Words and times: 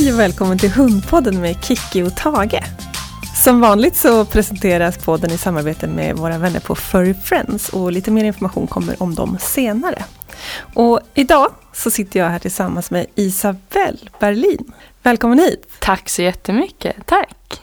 Hej 0.00 0.12
och 0.12 0.18
välkommen 0.18 0.58
till 0.58 0.70
Hundpodden 0.70 1.40
med 1.40 1.64
Kiki 1.64 2.02
och 2.02 2.16
Tage. 2.16 2.62
Som 3.44 3.60
vanligt 3.60 3.96
så 3.96 4.24
presenteras 4.24 4.98
podden 4.98 5.30
i 5.30 5.38
samarbete 5.38 5.86
med 5.86 6.16
våra 6.16 6.38
vänner 6.38 6.60
på 6.60 6.74
Furry 6.74 7.14
Friends 7.14 7.68
och 7.68 7.92
lite 7.92 8.10
mer 8.10 8.24
information 8.24 8.66
kommer 8.66 9.02
om 9.02 9.14
dem 9.14 9.38
senare. 9.40 10.04
Och 10.74 11.00
idag 11.14 11.52
så 11.72 11.90
sitter 11.90 12.20
jag 12.20 12.30
här 12.30 12.38
tillsammans 12.38 12.90
med 12.90 13.06
Isabelle 13.14 13.98
Berlin. 14.20 14.72
Välkommen 15.02 15.38
hit! 15.38 15.68
Tack 15.78 16.08
så 16.08 16.22
jättemycket, 16.22 16.96
tack! 17.06 17.62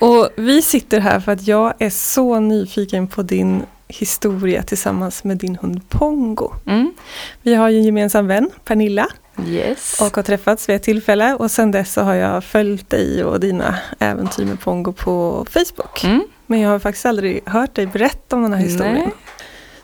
Och 0.00 0.28
vi 0.36 0.62
sitter 0.62 1.00
här 1.00 1.20
för 1.20 1.32
att 1.32 1.46
jag 1.46 1.74
är 1.78 1.90
så 1.90 2.40
nyfiken 2.40 3.08
på 3.08 3.22
din 3.22 3.62
historia 3.88 4.62
tillsammans 4.62 5.24
med 5.24 5.36
din 5.36 5.56
hund 5.56 5.88
Pongo. 5.88 6.52
Mm. 6.66 6.92
Vi 7.42 7.54
har 7.54 7.68
ju 7.68 7.78
en 7.78 7.84
gemensam 7.84 8.26
vän, 8.26 8.50
Pernilla, 8.64 9.08
Yes. 9.46 10.00
och 10.00 10.16
har 10.16 10.22
träffats 10.22 10.68
vid 10.68 10.76
ett 10.76 10.82
tillfälle 10.82 11.34
och 11.34 11.50
sen 11.50 11.70
dess 11.70 11.92
så 11.92 12.00
har 12.00 12.14
jag 12.14 12.44
följt 12.44 12.90
dig 12.90 13.24
och 13.24 13.40
dina 13.40 13.74
äventyr 13.98 14.44
med 14.44 14.60
Pongo 14.60 14.92
på 14.92 15.46
Facebook. 15.50 16.04
Mm. 16.04 16.24
Men 16.46 16.60
jag 16.60 16.70
har 16.70 16.78
faktiskt 16.78 17.06
aldrig 17.06 17.48
hört 17.48 17.74
dig 17.74 17.86
berätta 17.86 18.36
om 18.36 18.42
den 18.42 18.52
här 18.52 18.60
historien. 18.60 18.94
Nej. 18.94 19.14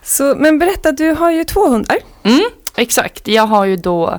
Så, 0.02 0.34
men 0.38 0.58
berätta, 0.58 0.92
du 0.92 1.10
har 1.10 1.30
ju 1.30 1.44
två 1.44 1.68
hundar. 1.68 1.96
Mm, 2.22 2.44
exakt, 2.76 3.28
jag 3.28 3.46
har 3.46 3.64
ju 3.64 3.76
då 3.76 4.18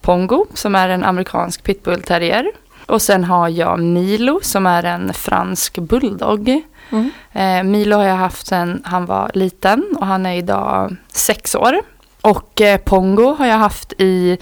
Pongo 0.00 0.46
som 0.54 0.74
är 0.74 0.88
en 0.88 1.04
amerikansk 1.04 1.64
pitbull 1.64 2.02
terrier. 2.02 2.52
Och 2.86 3.02
sen 3.02 3.24
har 3.24 3.48
jag 3.48 3.80
Milo 3.80 4.40
som 4.42 4.66
är 4.66 4.82
en 4.82 5.12
fransk 5.12 5.78
bulldog. 5.78 6.62
Mm. 6.90 7.10
Eh, 7.32 7.70
Milo 7.70 7.96
har 7.96 8.04
jag 8.04 8.16
haft 8.16 8.46
sedan 8.46 8.82
han 8.84 9.06
var 9.06 9.30
liten 9.34 9.84
och 9.96 10.06
han 10.06 10.26
är 10.26 10.34
idag 10.34 10.96
sex 11.08 11.54
år. 11.54 11.80
Och 12.22 12.60
eh, 12.60 12.78
Pongo 12.78 13.34
har 13.34 13.46
jag 13.46 13.56
haft 13.58 13.92
i 13.98 14.38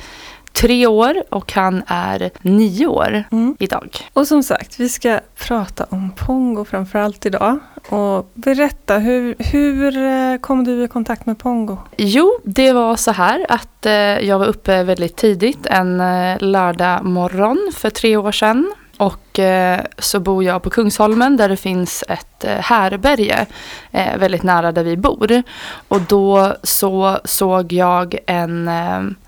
tre 0.52 0.86
år 0.86 1.22
och 1.30 1.52
han 1.52 1.82
är 1.86 2.30
nio 2.42 2.86
år 2.86 3.24
Mm. 3.32 3.56
idag. 3.58 3.96
Och 4.12 4.26
som 4.26 4.42
sagt, 4.42 4.80
vi 4.80 4.88
ska 4.88 5.20
prata 5.38 5.86
om 5.90 6.10
Pongo 6.10 6.64
framförallt 6.64 7.26
idag. 7.26 7.58
Och 7.88 8.30
berätta, 8.34 8.98
hur, 8.98 9.34
hur 9.38 9.96
eh, 9.96 10.38
kom 10.40 10.64
du 10.64 10.84
i 10.84 10.88
kontakt 10.88 11.26
med 11.26 11.38
Pongo? 11.38 11.76
Jo, 11.96 12.38
det 12.44 12.72
var 12.72 12.96
så 12.96 13.10
här 13.10 13.46
att 13.48 13.86
eh, 13.86 13.92
jag 13.92 14.38
var 14.38 14.46
uppe 14.46 14.82
väldigt 14.82 15.16
tidigt 15.16 15.66
en 15.66 16.00
eh, 16.00 16.36
lördag 16.40 17.04
morgon 17.04 17.72
för 17.76 17.90
tre 17.90 18.16
år 18.16 18.32
sedan. 18.32 18.72
Och 19.00 19.38
eh, 19.38 19.80
så 19.98 20.20
bor 20.20 20.44
jag 20.44 20.62
på 20.62 20.70
Kungsholmen 20.70 21.36
där 21.36 21.48
det 21.48 21.56
finns 21.56 22.04
ett 22.08 22.44
eh, 22.44 22.56
härberge 22.56 23.46
eh, 23.90 24.16
väldigt 24.18 24.42
nära 24.42 24.72
där 24.72 24.84
vi 24.84 24.96
bor. 24.96 25.42
Och 25.88 26.00
då 26.00 26.54
så 26.62 27.18
såg 27.24 27.72
jag 27.72 28.18
en 28.26 28.70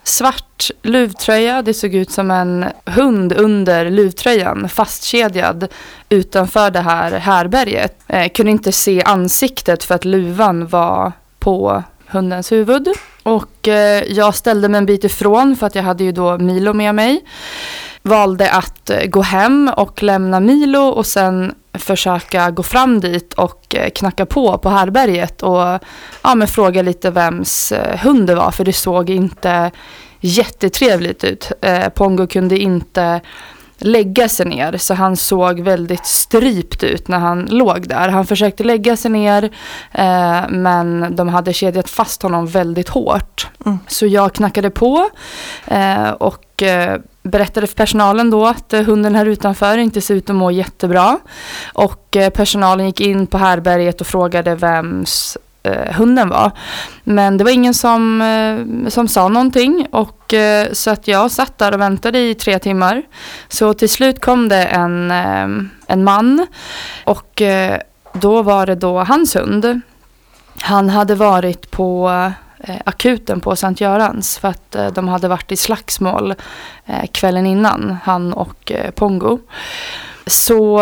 svart 0.02 0.70
luvtröja. 0.82 1.62
Det 1.62 1.74
såg 1.74 1.94
ut 1.94 2.10
som 2.10 2.30
en 2.30 2.66
hund 2.86 3.32
under 3.32 3.90
luvtröjan 3.90 4.68
fastkedjad 4.68 5.68
utanför 6.08 6.70
det 6.70 6.80
här 6.80 7.10
härberget. 7.12 8.00
Jag 8.06 8.34
kunde 8.34 8.52
inte 8.52 8.72
se 8.72 9.02
ansiktet 9.02 9.84
för 9.84 9.94
att 9.94 10.04
luvan 10.04 10.66
var 10.66 11.12
på 11.38 11.82
hundens 12.06 12.52
huvud. 12.52 12.88
Och 13.22 13.68
jag 14.06 14.34
ställde 14.34 14.68
mig 14.68 14.78
en 14.78 14.86
bit 14.86 15.04
ifrån 15.04 15.56
för 15.56 15.66
att 15.66 15.74
jag 15.74 15.82
hade 15.82 16.04
ju 16.04 16.12
då 16.12 16.38
Milo 16.38 16.72
med 16.72 16.94
mig. 16.94 17.24
Valde 18.02 18.50
att 18.50 18.90
eh, 18.90 19.06
gå 19.06 19.22
hem 19.22 19.70
och 19.76 20.02
lämna 20.02 20.40
Milo 20.40 20.80
och 20.80 21.06
sen 21.06 21.54
försöka 21.74 22.50
gå 22.50 22.62
fram 22.62 23.00
dit 23.00 23.34
och 23.34 23.74
eh, 23.74 23.90
knacka 23.90 24.26
på 24.26 24.58
på 24.58 24.70
härberget 24.70 25.42
och 25.42 25.78
ja, 26.22 26.34
men 26.34 26.48
fråga 26.48 26.82
lite 26.82 27.10
vems 27.10 27.72
eh, 27.72 27.98
hund 27.98 28.26
det 28.26 28.34
var 28.34 28.50
för 28.50 28.64
det 28.64 28.72
såg 28.72 29.10
inte 29.10 29.70
jättetrevligt 30.20 31.24
ut. 31.24 31.52
Eh, 31.60 31.88
Pongo 31.88 32.26
kunde 32.26 32.58
inte 32.58 33.20
lägga 33.78 34.28
sig 34.28 34.46
ner 34.46 34.76
så 34.76 34.94
han 34.94 35.16
såg 35.16 35.60
väldigt 35.60 36.06
strypt 36.06 36.82
ut 36.82 37.08
när 37.08 37.18
han 37.18 37.46
låg 37.50 37.88
där. 37.88 38.08
Han 38.08 38.26
försökte 38.26 38.64
lägga 38.64 38.96
sig 38.96 39.10
ner 39.10 39.50
eh, 39.92 40.40
men 40.48 41.16
de 41.16 41.28
hade 41.28 41.52
kedjat 41.52 41.90
fast 41.90 42.22
honom 42.22 42.46
väldigt 42.46 42.88
hårt. 42.88 43.48
Mm. 43.66 43.78
Så 43.88 44.06
jag 44.06 44.34
knackade 44.34 44.70
på 44.70 45.08
eh, 45.66 46.10
och 46.10 46.62
berättade 47.22 47.66
för 47.66 47.74
personalen 47.74 48.30
då 48.30 48.46
att 48.46 48.72
eh, 48.72 48.82
hunden 48.82 49.14
här 49.14 49.26
utanför 49.26 49.78
inte 49.78 50.00
ser 50.00 50.14
ut 50.14 50.30
att 50.30 50.36
må 50.36 50.50
jättebra. 50.50 51.18
Och 51.72 52.16
eh, 52.16 52.30
personalen 52.30 52.86
gick 52.86 53.00
in 53.00 53.26
på 53.26 53.38
härberget 53.38 54.00
och 54.00 54.06
frågade 54.06 54.54
vems 54.54 55.38
eh, 55.62 55.94
hunden 55.94 56.28
var. 56.28 56.50
Men 57.04 57.38
det 57.38 57.44
var 57.44 57.50
ingen 57.50 57.74
som, 57.74 58.22
eh, 58.22 58.88
som 58.88 59.08
sa 59.08 59.28
någonting 59.28 59.86
och 59.90 60.34
eh, 60.34 60.72
så 60.72 60.90
att 60.90 61.08
jag 61.08 61.30
satt 61.30 61.58
där 61.58 61.74
och 61.74 61.80
väntade 61.80 62.18
i 62.18 62.34
tre 62.34 62.58
timmar. 62.58 63.02
Så 63.48 63.74
till 63.74 63.88
slut 63.88 64.20
kom 64.20 64.48
det 64.48 64.64
en, 64.64 65.10
eh, 65.10 65.48
en 65.86 66.04
man 66.04 66.46
och 67.04 67.42
då 68.12 68.42
var 68.42 68.66
det 68.66 68.74
då 68.74 68.98
hans 68.98 69.36
hund. 69.36 69.80
Han 70.60 70.88
hade 70.88 71.14
varit 71.14 71.70
på 71.70 72.10
Eh, 72.64 72.76
akuten 72.84 73.40
på 73.40 73.56
Sankt 73.56 73.80
Görans 73.80 74.38
för 74.38 74.48
att 74.48 74.74
eh, 74.74 74.86
de 74.86 75.08
hade 75.08 75.28
varit 75.28 75.52
i 75.52 75.56
slagsmål 75.56 76.34
eh, 76.86 77.06
kvällen 77.12 77.46
innan, 77.46 77.96
han 78.04 78.32
och 78.32 78.72
eh, 78.72 78.90
Pongo. 78.90 79.38
Så 80.26 80.80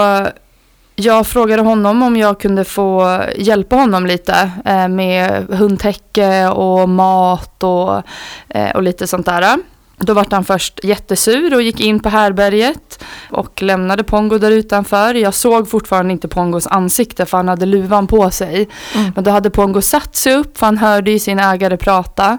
jag 0.97 1.27
frågade 1.27 1.63
honom 1.63 2.03
om 2.03 2.17
jag 2.17 2.41
kunde 2.41 2.65
få 2.65 3.21
hjälpa 3.37 3.77
honom 3.77 4.07
lite 4.07 4.51
eh, 4.65 4.89
med 4.89 5.47
hundtäcke 5.49 6.49
och 6.49 6.89
mat 6.89 7.63
och, 7.63 8.03
eh, 8.49 8.71
och 8.71 8.83
lite 8.83 9.07
sånt 9.07 9.27
där. 9.27 9.57
Då 9.97 10.15
var 10.15 10.27
han 10.31 10.45
först 10.45 10.85
jättesur 10.85 11.55
och 11.55 11.63
gick 11.63 11.81
in 11.81 12.01
på 12.01 12.09
härberget 12.09 12.90
och 13.31 13.63
lämnade 13.63 14.05
Pongo 14.05 14.39
där 14.39 14.51
utanför. 14.51 15.15
Jag 15.15 15.35
såg 15.35 15.71
fortfarande 15.71 16.13
inte 16.13 16.29
Pongos 16.29 16.67
ansikte 16.67 17.27
för 17.27 17.37
han 17.37 17.49
hade 17.49 17.67
luvan 17.67 18.07
på 18.07 18.31
sig. 18.31 18.69
Mm. 18.95 19.13
Men 19.15 19.25
då 19.25 19.31
hade 19.31 19.51
Pongo 19.51 19.81
satt 19.81 20.17
sig 20.17 20.35
upp 20.35 20.59
för 20.59 20.67
han 20.67 20.79
hörde 20.79 21.11
ju 21.11 21.19
sin 21.19 21.39
ägare 21.39 21.77
prata. 21.77 22.39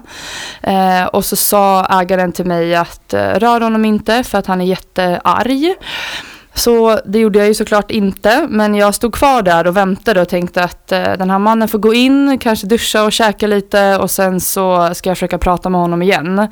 Eh, 0.60 1.04
och 1.04 1.24
så 1.24 1.36
sa 1.36 1.86
ägaren 2.00 2.32
till 2.32 2.46
mig 2.46 2.74
att 2.74 3.14
eh, 3.14 3.20
rör 3.20 3.60
honom 3.60 3.84
inte 3.84 4.24
för 4.24 4.38
att 4.38 4.46
han 4.46 4.60
är 4.60 4.64
jättearg. 4.64 5.74
Så 6.54 7.00
det 7.04 7.18
gjorde 7.18 7.38
jag 7.38 7.48
ju 7.48 7.54
såklart 7.54 7.90
inte, 7.90 8.46
men 8.50 8.74
jag 8.74 8.94
stod 8.94 9.14
kvar 9.14 9.42
där 9.42 9.66
och 9.66 9.76
väntade 9.76 10.20
och 10.20 10.28
tänkte 10.28 10.64
att 10.64 10.92
eh, 10.92 11.12
den 11.12 11.30
här 11.30 11.38
mannen 11.38 11.68
får 11.68 11.78
gå 11.78 11.94
in, 11.94 12.38
kanske 12.38 12.66
duscha 12.66 13.04
och 13.04 13.12
käka 13.12 13.46
lite 13.46 13.98
och 13.98 14.10
sen 14.10 14.40
så 14.40 14.90
ska 14.94 15.10
jag 15.10 15.16
försöka 15.16 15.38
prata 15.38 15.68
med 15.68 15.80
honom 15.80 16.02
igen. 16.02 16.48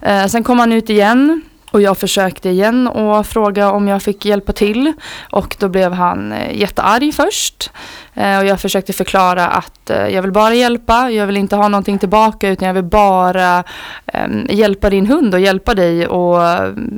Eh, 0.00 0.26
sen 0.26 0.44
kom 0.44 0.58
han 0.58 0.72
ut 0.72 0.90
igen 0.90 1.42
och 1.74 1.82
jag 1.82 1.98
försökte 1.98 2.48
igen 2.48 2.88
och 2.88 3.26
fråga 3.26 3.70
om 3.70 3.88
jag 3.88 4.02
fick 4.02 4.24
hjälpa 4.24 4.52
till 4.52 4.92
och 5.30 5.56
då 5.58 5.68
blev 5.68 5.92
han 5.92 6.32
eh, 6.32 6.58
jättearg 6.58 7.14
först. 7.14 7.70
Eh, 8.14 8.38
och 8.38 8.44
jag 8.44 8.60
försökte 8.60 8.92
förklara 8.92 9.46
att 9.46 9.90
eh, 9.90 10.08
jag 10.08 10.22
vill 10.22 10.32
bara 10.32 10.54
hjälpa, 10.54 11.10
jag 11.10 11.26
vill 11.26 11.36
inte 11.36 11.56
ha 11.56 11.68
någonting 11.68 11.98
tillbaka 11.98 12.48
utan 12.48 12.66
jag 12.66 12.74
vill 12.74 12.84
bara 12.84 13.64
ehm, 14.06 14.46
hjälpa 14.50 14.90
din 14.90 15.06
hund 15.06 15.34
och 15.34 15.40
hjälpa 15.40 15.74
dig. 15.74 16.06
Och, 16.06 16.36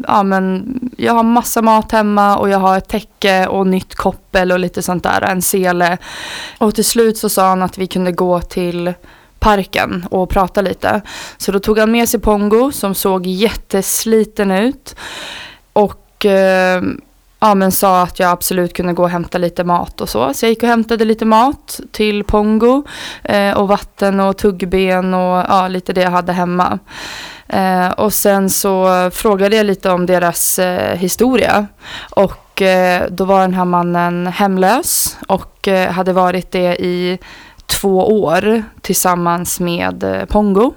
ja, 0.09 0.22
men 0.22 0.75
jag 0.97 1.12
har 1.12 1.22
massa 1.22 1.62
mat 1.62 1.93
hemma 1.93 2.37
och 2.37 2.48
jag 2.48 2.58
har 2.58 2.78
ett 2.78 2.88
täcke 2.88 3.47
och 3.47 3.66
nytt 3.66 3.94
koppel 3.94 4.53
och 4.53 4.58
lite 4.58 4.82
sånt 4.82 5.03
där, 5.03 5.22
en 5.22 5.43
sele. 5.43 5.98
Och 6.58 6.75
till 6.75 6.84
slut 6.84 7.19
så 7.19 7.28
sa 7.28 7.48
han 7.48 7.62
att 7.62 7.78
vi 7.78 7.87
kunde 7.87 8.12
gå 8.12 8.41
till 8.41 8.94
parken 9.39 10.07
och 10.11 10.31
prata 10.31 10.61
lite. 10.61 11.01
Så 11.37 11.53
då 11.53 11.59
tog 11.59 11.79
han 11.79 11.91
med 11.91 12.09
sig 12.09 12.21
Pongo 12.21 12.73
som 12.73 12.95
såg 12.95 13.27
jättesliten 13.27 14.51
ut. 14.51 14.97
Och 15.73 16.27
eh, 16.27 16.83
ja, 17.41 17.55
men 17.55 17.73
sa 17.73 18.03
att 18.03 18.19
jag 18.19 18.31
absolut 18.31 18.73
kunde 18.73 18.93
gå 18.93 19.03
och 19.03 19.11
hämta 19.11 19.39
lite 19.39 19.65
mat 19.65 20.01
och 20.01 20.09
så. 20.09 20.35
Så 20.35 20.45
jag 20.45 20.51
gick 20.51 20.63
och 20.63 20.69
hämtade 20.69 21.05
lite 21.05 21.25
mat 21.25 21.81
till 21.93 22.25
Pongo 22.25 22.85
eh, 23.25 23.56
och 23.56 23.69
vatten 23.69 24.21
och 24.21 24.37
tuggben 24.37 25.15
och 25.15 25.44
ja, 25.49 25.69
lite 25.69 25.93
det 25.93 26.00
jag 26.00 26.11
hade 26.11 26.32
hemma. 26.32 26.79
Eh, 27.49 27.89
och 27.89 28.12
sen 28.12 28.50
så 28.50 29.11
frågade 29.12 29.56
jag 29.56 29.67
lite 29.67 29.91
om 29.91 30.06
deras 30.06 30.59
eh, 30.59 30.97
historia. 30.97 31.67
Och 32.11 32.62
eh, 32.62 33.06
då 33.11 33.25
var 33.25 33.41
den 33.41 33.55
här 33.55 33.65
mannen 33.65 34.27
hemlös 34.27 35.19
och 35.29 35.69
eh, 35.69 35.91
hade 35.93 36.12
varit 36.12 36.50
det 36.50 36.77
i 36.77 37.19
två 37.67 38.23
år 38.23 38.63
tillsammans 38.81 39.61
med 39.61 40.05
eh, 40.05 40.25
Pongo. 40.25 40.75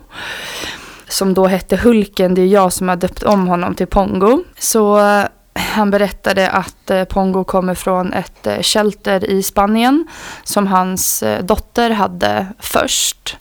Som 1.08 1.34
då 1.34 1.48
hette 1.48 1.78
Hulken, 1.78 2.36
det 2.36 2.42
är 2.42 2.48
jag 2.48 2.74
som 2.74 2.90
har 2.90 2.96
döpt 2.96 3.24
om 3.24 3.48
honom 3.48 3.76
till 3.76 3.88
Pongo. 3.88 4.44
Så 4.60 5.00
eh, 5.00 5.26
han 5.54 5.92
berättade 5.92 6.50
att 6.50 6.90
eh, 6.90 7.04
Pongo 7.04 7.44
kommer 7.44 7.76
från 7.76 8.14
ett 8.14 8.48
shelter 8.62 9.30
i 9.30 9.44
Spanien 9.44 10.08
som 10.44 10.68
hans 10.68 11.24
dotter 11.42 11.90
hade 11.90 12.48
först. 12.60 13.38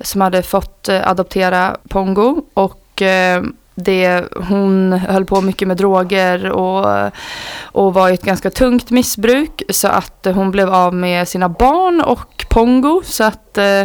Som 0.00 0.20
hade 0.20 0.42
fått 0.42 0.88
adoptera 0.88 1.76
Pongo 1.88 2.42
och 2.54 3.02
det, 3.84 4.24
hon 4.48 4.92
höll 4.92 5.24
på 5.24 5.40
mycket 5.40 5.68
med 5.68 5.76
droger 5.76 6.50
och, 6.50 7.10
och 7.62 7.94
var 7.94 8.08
i 8.08 8.14
ett 8.14 8.22
ganska 8.22 8.50
tungt 8.50 8.90
missbruk 8.90 9.62
så 9.68 9.88
att 9.88 10.26
eh, 10.26 10.34
hon 10.34 10.50
blev 10.50 10.74
av 10.74 10.94
med 10.94 11.28
sina 11.28 11.48
barn 11.48 12.00
och 12.00 12.46
Pongo 12.48 13.02
så 13.04 13.24
att 13.24 13.58
eh, 13.58 13.82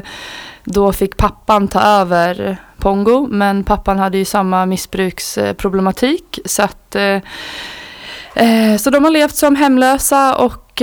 då 0.63 0.93
fick 0.93 1.17
pappan 1.17 1.67
ta 1.67 1.81
över 1.81 2.57
Pongo. 2.77 3.27
Men 3.29 3.63
pappan 3.63 3.99
hade 3.99 4.17
ju 4.17 4.25
samma 4.25 4.65
missbruksproblematik. 4.65 6.39
Så, 6.45 6.63
att, 6.63 6.95
eh, 6.95 7.19
så 8.79 8.89
de 8.89 9.03
har 9.03 9.11
levt 9.11 9.35
som 9.35 9.55
hemlösa 9.55 10.35
och 10.35 10.81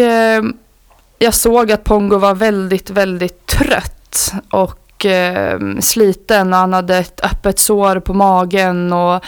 jag 1.19 1.35
såg 1.35 1.73
att 1.73 1.85
Pongo 1.85 2.19
var 2.19 2.35
väldigt, 2.35 2.91
väldigt 2.91 3.47
trött. 3.47 4.33
Och 4.51 4.90
eh, 5.05 5.59
sliten 5.81 6.53
och 6.53 6.59
han 6.59 6.73
hade 6.73 6.99
ett 6.99 7.21
öppet 7.25 7.59
sår 7.59 8.01
på 8.01 8.15
magen 8.15 8.93
och 8.93 9.25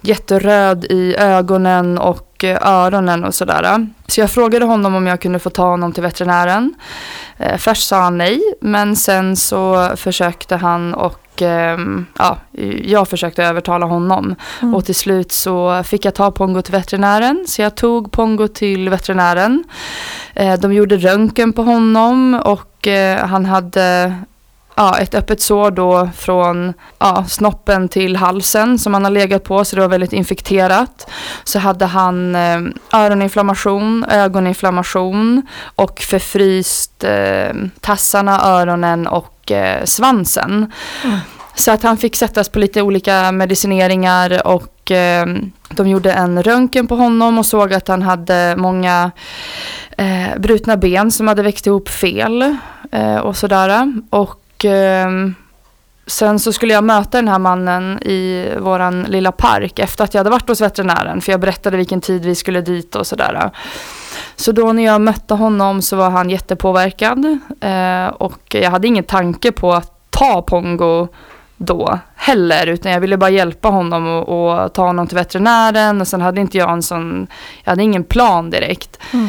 jätteröd 0.00 0.84
i 0.84 1.16
ögonen 1.16 1.98
och 1.98 2.44
eh, 2.44 2.68
öronen 2.68 3.24
och 3.24 3.34
sådär. 3.34 3.86
Så 4.06 4.20
jag 4.20 4.30
frågade 4.30 4.64
honom 4.64 4.94
om 4.94 5.06
jag 5.06 5.20
kunde 5.20 5.38
få 5.38 5.50
ta 5.50 5.70
honom 5.70 5.92
till 5.92 6.02
veterinären. 6.02 6.74
Eh, 7.36 7.56
först 7.56 7.88
sa 7.88 8.00
han 8.00 8.18
nej, 8.18 8.40
men 8.60 8.96
sen 8.96 9.36
så 9.36 9.92
försökte 9.96 10.56
han 10.56 10.94
och 10.94 11.42
eh, 11.42 11.78
ja, 12.18 12.38
jag 12.82 13.08
försökte 13.08 13.44
övertala 13.44 13.86
honom. 13.86 14.34
Mm. 14.62 14.74
Och 14.74 14.84
till 14.84 14.94
slut 14.94 15.32
så 15.32 15.82
fick 15.84 16.04
jag 16.04 16.14
ta 16.14 16.30
Pongo 16.30 16.62
till 16.62 16.72
veterinären. 16.72 17.44
Så 17.48 17.62
jag 17.62 17.74
tog 17.74 18.12
Pongo 18.12 18.48
till 18.48 18.88
veterinären. 18.88 19.64
Eh, 20.34 20.60
de 20.60 20.72
gjorde 20.72 20.96
röntgen 20.96 21.52
på 21.52 21.62
honom 21.62 22.42
och 22.44 22.88
han 23.20 23.46
hade 23.46 24.14
ja, 24.78 24.98
ett 24.98 25.14
öppet 25.14 25.40
sår 25.40 25.70
då 25.70 26.10
från 26.16 26.74
ja, 26.98 27.24
snoppen 27.28 27.88
till 27.88 28.16
halsen 28.16 28.78
som 28.78 28.94
han 28.94 29.04
har 29.04 29.10
legat 29.10 29.44
på 29.44 29.64
så 29.64 29.76
det 29.76 29.82
var 29.82 29.88
väldigt 29.88 30.12
infekterat. 30.12 31.10
Så 31.44 31.58
hade 31.58 31.86
han 31.86 32.34
eh, 32.34 32.60
öroninflammation, 32.92 34.04
ögoninflammation 34.10 35.42
och 35.74 36.00
förfryst 36.00 37.04
eh, 37.04 37.54
tassarna, 37.80 38.40
öronen 38.44 39.06
och 39.06 39.52
eh, 39.52 39.84
svansen. 39.84 40.72
Mm. 41.04 41.18
Så 41.54 41.70
att 41.70 41.82
han 41.82 41.96
fick 41.96 42.16
sättas 42.16 42.48
på 42.48 42.58
lite 42.58 42.82
olika 42.82 43.32
medicineringar 43.32 44.46
och 44.46 44.90
eh, 44.90 45.26
de 45.70 45.88
gjorde 45.88 46.12
en 46.12 46.42
röntgen 46.42 46.86
på 46.86 46.96
honom 46.96 47.38
och 47.38 47.46
såg 47.46 47.74
att 47.74 47.88
han 47.88 48.02
hade 48.02 48.54
många 48.56 49.10
eh, 49.96 50.38
brutna 50.38 50.76
ben 50.76 51.10
som 51.10 51.28
hade 51.28 51.42
växt 51.42 51.66
ihop 51.66 51.88
fel 51.88 52.56
eh, 52.92 53.16
och 53.16 53.36
sådär. 53.36 53.92
Och 54.10 54.37
och 54.58 54.64
eh, 54.64 55.10
sen 56.06 56.38
så 56.38 56.52
skulle 56.52 56.72
jag 56.72 56.84
möta 56.84 57.18
den 57.18 57.28
här 57.28 57.38
mannen 57.38 57.98
i 58.02 58.48
våran 58.58 59.02
lilla 59.02 59.32
park 59.32 59.78
efter 59.78 60.04
att 60.04 60.14
jag 60.14 60.20
hade 60.20 60.30
varit 60.30 60.48
hos 60.48 60.60
veterinären. 60.60 61.20
För 61.20 61.32
jag 61.32 61.40
berättade 61.40 61.76
vilken 61.76 62.00
tid 62.00 62.24
vi 62.24 62.34
skulle 62.34 62.60
dit 62.60 62.94
och 62.94 63.06
sådär. 63.06 63.50
Så 64.36 64.52
då 64.52 64.72
när 64.72 64.84
jag 64.84 65.00
mötte 65.00 65.34
honom 65.34 65.82
så 65.82 65.96
var 65.96 66.10
han 66.10 66.30
jättepåverkad. 66.30 67.38
Eh, 67.60 68.06
och 68.06 68.54
jag 68.54 68.70
hade 68.70 68.88
ingen 68.88 69.04
tanke 69.04 69.52
på 69.52 69.72
att 69.72 70.10
ta 70.10 70.42
Pongo 70.42 71.08
då 71.56 71.98
heller. 72.16 72.66
Utan 72.66 72.92
jag 72.92 73.00
ville 73.00 73.16
bara 73.16 73.30
hjälpa 73.30 73.68
honom 73.68 74.06
och, 74.06 74.28
och, 74.28 74.72
ta 74.72 74.86
honom 74.86 75.06
till 75.06 75.16
veterinären. 75.16 76.00
Och 76.00 76.08
sen 76.08 76.20
hade 76.20 76.40
inte 76.40 76.58
jag 76.58 76.70
en 76.70 76.82
sån, 76.82 77.26
jag 77.64 77.72
hade 77.72 77.82
ingen 77.82 78.04
plan 78.04 78.50
direkt. 78.50 78.98
Mm. 79.12 79.28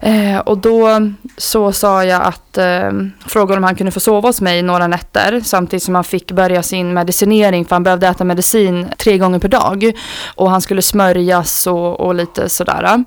Eh, 0.00 0.38
och 0.38 0.58
då 0.58 1.10
så 1.36 1.72
sa 1.72 2.04
jag 2.04 2.22
att, 2.22 2.58
eh, 2.58 2.90
frågade 3.26 3.58
om 3.58 3.64
han 3.64 3.76
kunde 3.76 3.92
få 3.92 4.00
sova 4.00 4.28
hos 4.28 4.40
mig 4.40 4.62
några 4.62 4.86
nätter 4.86 5.40
samtidigt 5.44 5.82
som 5.82 5.94
han 5.94 6.04
fick 6.04 6.32
börja 6.32 6.62
sin 6.62 6.94
medicinering 6.94 7.64
för 7.64 7.76
han 7.76 7.82
behövde 7.82 8.08
äta 8.08 8.24
medicin 8.24 8.88
tre 8.98 9.18
gånger 9.18 9.38
per 9.38 9.48
dag. 9.48 9.92
Och 10.34 10.50
han 10.50 10.60
skulle 10.60 10.82
smörjas 10.82 11.66
och, 11.66 12.00
och 12.00 12.14
lite 12.14 12.48
sådär. 12.48 13.04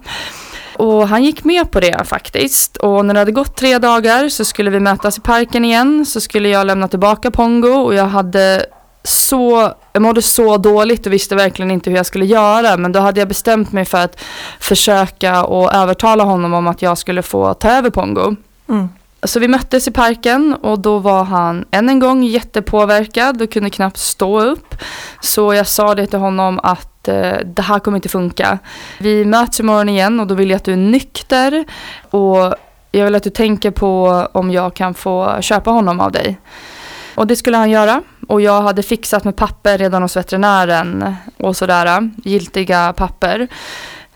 Och 0.78 1.08
han 1.08 1.24
gick 1.24 1.44
med 1.44 1.72
på 1.72 1.80
det 1.80 2.08
faktiskt. 2.08 2.78
Och 2.78 3.06
när 3.06 3.14
det 3.14 3.20
hade 3.20 3.32
gått 3.32 3.56
tre 3.56 3.78
dagar 3.78 4.30
så 4.30 4.46
skulle 4.46 4.70
vi 4.70 4.80
mötas 4.80 5.18
i 5.18 5.22
parken 5.22 5.66
igen. 5.66 6.06
Så 6.06 6.22
skulle 6.22 6.50
jag 6.50 6.68
lämna 6.68 6.88
tillbaka 6.88 7.32
Pongo 7.32 7.74
och 7.74 7.94
jag 7.94 8.06
hade 8.08 8.66
så, 9.04 9.74
jag 9.94 10.02
mådde 10.02 10.22
så 10.22 10.58
dåligt 10.58 11.06
och 11.06 11.14
visste 11.14 11.36
verkligen 11.36 11.72
inte 11.72 11.90
hur 11.90 11.98
jag 11.98 12.06
skulle 12.06 12.26
göra. 12.26 12.78
Men 12.78 12.92
då 12.92 13.00
hade 13.00 13.22
jag 13.22 13.28
bestämt 13.28 13.72
mig 13.72 13.86
för 13.86 13.98
att 13.98 14.22
försöka 14.60 15.44
och 15.44 15.74
övertala 15.74 16.24
honom 16.24 16.54
om 16.54 16.68
att 16.68 16.82
jag 16.82 16.98
skulle 16.98 17.22
få 17.22 17.54
ta 17.54 17.70
över 17.70 17.90
Pongo. 17.90 18.36
Mm. 18.70 18.90
Så 19.24 19.40
vi 19.40 19.48
möttes 19.48 19.88
i 19.88 19.92
parken 19.92 20.54
och 20.62 20.80
då 20.80 21.00
var 21.00 21.24
han 21.24 21.66
än 21.72 21.90
en 21.90 22.00
gång 22.00 22.24
jättepåverkad 22.24 23.42
och 23.42 23.52
kunde 23.52 23.70
knappt 23.70 23.98
stå 23.98 24.42
upp. 24.42 24.76
Så 25.22 25.54
jag 25.54 25.68
sa 25.68 25.96
det 25.96 26.08
till 26.08 26.20
honom 26.20 26.60
att 26.64 27.08
eh, 27.08 27.38
det 27.46 27.62
här 27.62 27.80
kommer 27.80 27.98
inte 27.98 28.10
funka. 28.10 28.60
Vi 29.00 29.26
möts 29.26 29.60
imorgon 29.60 29.90
igen 29.90 30.20
och 30.20 30.28
då 30.28 30.36
vill 30.36 30.50
jag 30.50 30.58
att 30.58 30.64
du 30.64 30.74
är 30.74 30.78
nykter 30.78 31.66
och 32.10 32.56
jag 32.92 33.06
vill 33.06 33.16
att 33.16 33.24
du 33.24 33.30
tänker 33.30 33.72
på 33.72 34.28
om 34.32 34.52
jag 34.52 34.74
kan 34.74 34.94
få 34.94 35.38
köpa 35.42 35.72
honom 35.72 36.00
av 36.00 36.12
dig. 36.12 36.40
Och 37.16 37.28
det 37.28 37.36
skulle 37.36 37.58
han 37.58 37.70
göra. 37.70 38.02
Och 38.32 38.42
jag 38.42 38.62
hade 38.62 38.84
fixat 38.84 39.24
med 39.24 39.36
papper 39.36 39.78
redan 39.78 40.02
hos 40.02 40.18
veterinären 40.18 41.16
och 41.38 41.58
sådär, 41.58 42.10
giltiga 42.24 42.94
papper. 42.94 43.48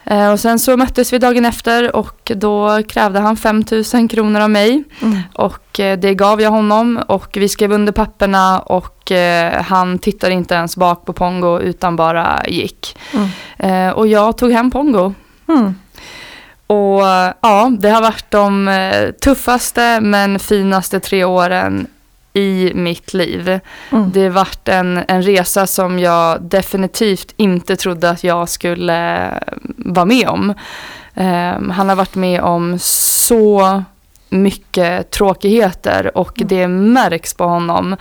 Eh, 0.03 0.31
och 0.31 0.39
sen 0.39 0.59
så 0.59 0.77
möttes 0.77 1.13
vi 1.13 1.17
dagen 1.17 1.45
efter 1.45 1.95
och 1.95 2.31
då 2.35 2.83
krävde 2.83 3.19
han 3.19 3.37
5000 3.37 4.07
kronor 4.07 4.41
av 4.41 4.49
mig. 4.49 4.83
Mm. 5.01 5.19
Och 5.33 5.79
eh, 5.79 5.97
det 5.97 6.13
gav 6.13 6.41
jag 6.41 6.51
honom 6.51 6.99
och 7.07 7.37
vi 7.37 7.49
skrev 7.49 7.71
under 7.71 7.93
papperna 7.93 8.59
och 8.59 9.11
eh, 9.11 9.61
han 9.61 9.99
tittade 9.99 10.33
inte 10.33 10.55
ens 10.55 10.77
bak 10.77 11.05
på 11.05 11.13
Pongo 11.13 11.59
utan 11.59 11.95
bara 11.95 12.41
gick. 12.47 12.97
Mm. 13.59 13.93
och 13.93 14.07
jag 14.07 14.37
tog 14.37 14.51
hem 14.51 14.71
Pongo. 14.71 15.13
Mm. 15.47 15.75
Och 16.67 17.01
ja, 17.41 17.71
det 17.79 17.89
har 17.89 18.01
varit 18.01 18.31
de 18.31 19.13
tuffaste 19.21 19.99
men 20.01 20.39
finaste 20.39 20.99
tre 20.99 21.23
åren 21.23 21.87
i 22.35 22.71
mitt 22.75 23.13
liv. 23.13 23.59
Mm. 23.91 24.11
Det 24.11 24.29
varit 24.29 24.67
en, 24.67 24.99
en 25.07 25.23
resa 25.23 25.67
som 25.67 25.99
jag 25.99 26.41
definitivt 26.41 27.33
inte 27.37 27.75
trodde 27.75 28.09
att 28.09 28.23
jag 28.23 28.49
skulle 28.49 29.31
vara 29.77 30.05
med 30.05 30.27
om. 30.27 30.53
Um, 31.13 31.69
han 31.69 31.89
har 31.89 31.95
varit 31.95 32.15
med 32.15 32.41
om 32.41 32.79
så 32.79 33.83
mycket 34.29 35.11
tråkigheter 35.11 36.17
och 36.17 36.41
mm. 36.41 36.47
det 36.47 36.67
märks 36.67 37.33
på 37.33 37.43
honom. 37.43 37.95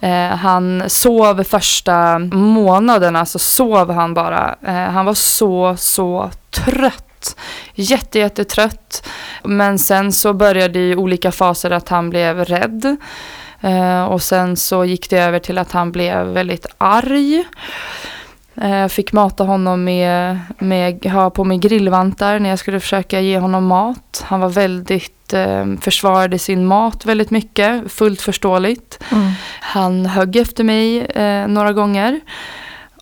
Eh, 0.00 0.28
han 0.28 0.90
sov 0.90 1.42
första 1.42 2.18
månaderna 2.32 3.26
så 3.26 3.38
sov 3.38 3.90
han 3.90 4.14
bara. 4.14 4.56
Eh, 4.66 4.74
han 4.74 5.04
var 5.04 5.14
så, 5.14 5.76
så 5.76 6.30
trött. 6.50 7.36
Jätte, 7.74 8.18
jättetrött. 8.18 9.08
Men 9.44 9.78
sen 9.78 10.12
så 10.12 10.32
började 10.32 10.78
i 10.78 10.96
olika 10.96 11.32
faser 11.32 11.70
att 11.70 11.88
han 11.88 12.10
blev 12.10 12.44
rädd. 12.44 12.96
Eh, 13.60 14.04
och 14.04 14.22
sen 14.22 14.56
så 14.56 14.84
gick 14.84 15.10
det 15.10 15.18
över 15.18 15.38
till 15.38 15.58
att 15.58 15.72
han 15.72 15.92
blev 15.92 16.26
väldigt 16.26 16.66
arg. 16.78 17.44
Jag 18.54 18.82
eh, 18.82 18.88
fick 18.88 19.12
mata 19.12 19.44
honom 19.44 19.84
med, 19.84 20.38
med, 20.58 21.06
ha 21.06 21.30
på 21.30 21.44
mig 21.44 21.58
grillvantar 21.58 22.38
när 22.38 22.50
jag 22.50 22.58
skulle 22.58 22.80
försöka 22.80 23.20
ge 23.20 23.38
honom 23.38 23.64
mat. 23.66 24.24
Han 24.26 24.40
var 24.40 24.48
väldigt, 24.48 25.32
eh, 25.32 25.66
försvarade 25.80 26.38
sin 26.38 26.66
mat 26.66 27.06
väldigt 27.06 27.30
mycket, 27.30 27.92
fullt 27.92 28.20
förståeligt. 28.20 28.98
Mm. 29.12 29.32
Han 29.60 30.06
högg 30.06 30.36
efter 30.36 30.64
mig 30.64 31.00
eh, 31.00 31.48
några 31.48 31.72
gånger. 31.72 32.20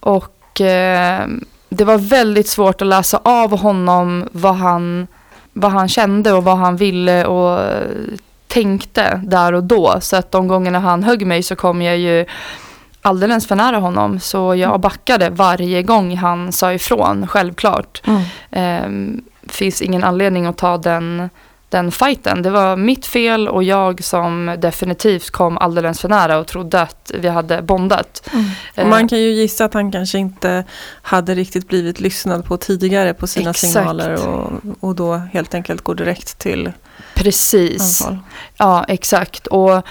Och 0.00 0.60
eh, 0.60 1.26
det 1.68 1.84
var 1.84 1.98
väldigt 1.98 2.48
svårt 2.48 2.82
att 2.82 2.88
läsa 2.88 3.20
av 3.24 3.58
honom 3.58 4.28
vad 4.32 4.54
han, 4.54 5.06
vad 5.52 5.72
han 5.72 5.88
kände 5.88 6.32
och 6.32 6.44
vad 6.44 6.58
han 6.58 6.76
ville 6.76 7.26
och 7.26 7.60
tänkte 8.48 9.20
där 9.24 9.52
och 9.52 9.64
då. 9.64 10.00
Så 10.00 10.16
att 10.16 10.32
de 10.32 10.48
gångerna 10.48 10.78
han 10.78 11.02
högg 11.02 11.26
mig 11.26 11.42
så 11.42 11.56
kom 11.56 11.82
jag 11.82 11.98
ju 11.98 12.26
alldeles 13.02 13.46
för 13.46 13.56
nära 13.56 13.76
honom. 13.78 14.20
Så 14.20 14.54
jag 14.54 14.68
mm. 14.68 14.80
backade 14.80 15.30
varje 15.30 15.82
gång 15.82 16.16
han 16.16 16.52
sa 16.52 16.72
ifrån, 16.72 17.26
självklart. 17.26 18.02
Mm. 18.06 18.22
Ehm, 18.50 19.22
finns 19.48 19.82
ingen 19.82 20.04
anledning 20.04 20.46
att 20.46 20.58
ta 20.58 20.78
den, 20.78 21.30
den 21.68 21.92
fighten. 21.92 22.42
Det 22.42 22.50
var 22.50 22.76
mitt 22.76 23.06
fel 23.06 23.48
och 23.48 23.62
jag 23.62 24.04
som 24.04 24.56
definitivt 24.58 25.30
kom 25.30 25.58
alldeles 25.58 26.00
för 26.00 26.08
nära 26.08 26.38
och 26.38 26.46
trodde 26.46 26.80
att 26.80 27.10
vi 27.14 27.28
hade 27.28 27.62
bondat. 27.62 28.28
Mm. 28.32 28.44
Ehm. 28.74 28.88
Man 28.90 29.08
kan 29.08 29.18
ju 29.18 29.30
gissa 29.30 29.64
att 29.64 29.74
han 29.74 29.92
kanske 29.92 30.18
inte 30.18 30.64
hade 31.02 31.34
riktigt 31.34 31.68
blivit 31.68 32.00
lyssnad 32.00 32.44
på 32.44 32.56
tidigare 32.56 33.14
på 33.14 33.26
sina 33.26 33.50
Exakt. 33.50 33.72
signaler 33.72 34.28
och, 34.28 34.52
och 34.80 34.94
då 34.94 35.14
helt 35.14 35.54
enkelt 35.54 35.82
går 35.82 35.94
direkt 35.94 36.38
till 36.38 36.72
Precis. 37.14 38.02
Anfall. 38.02 38.18
Ja, 38.56 38.84
exakt. 38.88 39.46
Och 39.46 39.82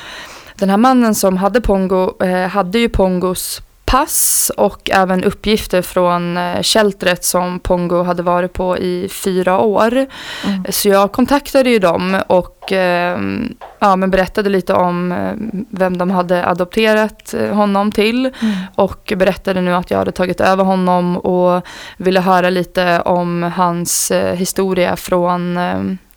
den 0.56 0.70
här 0.70 0.78
mannen 0.78 1.16
som 1.16 1.38
hade 1.38 1.62
Pongo 1.62 2.24
eh, 2.24 2.48
hade 2.48 2.80
ju 2.80 2.90
Pongos 2.90 3.62
pass 3.88 4.52
och 4.58 4.90
även 4.90 5.24
uppgifter 5.24 5.82
från 5.82 6.38
eh, 6.38 6.64
sheltret 6.64 7.26
som 7.26 7.60
Pongo 7.60 8.04
hade 8.04 8.24
varit 8.24 8.54
på 8.54 8.78
i 8.78 9.10
fyra 9.10 9.60
år. 9.60 9.92
Mm. 9.92 10.66
Så 10.70 10.90
jag 10.90 11.12
kontaktade 11.12 11.70
ju 11.70 11.80
dem 11.80 12.22
och 12.28 12.72
eh, 12.72 13.20
ja, 13.80 13.96
men 13.96 14.12
berättade 14.12 14.50
lite 14.50 14.74
om 14.74 15.12
eh, 15.12 15.34
vem 15.70 15.98
de 15.98 16.12
hade 16.12 16.48
adopterat 16.48 17.34
eh, 17.34 17.56
honom 17.56 17.92
till. 17.92 18.26
Mm. 18.26 18.56
Och 18.76 19.14
berättade 19.16 19.62
nu 19.62 19.74
att 19.74 19.92
jag 19.92 19.98
hade 19.98 20.12
tagit 20.12 20.42
över 20.42 20.64
honom 20.64 21.18
och 21.18 21.68
ville 21.98 22.20
höra 22.20 22.50
lite 22.50 23.02
om 23.02 23.44
hans 23.44 24.12
historia 24.36 24.96
från 24.96 25.60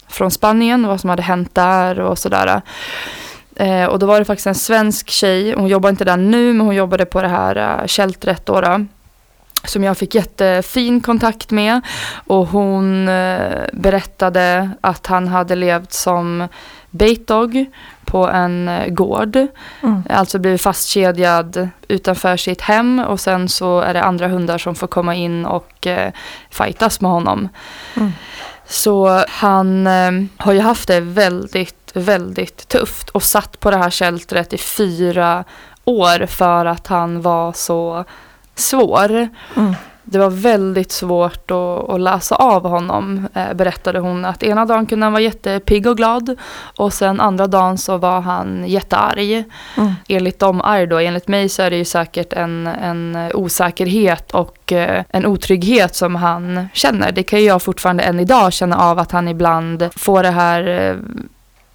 från 0.09 0.31
Spanien, 0.31 0.87
vad 0.87 1.01
som 1.01 1.11
hade 1.11 1.23
hänt 1.23 1.55
där 1.55 2.01
och 2.01 2.19
sådär. 2.19 2.63
Eh, 3.61 3.85
och 3.85 3.99
då 3.99 4.07
var 4.07 4.19
det 4.19 4.25
faktiskt 4.25 4.47
en 4.47 4.55
svensk 4.55 5.11
tjej, 5.11 5.55
hon 5.55 5.69
jobbar 5.69 5.91
inte 5.91 6.05
där 6.05 6.17
nu 6.17 6.53
men 6.53 6.67
hon 6.67 6.75
jobbade 6.75 7.05
på 7.05 7.23
det 7.23 7.29
här 7.29 7.81
uh, 7.83 7.87
sheltret 7.87 8.47
då. 8.47 8.61
då 8.61 8.87
som 9.65 9.85
jag 9.85 9.99
fick 9.99 10.15
jättefin 10.15 11.01
kontakt 11.01 11.51
med 11.51 11.81
och 12.27 12.47
hon 12.49 13.09
eh, 13.09 13.65
berättade 13.73 14.71
att 14.81 15.07
han 15.07 15.29
hade 15.29 15.55
levt 15.55 15.93
som 15.93 16.49
baitdog 16.91 17.67
på 18.05 18.29
en 18.29 18.69
eh, 18.69 18.89
gård. 18.89 19.37
Mm. 19.83 20.03
Alltså 20.11 20.39
blivit 20.39 20.63
fastkedjad 20.63 21.69
utanför 21.89 22.37
sitt 22.37 22.61
hem 22.61 22.99
och 22.99 23.21
sen 23.21 23.49
så 23.49 23.81
är 23.81 23.95
det 23.95 24.03
andra 24.03 24.29
hundar 24.29 24.59
som 24.59 24.75
får 24.75 24.87
komma 24.87 25.15
in 25.15 25.47
och 25.47 25.87
eh, 25.87 26.13
fightas 26.51 27.01
med 27.01 27.11
honom. 27.11 27.49
Mm. 27.97 28.13
Så 28.71 29.25
han 29.29 29.87
eh, 29.87 30.11
har 30.37 30.53
ju 30.53 30.61
haft 30.61 30.89
det 30.89 31.01
väldigt, 31.01 31.91
väldigt 31.95 32.69
tufft 32.69 33.11
och 33.11 33.23
satt 33.23 33.61
på 33.61 33.71
det 33.71 33.77
här 33.77 33.91
sheltret 33.91 34.53
i 34.53 34.59
fyra 34.59 35.45
år 35.85 36.27
för 36.27 36.67
att 36.67 36.87
han 36.87 37.23
var 37.23 37.53
så 37.53 38.05
svår. 38.55 39.29
Mm. 39.57 39.75
Det 40.05 40.19
var 40.19 40.31
väldigt 40.31 40.93
svårt 40.93 41.51
att, 41.51 41.91
att 41.91 42.01
läsa 42.01 42.35
av 42.35 42.69
honom, 42.69 43.29
eh, 43.35 43.53
berättade 43.55 43.99
hon. 43.99 44.25
Att 44.25 44.43
ena 44.43 44.65
dagen 44.65 44.87
kunde 44.87 45.07
han 45.07 45.13
vara 45.13 45.23
jättepigg 45.23 45.87
och 45.87 45.97
glad 45.97 46.37
och 46.77 46.93
sen 46.93 47.21
andra 47.21 47.47
dagen 47.47 47.79
så 47.79 47.97
var 47.97 48.21
han 48.21 48.65
jättearg. 48.67 49.45
Mm. 49.77 49.93
Enligt 50.09 50.39
dem 50.39 50.61
arg 50.61 50.87
då, 50.87 50.99
enligt 50.99 51.29
mig 51.29 51.49
så 51.49 51.63
är 51.63 51.71
det 51.71 51.77
ju 51.77 51.85
säkert 51.85 52.33
en, 52.33 52.67
en 52.67 53.31
osäkerhet 53.35 54.31
och 54.31 54.73
eh, 54.73 55.05
en 55.09 55.27
otrygghet 55.27 55.95
som 55.95 56.15
han 56.15 56.69
känner. 56.75 57.13
Det 57.13 57.23
kan 57.23 57.39
ju 57.39 57.45
jag 57.45 57.63
fortfarande 57.63 58.03
än 58.03 58.21
idag 58.21 58.53
känna 58.53 58.79
av 58.79 58.99
att 58.99 59.13
han 59.13 59.29
ibland 59.29 59.89
får 59.97 60.23
det 60.23 60.31
här 60.31 60.69
eh, 60.69 60.97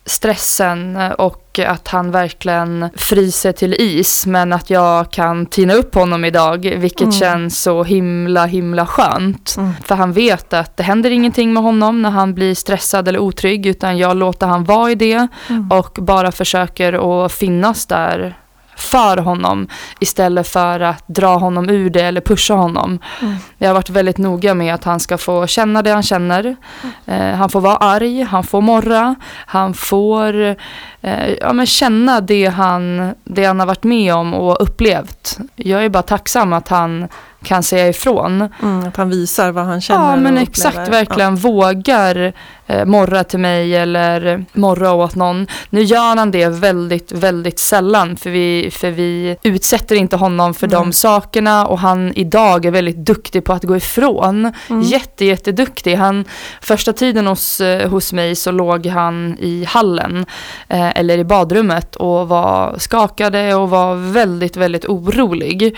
stressen 0.05 0.97
och 1.17 1.44
att 1.59 1.87
han 1.87 2.11
verkligen 2.11 2.89
fryser 2.95 3.51
till 3.51 3.75
is 3.79 4.25
men 4.25 4.53
att 4.53 4.69
jag 4.69 5.11
kan 5.11 5.45
tina 5.45 5.73
upp 5.73 5.95
honom 5.95 6.25
idag 6.25 6.75
vilket 6.77 7.01
mm. 7.01 7.11
känns 7.11 7.61
så 7.61 7.83
himla 7.83 8.45
himla 8.45 8.85
skönt. 8.85 9.55
Mm. 9.57 9.71
För 9.83 9.95
han 9.95 10.13
vet 10.13 10.53
att 10.53 10.77
det 10.77 10.83
händer 10.83 11.11
ingenting 11.11 11.53
med 11.53 11.63
honom 11.63 12.01
när 12.01 12.09
han 12.09 12.33
blir 12.33 12.55
stressad 12.55 13.07
eller 13.07 13.19
otrygg 13.19 13.65
utan 13.65 13.97
jag 13.97 14.17
låter 14.17 14.47
han 14.47 14.63
vara 14.63 14.91
i 14.91 14.95
det 14.95 15.27
mm. 15.49 15.71
och 15.71 15.97
bara 16.01 16.31
försöker 16.31 17.25
att 17.25 17.31
finnas 17.31 17.85
där 17.85 18.37
för 18.75 19.17
honom 19.17 19.67
istället 19.99 20.47
för 20.47 20.79
att 20.79 21.03
dra 21.07 21.35
honom 21.35 21.69
ur 21.69 21.89
det 21.89 22.01
eller 22.01 22.21
pusha 22.21 22.53
honom. 22.53 22.99
Mm. 23.21 23.35
Jag 23.57 23.69
har 23.69 23.73
varit 23.73 23.89
väldigt 23.89 24.17
noga 24.17 24.53
med 24.53 24.73
att 24.73 24.83
han 24.83 24.99
ska 24.99 25.17
få 25.17 25.47
känna 25.47 25.81
det 25.81 25.91
han 25.91 26.03
känner. 26.03 26.55
Mm. 27.05 27.21
Eh, 27.31 27.37
han 27.37 27.49
får 27.49 27.61
vara 27.61 27.77
arg, 27.77 28.21
han 28.21 28.43
får 28.43 28.61
morra, 28.61 29.15
han 29.45 29.73
får 29.73 30.55
eh, 31.01 31.29
ja, 31.41 31.53
men 31.53 31.65
känna 31.65 32.21
det 32.21 32.45
han, 32.45 33.13
det 33.23 33.45
han 33.45 33.59
har 33.59 33.67
varit 33.67 33.83
med 33.83 34.15
om 34.15 34.33
och 34.33 34.57
upplevt. 34.59 35.37
Jag 35.55 35.85
är 35.85 35.89
bara 35.89 36.03
tacksam 36.03 36.53
att 36.53 36.67
han 36.67 37.07
kan 37.45 37.63
säga 37.63 37.87
ifrån. 37.87 38.49
Mm, 38.61 38.87
att 38.87 38.97
han 38.97 39.09
visar 39.09 39.51
vad 39.51 39.65
han 39.65 39.81
känner 39.81 40.09
Ja 40.09 40.15
men 40.15 40.37
exakt, 40.37 40.89
verkligen 40.89 41.35
ja. 41.35 41.41
vågar 41.41 42.33
eh, 42.67 42.85
morra 42.85 43.23
till 43.23 43.39
mig 43.39 43.75
eller 43.75 44.45
morra 44.53 44.93
åt 44.93 45.15
någon. 45.15 45.47
Nu 45.69 45.81
gör 45.81 46.15
han 46.17 46.31
det 46.31 46.47
väldigt, 46.47 47.11
väldigt 47.11 47.59
sällan 47.59 48.17
för 48.17 48.29
vi, 48.29 48.69
för 48.71 48.91
vi 48.91 49.37
utsätter 49.43 49.95
inte 49.95 50.15
honom 50.15 50.53
för 50.53 50.67
mm. 50.67 50.79
de 50.79 50.93
sakerna 50.93 51.65
och 51.65 51.79
han 51.79 52.13
idag 52.15 52.65
är 52.65 52.71
väldigt 52.71 52.97
duktig 52.97 53.43
på 53.43 53.53
att 53.53 53.63
gå 53.63 53.75
ifrån. 53.77 54.53
Mm. 54.69 54.81
Jätte, 54.81 55.25
jätteduktig. 55.25 55.95
Han, 55.95 56.25
första 56.61 56.93
tiden 56.93 57.27
hos, 57.27 57.61
eh, 57.61 57.89
hos 57.89 58.13
mig 58.13 58.35
så 58.35 58.51
låg 58.51 58.85
han 58.85 59.37
i 59.39 59.65
hallen 59.65 60.25
eh, 60.67 60.99
eller 60.99 61.17
i 61.17 61.23
badrummet 61.23 61.95
och 61.95 62.27
var 62.27 62.75
skakade 62.77 63.55
och 63.55 63.69
var 63.69 63.95
väldigt, 63.95 64.57
väldigt 64.57 64.85
orolig. 64.85 65.77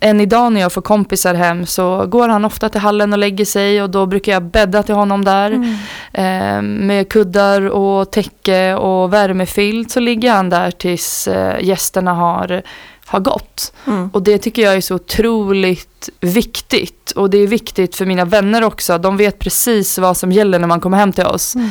Än 0.00 0.20
idag 0.20 0.52
när 0.52 0.60
jag 0.60 0.72
får 0.72 0.82
kompisar 0.82 1.05
hem 1.34 1.66
så 1.66 2.06
går 2.06 2.28
han 2.28 2.44
ofta 2.44 2.68
till 2.68 2.80
hallen 2.80 3.12
och 3.12 3.18
lägger 3.18 3.44
sig 3.44 3.82
och 3.82 3.90
då 3.90 4.06
brukar 4.06 4.32
jag 4.32 4.42
bädda 4.42 4.82
till 4.82 4.94
honom 4.94 5.24
där. 5.24 5.50
Mm. 5.50 5.76
Eh, 6.12 6.62
med 6.86 7.08
kuddar 7.08 7.68
och 7.68 8.12
täcke 8.12 8.74
och 8.74 9.12
värmefilt 9.12 9.90
så 9.90 10.00
ligger 10.00 10.32
han 10.32 10.50
där 10.50 10.70
tills 10.70 11.28
eh, 11.28 11.64
gästerna 11.64 12.14
har, 12.14 12.62
har 13.06 13.20
gått. 13.20 13.72
Mm. 13.86 14.10
Och 14.12 14.22
det 14.22 14.38
tycker 14.38 14.62
jag 14.62 14.74
är 14.74 14.80
så 14.80 14.94
otroligt 14.94 16.08
viktigt. 16.20 17.10
Och 17.10 17.30
det 17.30 17.38
är 17.38 17.46
viktigt 17.46 17.96
för 17.96 18.06
mina 18.06 18.24
vänner 18.24 18.64
också. 18.64 18.98
De 18.98 19.16
vet 19.16 19.38
precis 19.38 19.98
vad 19.98 20.16
som 20.16 20.32
gäller 20.32 20.58
när 20.58 20.68
man 20.68 20.80
kommer 20.80 20.98
hem 20.98 21.12
till 21.12 21.26
oss. 21.26 21.54
Mm. 21.54 21.70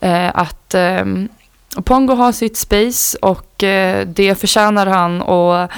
Eh, 0.00 0.30
att 0.34 0.74
ehm, 0.74 1.28
Pongo 1.84 2.14
har 2.14 2.32
sitt 2.32 2.56
space 2.56 3.18
och 3.22 3.64
eh, 3.64 4.06
det 4.06 4.34
förtjänar 4.34 4.86
han 4.86 5.22
och 5.22 5.70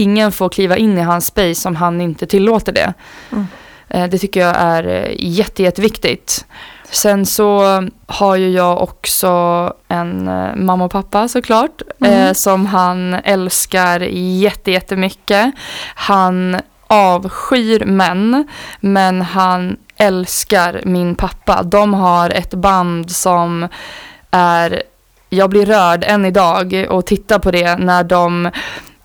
ingen 0.00 0.32
får 0.32 0.48
kliva 0.48 0.76
in 0.76 0.98
i 0.98 1.00
hans 1.00 1.26
space 1.26 1.68
om 1.68 1.76
han 1.76 2.00
inte 2.00 2.26
tillåter 2.26 2.72
det. 2.72 2.94
Mm. 3.32 3.46
Eh, 3.88 4.08
det 4.08 4.18
tycker 4.18 4.40
jag 4.40 4.56
är 4.56 4.86
eh, 4.86 5.14
jätte, 5.18 5.62
jätteviktigt. 5.62 6.46
Sen 6.90 7.26
så 7.26 7.62
har 8.06 8.36
ju 8.36 8.50
jag 8.50 8.82
också 8.82 9.28
en 9.88 10.28
eh, 10.28 10.56
mamma 10.56 10.84
och 10.84 10.90
pappa 10.90 11.28
såklart. 11.28 11.82
Mm. 12.00 12.12
Eh, 12.12 12.32
som 12.32 12.66
han 12.66 13.14
älskar 13.14 14.00
jätte, 14.40 14.70
jättemycket. 14.70 15.54
Han 15.94 16.60
avskyr 16.86 17.84
män. 17.84 18.48
Men 18.80 19.22
han 19.22 19.76
älskar 19.96 20.80
min 20.84 21.14
pappa. 21.14 21.62
De 21.62 21.94
har 21.94 22.30
ett 22.30 22.54
band 22.54 23.10
som 23.10 23.68
är 24.30 24.82
jag 25.30 25.50
blir 25.50 25.66
rörd 25.66 26.04
än 26.04 26.24
idag 26.24 26.86
och 26.90 27.06
tittar 27.06 27.38
på 27.38 27.50
det 27.50 27.76
när 27.76 28.04
de 28.04 28.50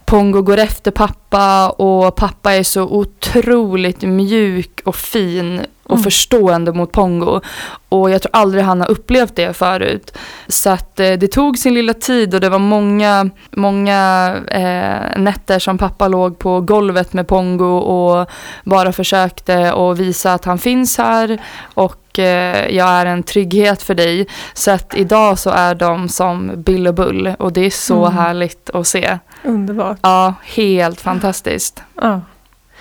Pongo 0.06 0.42
går 0.42 0.58
efter 0.58 0.92
pappa 0.92 1.70
och 1.70 2.16
pappa 2.16 2.54
är 2.54 2.64
så 2.64 2.84
otroligt 2.84 4.02
mjuk 4.02 4.82
och 4.86 4.96
fin 4.96 5.62
och 5.84 5.92
mm. 5.92 6.04
förstående 6.04 6.74
mot 6.74 6.92
Pongo. 6.92 7.42
Och 7.90 8.10
jag 8.10 8.22
tror 8.22 8.36
aldrig 8.36 8.64
han 8.64 8.82
har 8.82 8.92
upplevt 8.92 9.36
det 9.36 9.54
förut. 9.54 10.18
Så 10.48 10.70
att 10.70 11.00
eh, 11.00 11.14
det 11.14 11.28
tog 11.28 11.58
sin 11.58 11.74
lilla 11.74 11.94
tid 11.94 12.34
och 12.34 12.42
det 12.42 12.50
var 12.50 12.60
många, 12.60 13.30
många 13.52 14.32
eh, 14.48 15.20
nätter 15.22 15.60
som 15.60 15.78
pappa 15.78 16.08
låg 16.08 16.40
på 16.40 16.62
golvet 16.62 17.14
med 17.14 17.28
Pongo 17.28 17.78
och 17.78 18.30
bara 18.64 18.92
försökte 18.92 19.74
att 19.74 19.98
visa 19.98 20.34
att 20.34 20.46
han 20.46 20.58
finns 20.58 20.98
här 20.98 21.42
och 21.74 22.05
eh, 22.20 22.76
jag 22.76 22.88
är 22.88 23.06
en 23.06 23.24
trygghet 23.24 23.82
för 23.82 23.96
dig. 23.96 24.28
Så 24.54 24.72
att 24.72 24.96
idag 24.96 25.40
så 25.40 25.50
är 25.50 25.76
de 25.76 26.10
som 26.10 26.52
Bill 26.56 26.88
och 26.88 26.94
Bull 26.94 27.36
och 27.40 27.54
det 27.54 27.66
är 27.66 27.70
så 27.70 28.06
mm. 28.06 28.18
härligt 28.18 28.70
att 28.70 28.88
se. 28.88 29.20
Underbart. 29.44 29.98
Ja, 30.02 30.34
helt 30.44 31.02
fantastiskt. 31.02 31.84
Ja. 32.02 32.22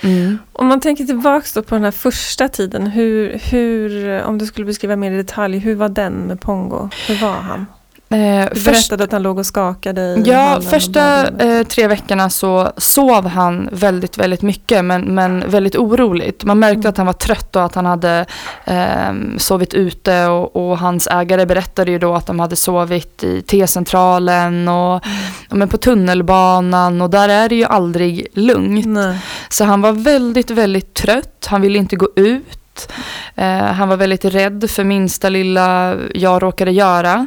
Mm. 0.00 0.38
Om 0.52 0.66
man 0.66 0.80
tänker 0.80 1.04
tillbaka 1.04 1.62
på 1.62 1.74
den 1.74 1.84
här 1.84 1.90
första 1.90 2.48
tiden, 2.48 2.86
hur, 2.86 3.38
hur, 3.50 4.22
om 4.22 4.38
du 4.38 4.46
skulle 4.46 4.66
beskriva 4.66 4.96
mer 4.96 5.10
i 5.10 5.16
detalj, 5.16 5.58
hur 5.58 5.74
var 5.74 5.88
den 5.88 6.12
med 6.12 6.40
Pongo? 6.40 6.88
Hur 7.06 7.16
var 7.16 7.32
han? 7.32 7.66
Eh, 8.14 8.48
du 8.52 8.60
berättade 8.60 8.74
först, 8.74 8.92
att 8.92 9.12
han 9.12 9.22
låg 9.22 9.38
och 9.38 9.46
skakade 9.46 10.00
i 10.02 10.22
Ja, 10.26 10.60
första 10.60 11.28
eh, 11.28 11.66
tre 11.66 11.88
veckorna 11.88 12.30
så 12.30 12.72
sov 12.76 13.26
han 13.26 13.68
väldigt, 13.72 14.18
väldigt 14.18 14.42
mycket 14.42 14.84
men, 14.84 15.02
men 15.14 15.50
väldigt 15.50 15.76
oroligt. 15.76 16.44
Man 16.44 16.58
märkte 16.58 16.78
mm. 16.78 16.88
att 16.90 16.96
han 16.96 17.06
var 17.06 17.12
trött 17.12 17.56
och 17.56 17.64
att 17.64 17.74
han 17.74 17.86
hade 17.86 18.26
eh, 18.64 19.12
sovit 19.38 19.74
ute 19.74 20.26
och, 20.26 20.56
och, 20.56 20.78
hans 20.78 21.06
ägare 21.06 21.46
berättade 21.46 21.90
ju 21.90 21.98
då 21.98 22.14
att 22.14 22.26
de 22.26 22.40
hade 22.40 22.56
sovit 22.56 23.24
i 23.24 23.42
T-centralen 23.42 24.68
och 24.68 25.06
mm. 25.06 25.18
men 25.48 25.68
på 25.68 25.76
tunnelbanan 25.76 27.02
och 27.02 27.10
där 27.10 27.28
är 27.28 27.48
det 27.48 27.54
ju 27.54 27.64
aldrig 27.64 28.26
lugnt. 28.34 28.86
Nej. 28.86 29.18
Så 29.48 29.64
han 29.64 29.80
var 29.80 29.92
väldigt, 29.92 30.50
väldigt 30.50 30.94
trött. 30.94 31.46
Han 31.50 31.60
ville 31.60 31.78
inte 31.78 31.96
gå 31.96 32.08
ut. 32.16 32.92
Eh, 33.34 33.64
han 33.64 33.88
var 33.88 33.96
väldigt 33.96 34.24
rädd 34.24 34.70
för 34.70 34.84
minsta 34.84 35.28
lilla 35.28 35.96
jag 36.14 36.42
råkade 36.42 36.70
göra. 36.70 37.26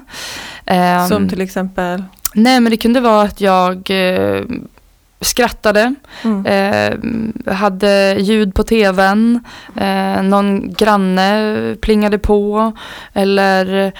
Um, 0.71 1.07
Som 1.07 1.29
till 1.29 1.41
exempel? 1.41 2.03
Nej 2.33 2.59
men 2.59 2.71
det 2.71 2.77
kunde 2.77 2.99
vara 2.99 3.21
att 3.21 3.41
jag 3.41 3.89
eh, 3.89 4.41
skrattade, 5.21 5.95
mm. 6.23 6.45
eh, 6.45 7.53
hade 7.53 8.15
ljud 8.19 8.55
på 8.55 8.63
tvn, 8.63 9.43
eh, 9.75 10.23
någon 10.23 10.73
granne 10.73 11.75
plingade 11.81 12.17
på 12.17 12.71
eller 13.13 13.93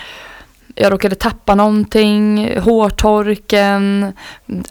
jag 0.79 0.91
råkade 0.91 1.15
tappa 1.15 1.55
någonting, 1.55 2.49
hårtorken. 2.59 4.13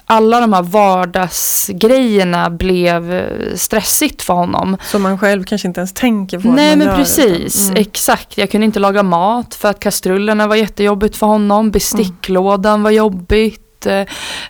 Alla 0.06 0.40
de 0.40 0.52
här 0.52 0.62
vardagsgrejerna 0.62 2.50
blev 2.50 3.30
stressigt 3.56 4.22
för 4.22 4.34
honom. 4.34 4.76
Som 4.84 5.02
man 5.02 5.18
själv 5.18 5.44
kanske 5.44 5.68
inte 5.68 5.80
ens 5.80 5.92
tänker 5.92 6.38
på. 6.38 6.48
Nej 6.48 6.76
men 6.76 6.96
precis, 6.96 7.68
mm. 7.68 7.82
exakt. 7.82 8.38
Jag 8.38 8.50
kunde 8.50 8.64
inte 8.64 8.78
laga 8.78 9.02
mat 9.02 9.54
för 9.54 9.68
att 9.68 9.80
kastrullerna 9.80 10.46
var 10.46 10.56
jättejobbigt 10.56 11.16
för 11.16 11.26
honom. 11.26 11.70
Besticklådan 11.70 12.74
mm. 12.74 12.82
var 12.82 12.90
jobbigt. 12.90 13.86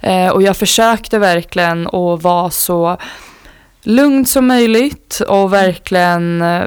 Eh, 0.01 0.29
och 0.29 0.43
jag 0.43 0.57
försökte 0.57 1.19
verkligen 1.19 1.87
att 1.87 2.23
vara 2.23 2.51
så 2.51 2.97
lugnt 3.83 4.29
som 4.29 4.47
möjligt 4.47 5.21
och 5.29 5.53
verkligen 5.53 6.43
eh, 6.43 6.65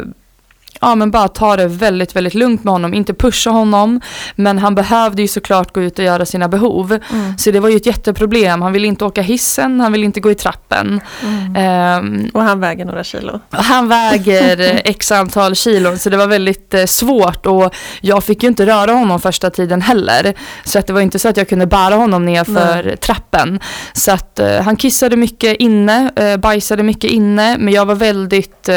ja, 0.79 0.95
men 0.95 1.11
bara 1.11 1.27
ta 1.27 1.55
det 1.55 1.67
väldigt, 1.67 2.15
väldigt 2.15 2.33
lugnt 2.33 2.63
med 2.63 2.71
honom. 2.71 2.93
Inte 2.93 3.13
pusha 3.13 3.49
honom, 3.49 4.01
men 4.35 4.57
han 4.57 4.75
behövde 4.75 5.21
ju 5.21 5.27
såklart 5.27 5.73
gå 5.73 5.81
ut 5.81 5.99
och 5.99 6.05
göra 6.05 6.25
sina 6.25 6.47
behov. 6.47 6.99
Mm. 7.11 7.37
Så 7.37 7.51
det 7.51 7.59
var 7.59 7.69
ju 7.69 7.75
ett 7.75 7.85
jätteproblem. 7.85 8.61
Han 8.61 8.73
ville 8.73 8.87
inte 8.87 9.05
åka 9.05 9.21
hissen, 9.21 9.81
han 9.81 9.91
ville 9.91 10.05
inte 10.05 10.19
gå 10.19 10.31
i 10.31 10.35
trappen. 10.35 11.01
Mm. 11.23 11.55
Ehm, 11.55 12.29
Och 12.33 12.43
han 12.43 12.59
väger 12.59 12.85
några 12.85 13.03
kilo. 13.03 13.39
han 13.49 13.87
väger 13.87 14.81
x 14.85 15.11
antal 15.11 15.55
kilon 15.55 15.97
så 15.97 16.09
det 16.09 16.17
var 16.17 16.27
väldigt 16.27 16.73
eh, 16.73 16.85
svårt 16.85 17.45
och 17.45 17.75
jag 18.01 18.23
fick 18.23 18.43
ju 18.43 18.49
inte 18.49 18.65
röra 18.65 18.91
honom 18.91 19.19
första 19.19 19.49
tiden 19.49 19.81
heller. 19.81 20.33
Så 20.63 20.79
att 20.79 20.87
det 20.87 20.93
var 20.93 21.01
inte 21.01 21.19
så 21.19 21.29
att 21.29 21.37
jag 21.37 21.49
kunde 21.49 21.65
bära 21.65 21.95
honom 21.95 22.25
ner 22.25 22.43
för 22.43 22.95
trappen. 22.95 23.59
Så 23.93 24.11
att 24.11 24.39
eh, 24.39 24.61
han 24.61 24.75
kissade 24.75 25.15
mycket 25.15 25.57
inne, 25.57 26.11
eh, 26.15 26.37
bajsade 26.37 26.83
mycket 26.83 27.11
inne 27.11 27.57
men 27.57 27.73
jag 27.73 27.85
var 27.85 27.95
väldigt 27.95 28.69
eh, 28.69 28.75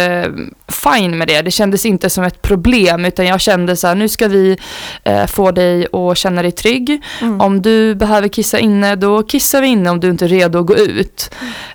fine 0.72 1.18
med 1.18 1.28
det. 1.28 1.42
Det 1.42 1.50
kändes 1.50 1.86
inte 1.86 2.10
som 2.10 2.24
ett 2.24 2.42
problem 2.42 3.04
utan 3.04 3.26
jag 3.26 3.40
kände 3.40 3.76
så 3.76 3.86
här 3.86 3.94
nu 3.94 4.08
ska 4.08 4.28
vi 4.28 4.58
eh, 5.04 5.26
få 5.26 5.50
dig 5.50 5.86
att 5.92 6.18
känna 6.18 6.42
dig 6.42 6.52
trygg. 6.52 7.02
Mm. 7.20 7.40
Om 7.40 7.62
du 7.62 7.94
behöver 7.94 8.28
kissa 8.28 8.58
inne, 8.58 8.96
då 8.96 9.22
kissar 9.22 9.60
vi 9.60 9.66
inne 9.66 9.90
om 9.90 10.00
du 10.00 10.10
inte 10.10 10.24
är 10.24 10.28
redo 10.28 10.60
att 10.60 10.66
gå 10.66 10.76
ut. 10.76 11.30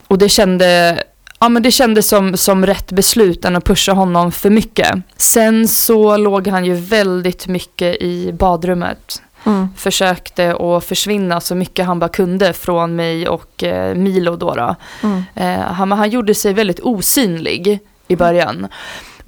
Och 0.08 0.18
det 0.18 0.30
kände 0.30 0.98
Ja 1.40 1.50
men 1.50 1.64
det 1.64 1.72
kändes 1.72 2.08
som, 2.08 2.38
som 2.38 2.66
rätt 2.66 2.92
beslut 2.92 3.46
än 3.46 3.56
att 3.56 3.66
pusha 3.66 3.92
honom 3.92 4.32
för 4.32 4.50
mycket. 4.50 4.96
Sen 5.18 5.68
så 5.68 6.18
låg 6.18 6.48
han 6.48 6.66
ju 6.66 6.74
väldigt 6.76 7.48
mycket 7.48 7.96
i 8.02 8.34
badrummet. 8.34 9.22
Mm. 9.46 9.68
Försökte 9.78 10.56
att 10.56 10.86
försvinna 10.86 11.42
så 11.42 11.56
mycket 11.56 11.86
han 11.86 12.00
bara 12.00 12.10
kunde 12.10 12.54
från 12.54 12.96
mig 12.96 13.28
och 13.28 13.64
eh, 13.64 13.96
Milo 13.96 14.36
då. 14.36 14.56
då. 14.56 14.76
Mm. 15.04 15.24
Eh, 15.36 15.60
han, 15.60 15.92
han 15.92 16.10
gjorde 16.10 16.36
sig 16.36 16.54
väldigt 16.54 16.80
osynlig 16.80 17.80
i 18.08 18.16
början. 18.16 18.68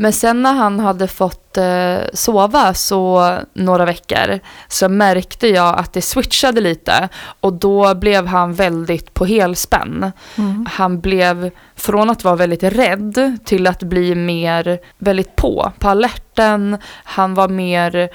Men 0.02 0.14
sen 0.14 0.42
när 0.42 0.54
han 0.54 0.80
hade 0.80 1.08
fått 1.08 1.58
eh, 1.58 1.98
sova 2.14 2.74
så 2.74 3.36
några 3.54 3.86
veckor 3.86 4.40
så 4.68 4.90
märkte 4.90 5.48
jag 5.48 5.80
att 5.80 5.94
det 5.94 6.02
switchade 6.02 6.62
lite 6.62 7.10
och 7.40 7.54
då 7.54 7.96
blev 7.96 8.28
han 8.28 8.54
väldigt 8.54 9.14
på 9.14 9.26
helspänn. 9.26 10.12
Mm. 10.38 10.66
Han 10.70 11.00
blev 11.00 11.52
från 11.76 12.10
att 12.10 12.24
vara 12.24 12.36
väldigt 12.36 12.64
rädd 12.64 13.38
till 13.46 13.68
att 13.68 13.84
bli 13.84 14.16
mer 14.16 14.80
väldigt 14.98 15.36
på, 15.36 15.72
på 15.80 15.90
alerten. 15.90 16.78
Han 17.04 17.34
var 17.34 17.48
mer, 17.48 18.10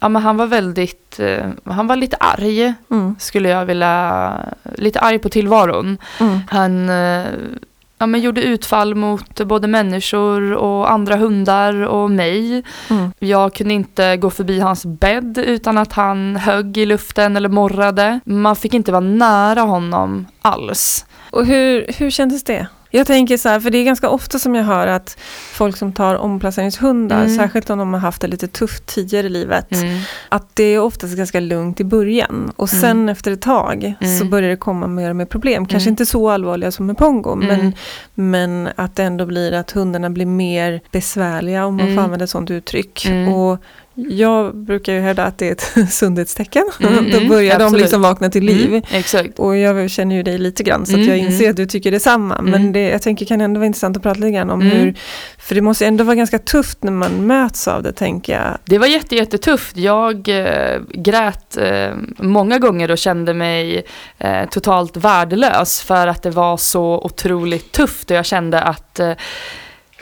ja 0.00 0.08
men 0.08 0.22
han 0.22 0.36
var 0.36 0.46
väldigt, 0.46 1.20
eh, 1.20 1.46
han 1.64 1.86
var 1.86 1.96
lite 1.96 2.16
arg 2.16 2.74
Mm. 2.90 3.16
skulle 3.18 3.48
jag 3.48 3.64
vilja, 3.64 4.34
lite 4.74 5.00
arg 5.00 5.18
på 5.18 5.28
tillvaron. 5.28 5.98
Mm. 6.20 6.40
Han 6.50 6.88
eh, 6.90 7.24
ja, 8.04 8.06
men 8.06 8.20
gjorde 8.20 8.42
utfall 8.42 8.94
mot 8.94 9.40
både 9.40 9.68
människor 9.68 10.52
och 10.52 10.90
andra 10.90 11.16
hundar 11.16 11.86
och 11.86 12.10
mig. 12.10 12.62
Mm. 12.90 13.12
Jag 13.18 13.54
kunde 13.54 13.74
inte 13.74 14.16
gå 14.16 14.30
förbi 14.30 14.60
hans 14.60 14.86
bädd 14.86 15.38
utan 15.38 15.78
att 15.78 15.92
han 15.92 16.36
högg 16.36 16.78
i 16.78 16.86
luften 16.86 17.36
eller 17.36 17.48
morrade. 17.48 18.20
Man 18.24 18.56
fick 18.56 18.74
inte 18.74 18.92
vara 18.92 19.00
nära 19.00 19.60
honom 19.60 20.26
alls. 20.42 21.06
Och 21.30 21.46
hur, 21.46 21.86
hur 21.98 22.10
kändes 22.10 22.44
det? 22.44 22.66
Jag 22.96 23.06
tänker 23.06 23.36
så 23.36 23.48
här, 23.48 23.60
för 23.60 23.70
det 23.70 23.78
är 23.78 23.84
ganska 23.84 24.08
ofta 24.08 24.38
som 24.38 24.54
jag 24.54 24.64
hör 24.64 24.86
att 24.86 25.18
folk 25.52 25.76
som 25.76 25.92
tar 25.92 26.14
omplaceringshundar, 26.14 27.22
Mm. 27.24 27.36
särskilt 27.36 27.70
om 27.70 27.78
de 27.78 27.92
har 27.92 28.00
haft 28.00 28.20
det 28.22 28.28
lite 28.28 28.48
tufft 28.48 28.86
tidigare 28.86 29.26
i 29.26 29.30
livet, 29.30 29.68
att 30.28 30.56
det 30.56 30.64
är 30.64 30.78
oftast 30.78 31.16
ganska 31.16 31.40
lugnt 31.40 31.80
i 31.80 31.84
början 31.84 32.52
och 32.56 32.72
Mm. 32.72 32.80
sen 32.80 33.08
efter 33.08 33.32
ett 33.32 33.42
tag 33.42 33.94
Mm. 34.00 34.18
så 34.18 34.24
börjar 34.24 34.50
det 34.50 34.56
komma 34.56 34.86
mer 34.86 35.10
och 35.10 35.16
mer 35.16 35.24
problem. 35.24 35.66
Kanske 35.66 35.88
Mm. 35.88 35.92
inte 35.92 36.06
så 36.06 36.30
allvarliga 36.30 36.70
som 36.70 36.86
med 36.86 36.98
pongo 36.98 37.32
Mm. 37.32 37.46
men, 37.48 37.72
men 38.14 38.68
att 38.76 38.96
det 38.96 39.02
ändå 39.02 39.26
blir 39.26 39.52
att 39.52 39.70
hundarna 39.70 40.10
blir 40.10 40.26
mer 40.26 40.80
besvärliga 40.90 41.66
om 41.66 41.76
man 41.76 41.84
Mm. 41.86 41.96
får 41.96 42.02
använda 42.02 42.24
ett 42.24 42.30
sådant 42.30 42.50
uttryck. 42.50 43.06
Mm. 43.06 43.28
Och 43.32 43.58
jag 43.94 44.56
brukar 44.56 44.92
ju 44.92 45.00
hävda 45.00 45.24
att 45.24 45.38
det 45.38 45.48
är 45.48 45.52
ett 45.52 45.90
sundhetstecken. 45.92 46.64
Mm, 46.80 47.10
Då 47.10 47.16
mm, 47.16 47.28
börjar 47.28 47.58
de 47.58 47.64
absolut. 47.64 47.82
liksom 47.82 48.02
vakna 48.02 48.30
till 48.30 48.44
liv. 48.44 48.68
Mm, 48.68 48.82
exakt. 48.92 49.38
Och 49.38 49.56
jag 49.56 49.90
känner 49.90 50.16
ju 50.16 50.22
dig 50.22 50.38
lite 50.38 50.62
grann 50.62 50.86
så 50.86 50.94
Mm, 50.94 51.08
jag 51.08 51.18
inser 51.18 51.40
mm. 51.44 51.50
att 51.50 51.56
du 51.56 51.66
tycker 51.66 51.90
detsamma. 51.90 52.40
Men 52.42 52.54
Mm. 52.54 52.72
det, 52.72 52.80
jag 52.88 53.02
tänker 53.02 53.26
kan 53.26 53.40
ändå 53.40 53.58
vara 53.60 53.66
intressant 53.66 53.96
att 53.96 54.02
prata 54.02 54.20
lite 54.20 54.30
grann 54.30 54.50
om 54.50 54.60
Mm. 54.60 54.76
hur, 54.76 54.94
för 55.38 55.54
det 55.54 55.60
måste 55.60 55.86
ändå 55.86 56.04
vara 56.04 56.14
ganska 56.16 56.38
tufft 56.38 56.82
när 56.82 56.92
man 56.92 57.26
möts 57.26 57.68
av 57.68 57.82
det 57.82 57.92
tänker 57.92 58.32
jag. 58.32 58.58
Det 58.64 58.78
var 58.78 58.86
jätte, 58.86 59.16
jättetufft. 59.16 59.76
Jag 59.76 60.28
eh, 60.28 60.80
grät 60.94 61.56
eh, 61.56 61.90
många 62.18 62.58
gånger 62.58 62.90
och 62.90 62.98
kände 62.98 63.34
mig 63.34 63.84
eh, 64.18 64.48
totalt 64.50 64.96
värdelös 64.96 65.80
för 65.80 66.06
att 66.06 66.22
det 66.22 66.30
var 66.30 66.56
så 66.56 67.00
otroligt 67.04 67.72
tufft 67.72 68.10
och 68.10 68.16
jag 68.16 68.26
kände 68.26 68.60
att 68.60 69.00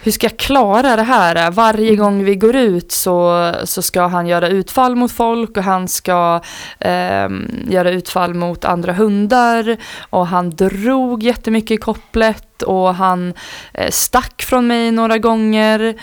hur 0.04 0.12
ska 0.12 0.26
jag 0.26 0.36
klara 0.36 0.96
det 0.96 1.02
här? 1.02 1.50
Varje 1.50 1.96
gång 1.96 2.24
vi 2.24 2.36
går 2.36 2.56
ut 2.56 2.92
så, 2.92 3.52
så 3.64 3.82
ska 3.82 4.06
han 4.06 4.26
göra 4.26 4.48
utfall 4.48 4.96
mot 4.96 5.12
folk 5.12 5.56
och 5.56 5.62
han 5.62 5.88
ska 5.88 6.40
eh, 6.78 7.28
göra 7.68 7.90
utfall 7.90 8.34
mot 8.34 8.64
andra 8.64 8.92
hundar 8.92 9.76
och 10.10 10.26
han 10.26 10.50
drog 10.50 11.22
jättemycket 11.22 11.70
i 11.70 11.76
kopplet 11.76 12.62
och 12.62 12.94
han 12.94 13.34
eh, 13.74 13.90
stack 13.90 14.42
från 14.42 14.66
mig 14.66 14.90
några 14.90 15.18
gånger. 15.18 15.94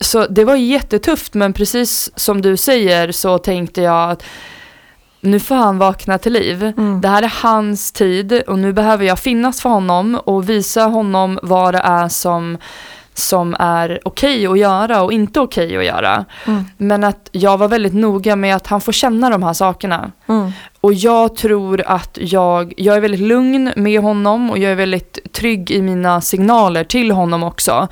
Så 0.00 0.26
det 0.26 0.44
var 0.44 0.56
jättetufft 0.56 1.34
men 1.34 1.52
precis 1.52 2.10
som 2.14 2.42
du 2.42 2.56
säger 2.56 3.12
så 3.12 3.38
tänkte 3.38 3.82
jag 3.82 4.10
att 4.10 4.24
nu 5.20 5.40
får 5.40 5.54
han 5.54 5.78
vakna 5.78 6.18
till 6.18 6.32
liv. 6.32 6.62
Mm. 6.62 7.00
Det 7.00 7.08
här 7.08 7.22
är 7.22 7.32
hans 7.42 7.92
tid 7.92 8.42
och 8.46 8.58
nu 8.58 8.72
behöver 8.72 9.04
jag 9.04 9.18
finnas 9.18 9.62
för 9.62 9.68
honom 9.68 10.20
och 10.24 10.48
visa 10.48 10.82
honom 10.82 11.38
vad 11.42 11.74
det 11.74 11.80
är 11.84 12.08
som, 12.08 12.58
som 13.18 13.56
är 13.58 14.00
okej 14.04 14.46
att 14.46 14.58
göra 14.58 15.02
och 15.02 15.12
inte 15.12 15.40
okej 15.40 15.76
att 15.76 15.84
göra. 15.84 16.24
Mm. 16.46 16.64
Men 16.76 17.04
att 17.04 17.28
jag 17.32 17.58
var 17.58 17.68
väldigt 17.68 17.94
noga 17.94 18.36
med 18.36 18.56
att 18.56 18.66
han 18.66 18.80
får 18.80 18.92
känna 18.92 19.30
de 19.30 19.42
här 19.42 19.52
sakerna. 19.52 20.12
Mm. 20.26 20.52
Och 20.80 20.92
jag 20.94 21.36
tror 21.36 21.82
att 21.86 22.18
jag, 22.20 22.74
jag 22.76 22.96
är 22.96 23.00
väldigt 23.00 23.20
lugn 23.20 23.72
med 23.76 24.00
honom 24.00 24.50
och 24.50 24.58
jag 24.58 24.72
är 24.72 24.76
väldigt 24.76 25.32
trygg 25.32 25.70
i 25.70 25.82
mina 25.82 26.20
signaler 26.20 26.84
till 26.84 27.10
honom 27.10 27.42
också. 27.42 27.88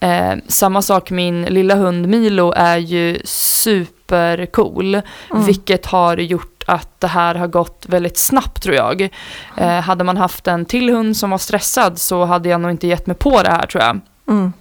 Eh, 0.00 0.32
samma 0.48 0.82
sak 0.82 1.10
min 1.10 1.42
lilla 1.44 1.74
hund 1.74 2.08
Milo 2.08 2.52
är 2.56 2.76
ju 2.78 3.20
supercool, 3.24 4.94
Mm. 4.94 5.44
vilket 5.46 5.86
har 5.86 6.16
gjort 6.16 6.62
att 6.66 7.00
det 7.00 7.06
här 7.06 7.34
har 7.34 7.46
gått 7.46 7.84
väldigt 7.88 8.18
snabbt 8.18 8.62
tror 8.62 8.74
jag. 8.74 9.08
Eh, 9.56 9.80
hade 9.80 10.04
man 10.04 10.16
haft 10.16 10.46
en 10.48 10.64
till 10.64 10.90
hund 10.90 11.16
som 11.16 11.30
var 11.30 11.38
stressad 11.38 11.98
så 11.98 12.24
hade 12.24 12.48
jag 12.48 12.60
nog 12.60 12.70
inte 12.70 12.86
gett 12.86 13.06
mig 13.06 13.16
på 13.16 13.42
det 13.42 13.50
här 13.50 13.66
tror 13.66 13.82
jag. 13.84 14.00
Mm. 14.28 14.52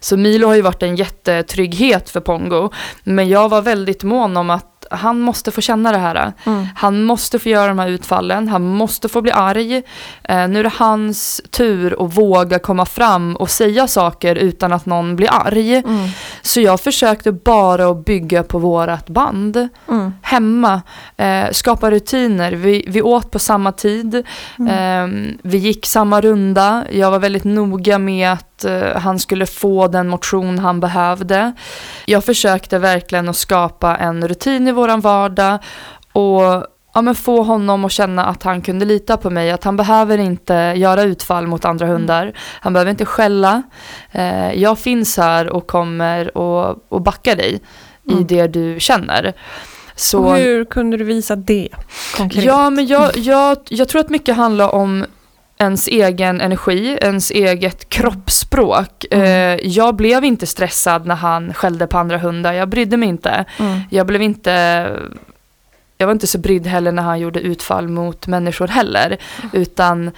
Så 0.00 0.16
Milo 0.16 0.46
har 0.48 0.54
ju 0.54 0.62
varit 0.62 0.82
en 0.82 0.96
jättetrygghet 0.96 2.10
för 2.10 2.20
Pongo. 2.20 2.70
Men 3.04 3.28
jag 3.28 3.48
var 3.48 3.62
väldigt 3.62 4.02
mån 4.02 4.36
om 4.36 4.50
att 4.50 4.71
han 4.92 5.20
måste 5.20 5.50
få 5.50 5.60
känna 5.60 5.92
det 5.92 5.98
här. 5.98 6.32
Mm. 6.46 6.66
Han 6.74 7.04
måste 7.04 7.38
få 7.38 7.48
göra 7.48 7.68
de 7.68 7.78
här 7.78 7.88
utfallen, 7.88 8.48
han 8.48 8.62
måste 8.62 9.08
få 9.08 9.22
bli 9.22 9.32
arg. 9.32 9.76
Eh, 10.24 10.48
nu 10.48 10.58
är 10.58 10.62
det 10.62 10.72
hans 10.74 11.40
tur 11.50 12.04
att 12.04 12.16
våga 12.16 12.58
komma 12.58 12.86
fram 12.86 13.36
och 13.36 13.50
säga 13.50 13.88
saker 13.88 14.34
utan 14.34 14.72
att 14.72 14.86
någon 14.86 15.16
blir 15.16 15.28
arg. 15.32 15.74
Mm. 15.74 16.08
Så 16.42 16.60
jag 16.60 16.80
försökte 16.80 17.32
bara 17.32 17.86
att 17.86 18.04
bygga 18.04 18.42
på 18.42 18.58
vårat 18.58 19.08
band. 19.08 19.68
Mm. 19.88 20.12
Hemma, 20.22 20.82
eh, 21.16 21.50
skapa 21.52 21.90
rutiner. 21.90 22.52
Vi, 22.52 22.84
vi 22.88 23.02
åt 23.02 23.30
på 23.30 23.38
samma 23.38 23.72
tid. 23.72 24.14
Eh, 24.58 25.06
vi 25.42 25.58
gick 25.58 25.86
samma 25.86 26.20
runda. 26.20 26.84
Jag 26.90 27.10
var 27.10 27.18
väldigt 27.18 27.44
noga 27.44 27.98
med 27.98 28.32
att 28.32 28.64
eh, 28.64 28.96
han 28.96 29.18
skulle 29.18 29.46
få 29.46 29.88
den 29.88 30.08
motion 30.08 30.58
han 30.58 30.80
behövde. 30.80 31.52
Jag 32.06 32.24
försökte 32.24 32.78
verkligen 32.78 33.28
att 33.28 33.36
skapa 33.36 33.96
en 33.96 34.28
rutin 34.28 34.68
i 34.68 34.72
våran 34.82 35.00
vardag 35.00 35.58
och 36.12 36.42
ja, 36.94 37.02
men 37.02 37.14
få 37.14 37.42
honom 37.42 37.84
att 37.84 37.92
känna 37.92 38.24
att 38.24 38.42
han 38.42 38.60
kunde 38.62 38.84
lita 38.84 39.16
på 39.16 39.30
mig. 39.30 39.50
Att 39.50 39.64
han 39.64 39.76
behöver 39.76 40.18
inte 40.18 40.54
göra 40.76 41.02
utfall 41.02 41.46
mot 41.46 41.64
andra 41.64 41.86
hundar. 41.86 42.32
Han 42.60 42.72
behöver 42.72 42.90
inte 42.90 43.04
skälla. 43.04 43.62
Eh, 44.12 44.52
jag 44.52 44.78
finns 44.78 45.16
här 45.16 45.48
och 45.48 45.66
kommer 45.66 46.36
och, 46.38 46.76
och 46.88 47.00
backa 47.02 47.34
dig 47.34 47.60
i 48.08 48.12
Mm. 48.12 48.26
det 48.26 48.46
du 48.46 48.76
känner. 48.80 49.32
Så, 49.96 50.18
Och 50.24 50.36
hur 50.36 50.64
kunde 50.64 50.96
du 50.96 51.04
visa 51.04 51.36
det 51.36 51.68
konkret? 52.16 52.44
Ja, 52.44 52.70
men 52.70 52.86
jag, 52.86 53.16
jag, 53.16 53.56
jag 53.68 53.88
tror 53.88 54.00
att 54.00 54.10
mycket 54.10 54.36
handlar 54.36 54.74
om 54.74 55.04
ens 55.62 55.88
egen 55.88 56.40
energi, 56.40 56.98
ens 57.00 57.30
eget 57.30 57.88
kroppsspråk. 57.88 59.04
Mm. 59.10 59.24
Eh, 59.24 59.66
jag 59.66 59.96
blev 59.96 60.24
inte 60.24 60.46
stressad 60.46 61.06
när 61.06 61.14
han 61.14 61.54
skällde 61.54 61.86
på 61.86 61.98
andra 61.98 62.18
hundar, 62.18 62.52
jag 62.52 62.68
brydde 62.68 62.96
mig 62.96 63.08
inte. 63.08 63.44
Mm. 63.58 63.80
Jag 63.90 64.06
blev 64.06 64.22
inte 64.22 64.52
jag 65.98 66.06
var 66.06 66.12
inte 66.12 66.26
så 66.26 66.38
brydd 66.38 66.66
heller 66.66 66.92
när 66.92 67.02
han 67.02 67.20
gjorde 67.20 67.40
utfall 67.40 67.88
mot 67.88 68.26
människor 68.26 68.68
heller. 68.68 69.16
Utan 69.52 70.10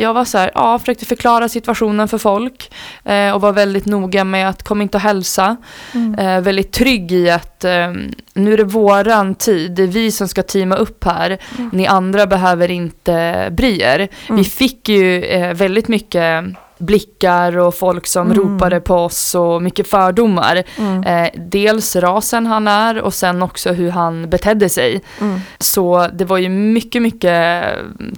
jag 0.00 0.14
var 0.14 0.24
så 0.24 0.38
här, 0.38 0.50
ja, 0.54 0.78
försökte 0.78 1.04
förklara 1.04 1.48
situationen 1.48 2.08
för 2.08 2.18
folk 2.18 2.74
eh, 3.04 3.30
och 3.30 3.40
var 3.40 3.52
väldigt 3.52 3.86
noga 3.86 4.24
med 4.24 4.48
att 4.48 4.62
kom 4.62 4.82
inte 4.82 4.96
och 4.96 5.02
hälsa. 5.02 5.56
Mm. 5.94 6.14
Eh, 6.14 6.40
väldigt 6.40 6.72
trygg 6.72 7.12
i 7.12 7.30
att 7.30 7.64
eh, 7.64 7.92
nu 8.34 8.52
är 8.52 8.56
det 8.56 8.64
våran 8.64 9.34
tid, 9.34 9.72
det 9.72 9.82
är 9.82 9.86
vi 9.86 10.10
som 10.10 10.28
ska 10.28 10.42
teama 10.42 10.76
upp 10.76 11.04
här. 11.04 11.38
Mm. 11.58 11.70
Ni 11.72 11.86
andra 11.86 12.26
behöver 12.26 12.70
inte 12.70 13.48
bry 13.52 13.80
er. 13.80 14.08
Mm. 14.28 14.36
Vi 14.36 14.44
fick 14.44 14.88
ju 14.88 15.24
eh, 15.24 15.54
väldigt 15.54 15.88
mycket 15.88 16.44
blickar 16.78 17.58
och 17.58 17.74
folk 17.74 18.06
som 18.06 18.26
Mm. 18.32 18.38
ropade 18.38 18.80
på 18.80 18.94
oss 18.94 19.34
och 19.34 19.62
mycket 19.62 19.88
fördomar. 19.88 20.62
Mm. 20.78 21.02
Eh, 21.04 21.30
dels 21.36 21.96
rasen 21.96 22.46
han 22.46 22.68
är 22.68 22.98
och 23.02 23.14
sen 23.14 23.42
också 23.42 23.72
hur 23.72 23.90
han 23.90 24.30
betedde 24.30 24.68
sig. 24.68 25.00
Mm. 25.20 25.40
Så 25.58 26.08
det 26.12 26.24
var 26.24 26.38
ju 26.38 26.48
mycket, 26.48 27.02
mycket 27.02 27.64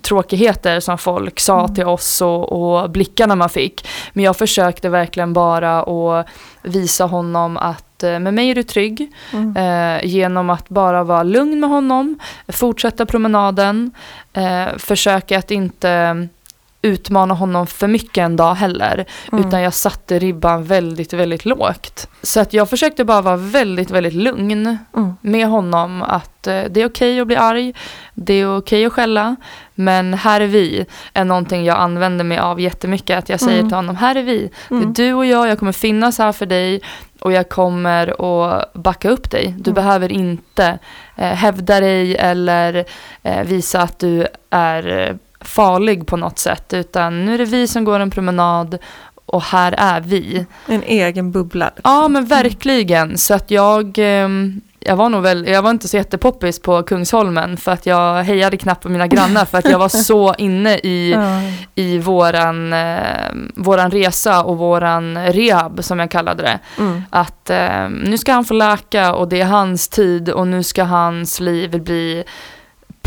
tråkigheter 0.02 0.80
som 0.80 0.98
folk 0.98 1.40
sa 1.40 1.60
Mm. 1.60 1.74
till 1.74 1.84
oss 1.84 2.22
och, 2.22 2.52
och 2.82 2.90
blickarna 2.90 3.34
man 3.36 3.48
fick. 3.48 3.88
Men 4.12 4.24
jag 4.24 4.36
försökte 4.36 4.88
verkligen 4.88 5.32
bara 5.32 5.80
att 5.82 6.26
visa 6.62 7.04
honom 7.04 7.56
att 7.56 8.02
eh, 8.02 8.18
med 8.18 8.34
mig 8.34 8.50
är 8.50 8.54
du 8.54 8.62
trygg. 8.62 9.12
Mm. 9.32 9.56
Eh, 9.56 10.04
genom 10.06 10.50
att 10.50 10.68
bara 10.68 11.04
vara 11.04 11.22
lugn 11.22 11.60
med 11.60 11.70
honom, 11.70 12.18
fortsätta 12.48 13.06
promenaden, 13.06 13.90
eh, 14.32 14.66
försöka 14.78 15.38
att 15.38 15.50
inte 15.50 16.28
utmana 16.82 17.34
honom 17.34 17.66
för 17.66 17.86
mycket 17.88 18.18
en 18.22 18.36
dag 18.36 18.54
heller. 18.54 19.04
Mm. 19.32 19.46
Utan 19.46 19.60
jag 19.62 19.74
satte 19.74 20.18
ribban 20.18 20.64
väldigt, 20.64 21.12
väldigt 21.12 21.44
lågt. 21.44 22.08
Så 22.22 22.40
att 22.40 22.52
jag 22.52 22.70
försökte 22.70 23.04
bara 23.04 23.20
vara 23.22 23.36
väldigt, 23.36 23.90
väldigt 23.90 24.14
lugn 24.14 24.78
Mm. 24.96 25.14
med 25.20 25.46
honom 25.46 26.02
att 26.02 26.46
eh, 26.46 26.62
det 26.70 26.82
är 26.82 26.86
okej 26.88 27.20
att 27.20 27.26
bli 27.26 27.36
arg, 27.36 27.74
det 28.14 28.34
är 28.34 28.56
okej 28.58 28.86
att 28.86 28.92
skälla, 28.92 29.36
men 29.74 30.14
här 30.14 30.40
är 30.40 30.46
vi 30.46 30.86
är 31.14 31.24
någonting 31.24 31.64
jag 31.64 31.76
använder 31.78 32.24
mig 32.24 32.38
av 32.38 32.60
jättemycket. 32.60 33.18
Att 33.18 33.28
jag 33.28 33.40
säger 33.40 33.58
Mm. 33.58 33.68
till 33.68 33.76
honom, 33.76 33.96
här 33.96 34.14
är 34.16 34.22
vi, 34.22 34.50
Mm. 34.70 34.92
det 34.92 35.02
är 35.02 35.06
du 35.06 35.14
och 35.14 35.26
jag, 35.26 35.48
jag 35.48 35.58
kommer 35.58 35.72
finnas 35.72 36.18
här 36.18 36.32
för 36.32 36.46
dig 36.46 36.80
och 37.20 37.32
jag 37.32 37.48
kommer 37.48 38.06
att 38.48 38.72
backa 38.72 39.10
upp 39.10 39.30
dig. 39.30 39.54
Du 39.58 39.70
Mm. 39.70 39.74
behöver 39.74 40.12
inte 40.12 40.78
eh, 41.16 41.28
hävda 41.32 41.80
dig 41.80 42.16
eller 42.16 42.84
eh, 43.22 43.42
visa 43.44 43.80
att 43.82 43.98
du 43.98 44.26
är 44.50 45.08
eh, 45.08 45.16
farlig 45.40 46.06
på 46.06 46.16
något 46.16 46.38
sätt, 46.38 46.72
utan 46.72 47.24
nu 47.24 47.34
är 47.34 47.38
det 47.38 47.44
vi 47.44 47.66
som 47.66 47.84
går 47.84 48.00
en 48.00 48.10
promenad 48.10 48.78
och 49.26 49.42
här 49.42 49.74
är 49.78 50.00
vi. 50.00 50.46
En 50.66 50.82
egen 50.82 51.32
bubbla. 51.32 51.70
Ja 51.84 52.08
men 52.08 52.24
verkligen. 52.26 53.18
Så 53.18 53.34
att 53.34 53.50
jag, 53.50 53.94
ehm, 53.98 54.60
jag 54.80 54.96
var 54.96 55.08
nog 55.08 55.22
väl, 55.22 55.46
jag 55.48 55.62
var 55.62 55.70
inte 55.70 55.88
så 55.88 55.96
jättepoppis 55.96 56.62
på 56.62 56.82
Kungsholmen 56.82 57.56
för 57.56 57.72
att 57.72 57.86
jag 57.86 58.22
hejade 58.24 58.56
knappt 58.56 58.82
på 58.82 58.88
mina 58.88 59.06
grannar 59.06 59.44
för 59.44 59.58
att 59.58 59.70
jag 59.70 59.78
var 59.78 59.88
så 59.88 60.34
inne 60.38 60.74
i, 60.78 61.10
Ja. 61.12 61.40
i 61.74 61.98
våran, 61.98 62.72
eh, 62.72 62.98
våran 63.54 63.90
resa 63.90 64.42
och 64.42 64.58
våran 64.58 65.18
rehab 65.32 65.84
som 65.84 65.98
jag 65.98 66.10
kallade 66.10 66.42
det. 66.42 66.58
Mm. 66.78 67.02
Att 67.10 67.50
eh, 67.50 67.88
nu 67.88 68.18
ska 68.18 68.32
han 68.32 68.44
få 68.44 68.54
läka 68.54 69.14
och 69.14 69.28
det 69.28 69.40
är 69.40 69.44
hans 69.46 69.88
tid 69.88 70.28
och 70.30 70.46
nu 70.46 70.62
ska 70.62 70.84
hans 70.84 71.40
liv 71.40 71.82
bli 71.82 72.24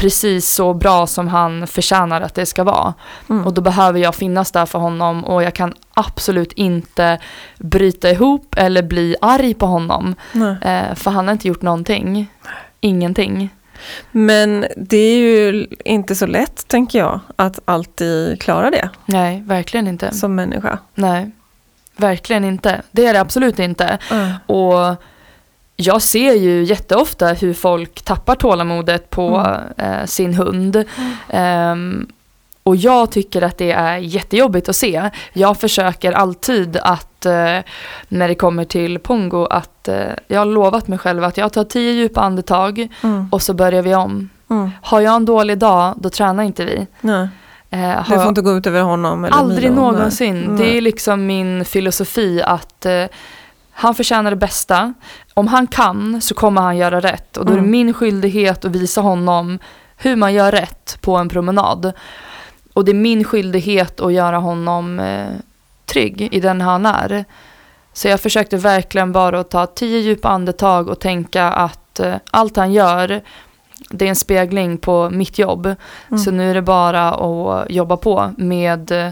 precis 0.04 0.50
så 0.50 0.74
bra 0.74 1.08
som 1.08 1.28
han 1.28 1.68
förtjänar 1.68 2.22
att 2.22 2.36
det 2.36 2.46
ska 2.46 2.64
vara. 2.64 2.94
Mm. 3.30 3.46
Och 3.46 3.54
då 3.54 3.62
behöver 3.62 4.00
jag 4.00 4.16
finnas 4.16 4.52
där 4.52 4.66
för 4.66 4.80
honom 4.80 5.26
och 5.26 5.44
jag 5.44 5.54
kan 5.54 5.74
absolut 5.94 6.52
inte 6.54 7.20
bryta 7.58 8.10
ihop 8.10 8.56
eller 8.58 8.84
bli 8.84 9.16
arg 9.22 9.54
på 9.54 9.66
honom. 9.66 10.16
Eh, 10.62 10.96
för 10.96 11.12
han 11.12 11.28
har 11.28 11.32
inte 11.32 11.48
gjort 11.48 11.62
någonting. 11.62 12.28
Ingenting. 12.80 13.50
Men 14.12 14.66
det 14.78 14.98
är 14.98 15.18
ju 15.18 15.68
inte 15.86 16.16
så 16.16 16.26
lätt, 16.26 16.68
tänker 16.68 17.00
jag, 17.00 17.20
att 17.36 17.60
alltid 17.66 18.42
klara 18.42 18.72
det 18.72 18.90
Nej, 19.06 19.44
verkligen 19.46 19.88
inte. 19.88 20.14
som 20.14 20.36
människa. 20.36 20.78
Nej, 20.96 21.32
verkligen 21.98 22.44
inte. 22.44 22.82
Det 22.92 23.06
är 23.06 23.14
det 23.14 23.22
absolut 23.22 23.60
inte. 23.60 23.98
Mm. 24.12 24.34
Och 24.46 24.96
jag 25.84 26.02
ser 26.02 26.34
ju 26.34 26.64
jätteofta 26.64 27.28
hur 27.28 27.54
folk 27.54 28.02
tappar 28.02 28.36
tålamodet 28.36 29.10
på 29.10 29.58
eh, 29.78 30.06
sin 30.06 30.34
hund. 30.34 30.84
Ehm, 31.30 32.08
och 32.64 32.76
jag 32.76 33.12
tycker 33.12 33.42
att 33.42 33.58
det 33.58 33.72
är 33.72 33.98
jättejobbigt 33.98 34.70
att 34.70 34.76
se. 34.76 35.10
Jag 35.34 35.60
försöker 35.60 36.12
alltid 36.12 36.78
att 36.78 37.26
eh, 37.26 37.58
när 38.08 38.28
det 38.28 38.36
kommer 38.36 38.66
till 38.66 39.00
Pongo 39.00 39.46
att 39.46 39.88
eh, 39.88 39.96
jag 40.28 40.40
har 40.40 40.46
lovat 40.46 40.88
mig 40.88 41.00
själv 41.00 41.24
att 41.24 41.38
jag 41.38 41.54
tar 41.54 41.64
tio 41.64 41.92
djupa 41.92 42.22
andetag 42.22 42.88
Mm. 43.04 43.28
och 43.32 43.42
så 43.42 43.54
börjar 43.54 43.82
vi 43.82 43.96
om. 43.96 44.30
Mm. 44.50 44.72
Har 44.82 45.02
jag 45.02 45.16
en 45.16 45.26
dålig 45.26 45.58
dag, 45.58 45.94
då 45.98 46.10
tränar 46.10 46.44
inte 46.44 46.66
vi. 46.66 46.88
Nej. 47.02 47.28
Eh, 47.70 47.80
har 47.80 48.04
får 48.04 48.28
inte 48.28 48.42
gå 48.42 48.58
ut 48.58 48.68
över 48.68 48.82
honom 48.82 49.26
eller 49.26 49.38
Aldrig 49.38 49.70
Milo. 49.72 49.82
Någonsin. 49.82 50.42
Nej. 50.42 50.58
Det 50.66 50.78
är 50.78 50.82
liksom 50.82 51.26
min 51.26 51.66
filosofi 51.66 52.42
att 52.46 52.86
eh, 52.86 53.06
han 53.74 53.96
förtjänar 53.96 54.30
det 54.32 54.38
bästa. 54.38 54.94
Om 55.34 55.48
han 55.48 55.68
kan 55.68 56.22
så 56.22 56.36
kommer 56.36 56.62
han 56.62 56.78
göra 56.78 57.00
rätt 57.00 57.38
och 57.38 57.46
då 57.46 57.52
är 57.52 57.56
det 57.56 57.60
Mm. 57.60 57.72
min 57.72 57.94
skyldighet 57.94 58.66
att 58.66 58.72
visa 58.72 59.02
honom 59.02 59.60
hur 59.98 60.16
man 60.16 60.34
gör 60.34 60.52
rätt 60.52 60.98
på 61.02 61.16
en 61.18 61.30
promenad. 61.30 61.94
Och 62.74 62.86
det 62.86 62.92
är 62.92 62.96
min 62.96 63.24
skyldighet 63.24 64.00
att 64.00 64.14
göra 64.14 64.38
honom 64.38 65.00
eh, 65.00 65.28
trygg 65.86 66.30
i 66.32 66.40
den 66.40 66.62
han 66.62 66.86
är. 66.86 67.26
Så 67.94 68.08
jag 68.08 68.22
försökte 68.22 68.58
verkligen 68.58 69.12
bara 69.12 69.40
att 69.40 69.50
ta 69.50 69.66
tio 69.66 70.00
djupa 70.00 70.30
andetag 70.30 70.88
och 70.90 71.00
tänka 71.00 71.46
att 71.52 72.00
eh, 72.00 72.16
allt 72.32 72.58
han 72.58 72.74
gör 72.74 73.22
det 73.90 74.06
är 74.06 74.10
en 74.10 74.16
spegling 74.16 74.78
på 74.78 75.10
mitt 75.10 75.40
jobb. 75.40 75.66
Mm. 75.66 76.20
Så 76.20 76.32
nu 76.32 76.50
är 76.50 76.54
det 76.54 76.62
bara 76.62 77.14
att 77.14 77.70
jobba 77.72 77.98
på 77.98 78.32
med 78.38 78.92
eh, 78.92 79.12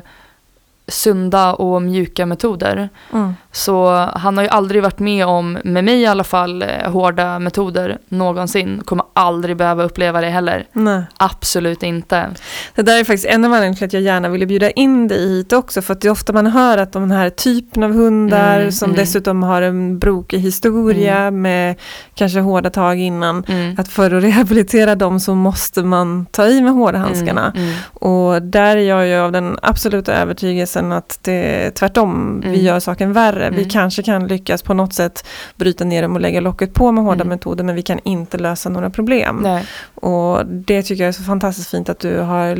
sunda 0.87 1.53
och 1.53 1.81
mjuka 1.81 2.25
metoder. 2.25 2.89
Mm. 3.13 3.33
Så 3.53 3.89
han 4.13 4.37
har 4.37 4.43
ju 4.43 4.49
aldrig 4.49 4.83
varit 4.83 4.99
med 4.99 5.25
om, 5.25 5.57
med 5.63 5.83
mig 5.83 6.01
i 6.01 6.05
alla 6.05 6.23
fall, 6.23 6.61
eh, 6.61 6.91
hårda 6.91 7.39
metoder 7.39 7.97
någonsin. 8.09 8.81
Kommer 8.85 9.05
aldrig 9.13 9.57
behöva 9.57 9.83
uppleva 9.83 10.21
det 10.21 10.29
heller. 10.29 10.65
Nej. 10.73 11.03
Absolut 11.17 11.83
inte. 11.83 12.29
Det 12.75 12.81
där 12.81 12.99
är 12.99 13.03
faktiskt 13.03 13.25
en 13.25 13.45
av 13.45 13.51
anledningarna 13.53 13.75
till 13.77 13.85
att 13.85 13.93
jag 13.93 14.01
gärna 14.01 14.29
ville 14.29 14.45
bjuda 14.45 14.71
in 14.71 15.07
dig 15.07 15.29
hit 15.29 15.53
också. 15.53 15.81
För 15.81 15.93
att 15.93 16.01
det 16.01 16.07
är 16.07 16.11
ofta 16.11 16.33
man 16.33 16.47
hör 16.47 16.77
att 16.77 16.91
de 16.93 17.11
här 17.11 17.29
typen 17.29 17.83
av 17.83 17.91
hundar 17.93 18.59
Mm, 18.59 18.71
som 18.71 18.89
mm. 18.89 18.97
dessutom 18.97 19.43
har 19.43 19.61
en 19.61 19.99
brokig 19.99 20.39
historia 20.39 21.31
med 21.31 21.75
kanske 22.15 22.39
hårda 22.39 22.69
tag 22.69 22.99
innan. 22.99 23.43
Mm. 23.47 23.75
Att 23.79 23.87
för 23.87 24.11
att 24.11 24.23
rehabilitera 24.23 24.95
dem 24.95 25.19
så 25.19 25.35
måste 25.35 25.83
man 25.83 26.25
ta 26.31 26.45
i 26.47 26.61
med 26.61 26.73
hårda 26.73 26.97
handskarna. 26.97 27.51
Mm, 27.55 27.67
mm. 27.67 27.77
Och 27.93 28.41
där 28.41 28.77
är 28.77 28.81
jag 28.81 29.07
ju 29.07 29.15
av 29.15 29.31
den 29.31 29.57
absoluta 29.61 30.13
övertygelsen 30.13 30.91
att 30.91 31.19
det 31.21 31.65
är 31.65 31.69
tvärtom, 31.71 32.39
vi 32.43 32.47
Mm. 32.47 32.61
gör 32.61 32.79
saken 32.79 33.13
värre. 33.13 33.40
Vi 33.49 33.57
Mm. 33.57 33.69
kanske 33.69 34.03
kan 34.03 34.27
lyckas 34.27 34.61
på 34.61 34.73
något 34.73 34.93
sätt 34.93 35.25
bryta 35.55 35.83
ner 35.83 36.01
dem 36.01 36.13
och 36.15 36.21
lägga 36.21 36.41
locket 36.41 36.73
på 36.73 36.91
med 36.91 37.03
hårda 37.03 37.15
Mm. 37.21 37.27
metoder 37.27 37.63
men 37.63 37.75
vi 37.75 37.81
kan 37.81 37.99
inte 38.03 38.37
lösa 38.37 38.69
några 38.69 38.89
problem. 38.89 39.39
Nej. 39.43 39.65
Och 39.95 40.45
det 40.45 40.83
tycker 40.83 41.03
jag 41.03 41.07
är 41.07 41.11
så 41.13 41.23
fantastiskt 41.23 41.69
fint 41.69 41.89
att 41.89 41.99
du 41.99 42.19
har, 42.19 42.55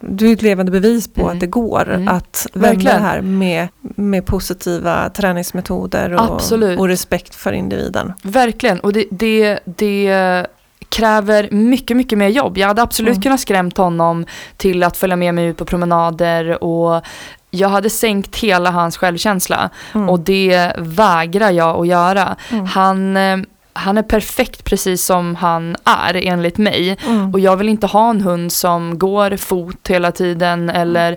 du 0.00 0.28
är 0.28 0.32
ett 0.32 0.42
levande 0.42 0.72
bevis 0.72 1.08
på 1.08 1.20
Mm. 1.20 1.32
att 1.34 1.40
det 1.40 1.46
går 1.46 1.88
Mm. 1.90 2.08
att 2.08 2.46
vända 2.52 2.68
Verkligen. 2.68 2.96
det 2.96 3.02
här 3.08 3.20
med, 3.20 3.68
med 3.80 4.26
positiva 4.26 5.08
träningsmetoder 5.10 6.12
och, 6.12 6.78
och 6.78 6.88
respekt 6.88 7.34
för 7.34 7.52
individen. 7.52 8.12
Verkligen, 8.22 8.80
och 8.80 8.92
det, 8.92 9.04
det, 9.10 9.58
det 9.64 10.46
kräver 10.88 11.48
mycket, 11.50 11.96
mycket 11.96 12.18
mer 12.18 12.28
jobb. 12.28 12.58
Jag 12.58 12.68
hade 12.68 12.82
absolut 12.82 13.10
Mm. 13.10 13.22
kunnat 13.22 13.40
skrämt 13.40 13.76
honom 13.76 14.26
till 14.56 14.82
att 14.82 14.96
följa 14.96 15.16
med 15.16 15.34
mig 15.34 15.44
ut 15.46 15.56
på 15.56 15.64
promenader 15.64 16.64
och 16.64 17.02
jag 17.50 17.68
hade 17.68 17.90
sänkt 17.90 18.36
hela 18.36 18.70
hans 18.70 18.96
självkänsla 18.96 19.70
Mm. 19.94 20.08
och 20.08 20.20
det 20.20 20.72
vägrar 20.78 21.50
jag 21.50 21.80
att 21.80 21.86
göra. 21.86 22.36
Mm. 22.50 22.66
Han, 22.66 23.16
eh, 23.16 23.38
han 23.72 23.98
är 23.98 24.02
perfekt 24.02 24.64
precis 24.64 25.04
som 25.04 25.34
han 25.34 25.76
är 25.84 26.14
enligt 26.26 26.58
mig 26.58 26.96
Mm. 27.06 27.32
och 27.32 27.40
jag 27.40 27.56
vill 27.56 27.68
inte 27.68 27.86
ha 27.86 28.10
en 28.10 28.20
hund 28.20 28.52
som 28.52 28.98
går 28.98 29.36
fot 29.36 29.88
hela 29.88 30.12
tiden 30.12 30.70
eller 30.70 31.16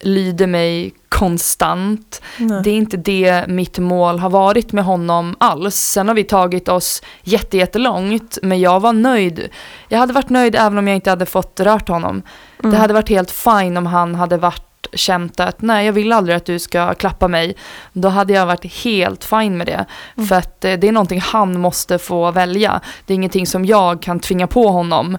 lyder 0.00 0.46
mig 0.46 0.92
konstant. 1.08 2.22
Nej. 2.36 2.60
Det 2.64 2.70
är 2.70 2.74
inte 2.74 2.96
det 2.96 3.44
mitt 3.48 3.78
mål 3.78 4.18
har 4.18 4.30
varit 4.30 4.72
med 4.72 4.84
honom 4.84 5.36
alls. 5.40 5.74
Sen 5.76 6.08
har 6.08 6.14
vi 6.14 6.24
tagit 6.24 6.68
oss 6.68 7.02
jätte, 7.22 7.56
jättelångt, 7.56 8.38
men 8.42 8.60
jag 8.60 8.80
var 8.80 8.92
nöjd. 8.92 9.48
Jag 9.88 9.98
hade 9.98 10.12
varit 10.12 10.28
nöjd 10.30 10.54
även 10.54 10.78
om 10.78 10.88
jag 10.88 10.94
inte 10.94 11.10
hade 11.10 11.26
fått 11.26 11.60
rört 11.60 11.88
honom. 11.88 12.22
Mm. 12.64 12.72
Det 12.72 12.78
hade 12.78 12.94
varit 12.94 13.08
helt 13.08 13.30
fine 13.30 13.76
om 13.76 13.86
han 13.86 14.14
hade 14.14 14.36
varit 14.36 14.66
känt 14.96 15.40
att 15.40 15.62
nej 15.62 15.86
jag 15.86 15.92
vill 15.92 16.12
aldrig 16.12 16.36
att 16.36 16.46
du 16.46 16.58
ska 16.58 16.94
klappa 16.94 17.28
mig. 17.28 17.56
Då 17.92 18.08
hade 18.08 18.32
jag 18.32 18.46
varit 18.46 18.74
helt 18.84 19.24
fine 19.24 19.56
med 19.56 19.66
det. 19.66 19.84
Mm. 20.16 20.28
För 20.28 20.36
att 20.36 20.64
eh, 20.64 20.74
det 20.74 20.88
är 20.88 20.92
någonting 20.92 21.20
han 21.20 21.60
måste 21.60 21.98
få 21.98 22.30
välja. 22.30 22.80
Det 23.06 23.12
är 23.12 23.14
ingenting 23.14 23.46
som 23.46 23.64
jag 23.64 24.02
kan 24.02 24.20
tvinga 24.20 24.46
på 24.46 24.68
honom. 24.68 25.18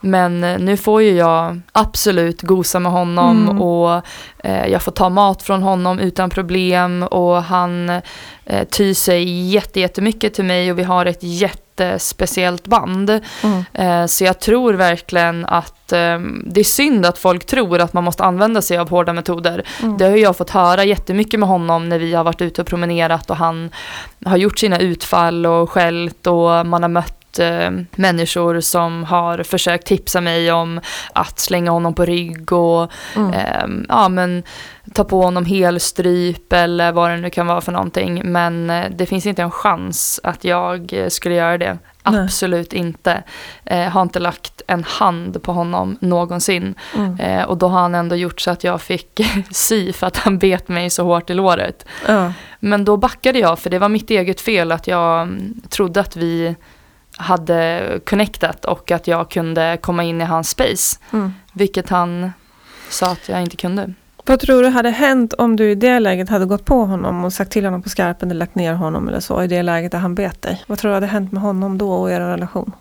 Men 0.00 0.44
eh, 0.44 0.58
nu 0.58 0.76
får 0.76 1.02
ju 1.02 1.10
jag 1.10 1.60
absolut 1.72 2.42
gosa 2.42 2.80
med 2.80 2.92
honom 2.92 3.48
Mm. 3.48 3.62
och 3.62 4.02
eh, 4.38 4.66
jag 4.66 4.82
får 4.82 4.92
ta 4.92 5.08
mat 5.08 5.42
från 5.42 5.62
honom 5.62 5.98
utan 5.98 6.30
problem 6.30 7.02
och 7.02 7.42
han 7.42 7.90
eh, 8.44 8.68
tyr 8.70 8.94
sig 8.94 9.48
jätte, 9.48 9.80
jättemycket 9.80 10.34
till 10.34 10.44
mig 10.44 10.70
och 10.70 10.78
vi 10.78 10.82
har 10.82 11.06
ett 11.06 11.22
jättespeciellt 11.80 12.66
band. 12.66 13.20
Mm. 13.42 13.64
Eh, 13.72 14.06
så 14.06 14.24
jag 14.24 14.40
tror 14.40 14.74
verkligen 14.74 15.46
att 15.46 15.92
eh, 15.92 16.18
det 16.44 16.60
är 16.60 16.64
synd 16.64 17.06
att 17.06 17.18
folk 17.18 17.46
tror 17.46 17.80
att 17.80 17.92
man 17.92 18.04
måste 18.04 18.24
använda 18.24 18.62
sig 18.62 18.78
av 18.78 18.90
hårda 18.90 19.12
metoder. 19.12 19.64
Mm. 19.82 19.98
Det 19.98 20.04
har 20.04 20.16
jag 20.16 20.36
fått 20.36 20.50
höra 20.50 20.84
jättemycket 20.84 21.40
med 21.40 21.48
honom 21.48 21.88
när 21.88 21.98
vi 21.98 22.14
har 22.14 22.24
varit 22.24 22.42
ute 22.42 22.60
och 22.60 22.66
promenerat 22.66 23.30
och 23.30 23.36
han 23.36 23.70
har 24.24 24.36
gjort 24.36 24.58
sina 24.58 24.78
utfall 24.78 25.46
och 25.46 25.70
skällt 25.70 26.26
och 26.26 26.66
man 26.66 26.82
har 26.82 26.88
mött 26.88 27.19
människor 27.90 28.60
som 28.60 29.04
har 29.04 29.42
försökt 29.42 29.86
tipsa 29.86 30.20
mig 30.20 30.52
om 30.52 30.80
att 31.12 31.38
slänga 31.38 31.70
honom 31.70 31.94
på 31.94 32.04
rygg 32.04 32.52
och 32.52 32.90
Mm. 33.16 33.32
eh, 33.32 33.84
ja, 33.88 34.08
men, 34.08 34.42
ta 34.94 35.04
på 35.04 35.22
honom 35.22 35.44
helstryp 35.44 36.52
eller 36.52 36.92
vad 36.92 37.10
det 37.10 37.16
nu 37.16 37.30
kan 37.30 37.46
vara 37.46 37.60
för 37.60 37.72
någonting. 37.72 38.22
Men 38.24 38.70
eh, 38.70 38.84
det 38.90 39.06
finns 39.06 39.26
inte 39.26 39.42
en 39.42 39.50
chans 39.50 40.20
att 40.22 40.44
jag 40.44 40.92
eh, 40.92 41.08
skulle 41.08 41.34
göra 41.34 41.58
det. 41.58 41.78
Nej. 42.04 42.20
Absolut 42.20 42.72
inte. 42.72 43.22
Eh, 43.64 43.88
har 43.88 44.02
inte 44.02 44.18
lagt 44.18 44.62
en 44.66 44.84
hand 44.84 45.42
på 45.42 45.52
honom 45.52 45.96
någonsin. 46.00 46.74
Mm. 46.96 47.20
Eh, 47.20 47.44
och 47.44 47.58
då 47.58 47.68
har 47.68 47.80
han 47.80 47.94
ändå 47.94 48.16
gjort 48.16 48.40
så 48.40 48.50
att 48.50 48.64
jag 48.64 48.80
fick 48.80 49.20
sy 49.50 49.92
för 49.92 50.06
att 50.06 50.16
han 50.16 50.38
bet 50.38 50.68
mig 50.68 50.90
så 50.90 51.04
hårt 51.04 51.30
i 51.30 51.34
låret. 51.34 51.84
Ja. 52.08 52.32
Men 52.60 52.84
då 52.84 52.96
backade 52.96 53.38
jag 53.38 53.58
för 53.58 53.70
det 53.70 53.78
var 53.78 53.88
mitt 53.88 54.10
eget 54.10 54.40
fel 54.40 54.72
att 54.72 54.86
jag 54.86 55.22
mm, 55.22 55.60
trodde 55.68 56.00
att 56.00 56.16
vi 56.16 56.54
hade 57.20 58.00
connectat 58.06 58.64
och 58.64 58.90
att 58.90 59.06
jag 59.06 59.30
kunde 59.30 59.78
komma 59.80 60.04
in 60.04 60.20
i 60.20 60.24
hans 60.24 60.50
space. 60.50 60.98
Mm. 61.12 61.32
Vilket 61.52 61.88
han 61.88 62.32
sa 62.88 63.12
att 63.12 63.28
jag 63.28 63.42
inte 63.42 63.56
kunde. 63.56 63.94
Vad 64.26 64.40
tror 64.40 64.62
du 64.62 64.68
hade 64.68 64.90
hänt 64.90 65.32
om 65.32 65.56
du 65.56 65.70
i 65.70 65.74
det 65.74 66.00
läget 66.00 66.28
hade 66.28 66.46
gått 66.46 66.64
på 66.64 66.84
honom 66.84 67.24
och 67.24 67.32
sagt 67.32 67.52
till 67.52 67.64
honom 67.64 67.82
på 67.82 67.88
skarpen 67.88 68.30
eller 68.30 68.38
lagt 68.38 68.54
ner 68.54 68.74
honom 68.74 69.08
eller 69.08 69.20
så 69.20 69.42
i 69.42 69.46
det 69.46 69.62
läget 69.62 69.92
där 69.92 69.98
han 69.98 70.14
bet 70.14 70.42
dig? 70.42 70.62
Vad 70.66 70.78
tror 70.78 70.90
du 70.90 70.94
hade 70.94 71.06
hänt 71.06 71.32
med 71.32 71.42
honom 71.42 71.78
då 71.78 71.92
och 71.92 72.10
er 72.10 72.20
relation? 72.20 72.72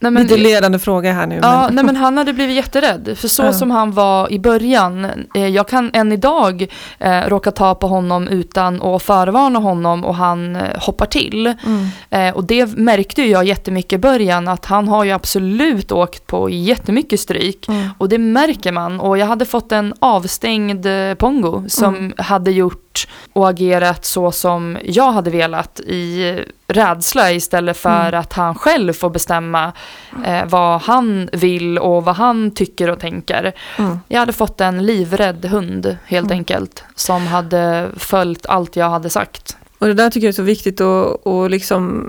Nej, 0.00 0.12
men, 0.12 0.22
Lite 0.22 0.36
ledande 0.36 0.78
fråga 0.78 1.12
här 1.12 1.26
nu. 1.26 1.38
Ja, 1.42 1.62
men... 1.66 1.74
nej 1.74 1.84
men 1.84 1.96
han 1.96 2.18
hade 2.18 2.32
blivit 2.32 2.56
jätterädd. 2.56 3.14
För 3.18 3.28
så 3.28 3.42
Ja. 3.42 3.52
som 3.52 3.70
han 3.70 3.92
var 3.92 4.32
i 4.32 4.38
början, 4.38 5.06
eh, 5.34 5.46
jag 5.46 5.68
kan 5.68 5.90
än 5.92 6.12
idag 6.12 6.66
eh, 6.98 7.20
råka 7.26 7.50
ta 7.50 7.74
på 7.74 7.86
honom 7.86 8.28
utan 8.28 8.82
att 8.82 9.02
förvarna 9.02 9.58
honom 9.58 10.04
och 10.04 10.14
han 10.14 10.56
eh, 10.56 10.62
hoppar 10.76 11.06
till. 11.06 11.46
Mm. 11.66 11.88
Eh, 12.28 12.34
och 12.36 12.44
det 12.44 12.76
märkte 12.76 13.22
jag 13.22 13.44
jättemycket 13.44 13.92
i 13.92 13.98
början 13.98 14.48
att 14.48 14.64
han 14.66 14.88
har 14.88 15.04
ju 15.04 15.10
absolut 15.10 15.92
åkt 15.92 16.26
på 16.26 16.50
jättemycket 16.50 17.20
stryk. 17.20 17.68
Mm. 17.68 17.88
Och 17.98 18.08
det 18.08 18.18
märker 18.18 18.72
man. 18.72 19.00
Och 19.00 19.18
jag 19.18 19.26
hade 19.26 19.44
fått 19.44 19.72
en 19.72 19.94
avstängd 19.98 20.86
eh, 20.86 21.14
Pongo 21.14 21.64
som 21.68 21.94
Mm. 21.94 22.12
hade 22.18 22.50
gjort 22.50 22.87
och 23.32 23.48
agerat 23.48 24.04
så 24.04 24.32
som 24.32 24.78
jag 24.84 25.12
hade 25.12 25.30
velat 25.30 25.80
i 25.80 26.34
rädsla 26.66 27.32
istället 27.32 27.76
för 27.76 28.08
Mm. 28.08 28.20
att 28.20 28.32
han 28.32 28.54
själv 28.54 28.92
får 28.92 29.10
bestämma 29.10 29.72
eh, 30.24 30.44
vad 30.46 30.80
han 30.80 31.28
vill 31.32 31.78
och 31.78 32.04
vad 32.04 32.16
han 32.16 32.50
tycker 32.50 32.90
och 32.90 33.00
tänker. 33.00 33.52
Mm. 33.78 34.00
Jag 34.08 34.20
hade 34.20 34.32
fått 34.32 34.60
en 34.60 34.86
livrädd 34.86 35.44
hund 35.44 35.96
helt 36.06 36.26
Mm. 36.26 36.38
enkelt 36.38 36.84
som 36.94 37.26
hade 37.26 37.88
följt 37.96 38.46
allt 38.46 38.76
jag 38.76 38.90
hade 38.90 39.10
sagt. 39.10 39.56
Och 39.78 39.86
det 39.86 39.94
där 39.94 40.10
tycker 40.10 40.26
jag 40.26 40.32
är 40.32 40.36
så 40.36 40.42
viktigt 40.42 40.80
att, 40.80 41.26
att 41.26 41.50
liksom 41.50 42.04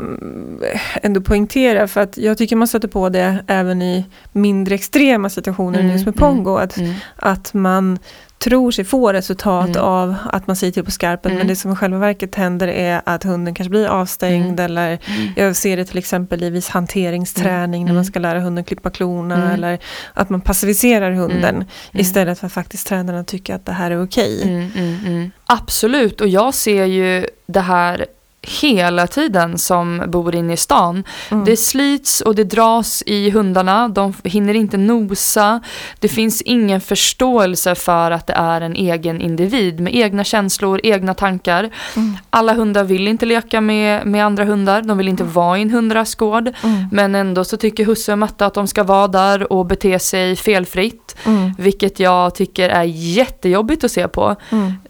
ändå 1.02 1.22
poängtera 1.22 1.88
för 1.88 2.02
att 2.02 2.18
jag 2.18 2.38
tycker 2.38 2.56
man 2.56 2.68
stöter 2.68 2.88
på 2.88 3.10
det 3.10 3.44
även 3.48 3.82
i 3.82 4.06
mindre 4.32 4.76
extrema 4.76 5.30
situationer 5.30 5.80
Mm, 5.80 5.92
just 5.92 6.06
med 6.06 6.22
mm. 6.22 6.36
Pongo. 6.36 6.58
Att, 6.58 6.78
Mm. 6.78 6.94
att 7.16 7.54
man 7.54 8.00
tror 8.40 8.72
sig 8.72 8.86
få 8.86 9.14
resultat 9.14 9.70
Mm. 9.70 9.82
av 9.84 10.16
att 10.26 10.48
man 10.48 10.56
säger 10.56 10.74
till 10.74 10.84
på 10.86 10.92
skarpen 10.92 11.32
Mm. 11.32 11.38
men 11.40 11.48
det 11.48 11.56
som 11.56 11.72
i 11.72 11.76
själva 11.76 11.98
verket 12.00 12.36
händer 12.36 12.68
är 12.68 13.02
att 13.06 13.24
hunden 13.24 13.54
kanske 13.54 13.70
blir 13.70 13.88
avstängd 13.88 14.60
Mm. 14.60 14.66
eller 14.72 15.00
jag 15.36 15.56
ser 15.56 15.78
det 15.78 15.86
till 15.86 15.98
exempel 15.98 16.44
i 16.44 16.50
viss 16.50 16.70
hanteringsträning 16.70 17.82
när 17.84 17.90
Mm. 17.90 17.96
man 17.96 18.06
ska 18.06 18.20
lära 18.20 18.40
hunden 18.40 18.64
klippa 18.64 18.90
klorna 18.90 19.36
Mm. 19.36 19.48
eller 19.52 19.80
att 20.14 20.30
man 20.30 20.42
passiviserar 20.42 21.12
hunden 21.12 21.56
Mm. 21.56 21.68
istället 21.94 22.40
för 22.40 22.48
att 22.48 22.54
faktiskt 22.54 22.88
tränarna 22.88 23.24
tycker 23.24 23.56
att 23.56 23.66
det 23.66 23.72
här 23.74 23.92
är 23.92 24.04
okej. 24.04 24.42
Mm, 24.44 24.72
mm, 24.76 24.96
mm. 25.06 25.32
Absolut, 25.46 26.22
och 26.22 26.28
jag 26.28 26.54
ser 26.54 26.86
ju 26.86 27.26
det 27.48 27.62
här 27.62 28.06
hela 28.42 29.08
tiden 29.08 29.58
som 29.58 30.04
bor 30.08 30.36
inne 30.36 30.54
i 30.54 30.58
stan. 30.58 31.04
Mm. 31.32 31.46
Det 31.46 31.58
slits 31.58 32.22
och 32.22 32.36
det 32.36 32.44
dras 32.44 33.04
i 33.06 33.30
hundarna, 33.30 33.88
de 33.88 34.14
hinner 34.24 34.54
inte 34.54 34.78
nosa. 34.78 35.62
Det 36.00 36.08
finns 36.08 36.42
ingen 36.42 36.82
förståelse 36.82 37.76
för 37.76 38.12
att 38.12 38.28
det 38.28 38.34
är 38.34 38.62
en 38.62 38.76
egen 38.76 39.22
individ 39.22 39.80
med 39.80 39.96
egna 39.96 40.24
känslor, 40.24 40.80
egna 40.84 41.14
tankar. 41.14 41.70
Mm. 41.96 42.18
Alla 42.30 42.54
hundar 42.54 42.84
vill 42.84 43.08
inte 43.08 43.26
leka 43.26 43.62
med, 43.62 44.08
med 44.08 44.26
andra 44.26 44.46
hundar, 44.46 44.82
de 44.82 44.98
vill 44.98 45.08
inte 45.08 45.24
vara 45.24 45.58
i 45.58 45.62
en 45.62 45.70
hundrastgård. 45.70 46.48
Mm. 46.64 46.88
Men 46.92 47.16
ändå 47.16 47.44
så 47.44 47.58
tycker 47.58 47.86
husse 47.86 48.12
och 48.12 48.20
matte 48.20 48.46
att 48.46 48.54
de 48.54 48.68
ska 48.68 48.84
vara 48.84 49.08
där 49.08 49.54
och 49.54 49.66
bete 49.66 50.00
sig 50.00 50.36
felfritt. 50.36 51.16
Mm. 51.26 51.54
Vilket 51.58 52.00
jag 52.00 52.36
tycker 52.36 52.70
är 52.70 52.84
jättejobbigt 52.84 53.84
att 53.84 53.92
se 53.92 54.08
på. 54.08 54.36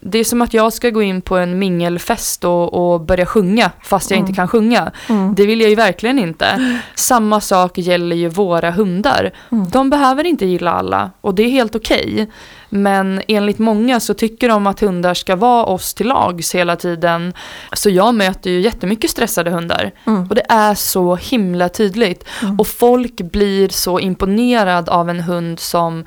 Det 0.00 0.18
är 0.18 0.24
som 0.24 0.42
att 0.42 0.54
jag 0.54 0.72
ska 0.72 0.90
gå 0.90 1.02
in 1.02 1.22
på 1.22 1.36
en 1.36 1.58
mingelfest 1.58 2.44
och, 2.44 2.92
och 2.92 3.00
börja 3.00 3.26
sjunga 3.26 3.70
fast 3.82 4.10
jag 4.10 4.16
Mm. 4.18 4.28
inte 4.28 4.36
kan 4.36 4.48
sjunga. 4.48 4.92
Mm. 5.08 5.34
Det 5.34 5.46
vill 5.46 5.60
jag 5.60 5.70
ju 5.70 5.76
verkligen 5.76 6.18
inte. 6.18 6.76
Samma 6.94 7.40
sak 7.40 7.78
gäller 7.78 8.16
ju 8.16 8.28
våra 8.28 8.70
hundar. 8.70 9.30
Mm. 9.52 9.70
De 9.70 9.90
behöver 9.90 10.24
inte 10.26 10.46
gilla 10.46 10.72
alla 10.72 11.10
och 11.20 11.34
det 11.34 11.42
är 11.42 11.48
helt 11.50 11.74
okej. 11.74 12.30
Men 12.72 13.22
enligt 13.28 13.58
många 13.58 14.00
så 14.00 14.14
tycker 14.14 14.48
de 14.48 14.66
att 14.66 14.80
hundar 14.80 15.14
ska 15.14 15.36
vara 15.36 15.64
oss 15.64 15.94
till 15.94 16.06
lags 16.06 16.54
hela 16.54 16.76
tiden. 16.76 17.32
Så 17.72 17.90
jag 17.90 18.14
möter 18.14 18.50
ju 18.50 18.60
jättemycket 18.60 19.10
stressade 19.10 19.50
hundar. 19.50 19.90
Mm. 20.06 20.28
Och 20.28 20.34
det 20.34 20.44
är 20.48 20.74
så 20.74 21.16
himla 21.16 21.68
tydligt. 21.68 22.24
Mm. 22.42 22.58
Och 22.60 22.66
folk 22.66 23.16
blir 23.20 23.68
så 23.68 24.00
imponerad 24.00 24.88
av 24.88 25.10
en 25.10 25.20
hund 25.20 25.60
som 25.60 26.04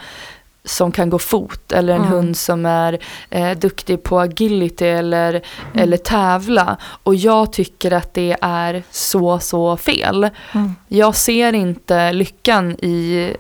som 0.66 0.92
kan 0.92 1.10
gå 1.10 1.20
fot 1.20 1.72
eller 1.72 1.94
en 1.94 2.00
Mm. 2.02 2.12
hund 2.14 2.38
som 2.38 2.66
är 2.66 3.00
eh, 3.30 3.52
duktig 3.58 4.04
på 4.04 4.20
agility 4.20 4.86
eller, 4.86 5.42
eller 5.74 5.98
tävla. 5.98 6.78
Och 7.04 7.16
jag 7.16 7.54
tycker 7.54 7.92
att 7.92 8.14
det 8.14 8.36
är 8.42 8.84
så, 8.92 9.40
så 9.40 9.78
fel. 9.78 10.30
Mm. 10.54 10.76
Jag 10.88 11.16
ser 11.16 11.54
inte 11.54 12.14
lyckan 12.14 12.72
i, 12.72 13.34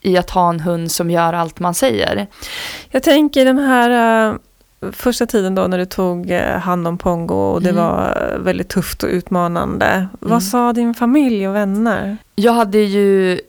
i 0.00 0.16
att 0.16 0.30
ha 0.30 0.48
en 0.50 0.60
hund 0.60 0.90
som 0.92 1.10
gör 1.10 1.32
allt 1.32 1.60
man 1.60 1.74
säger. 1.74 2.26
Jag 2.90 3.02
tänker 3.02 3.44
den 3.44 3.58
här 3.58 4.28
eh, 4.30 4.34
första 4.92 5.26
tiden 5.26 5.54
då 5.54 5.66
när 5.66 5.78
du 5.78 5.84
tog 5.86 6.30
eh, 6.30 6.58
hand 6.58 6.86
om 6.88 6.98
Pongo 6.98 7.34
och 7.34 7.62
det 7.62 7.70
Mm. 7.70 7.84
var 7.84 8.36
väldigt 8.40 8.68
tufft 8.68 9.02
och 9.02 9.08
utmanande. 9.08 9.86
Mm. 9.86 10.08
Vad 10.20 10.42
sa 10.42 10.72
din 10.72 10.94
familj 10.94 11.48
och 11.48 11.54
vänner? 11.54 12.16
Jag 12.34 12.52
hade 12.52 12.78
ju, 12.78 13.40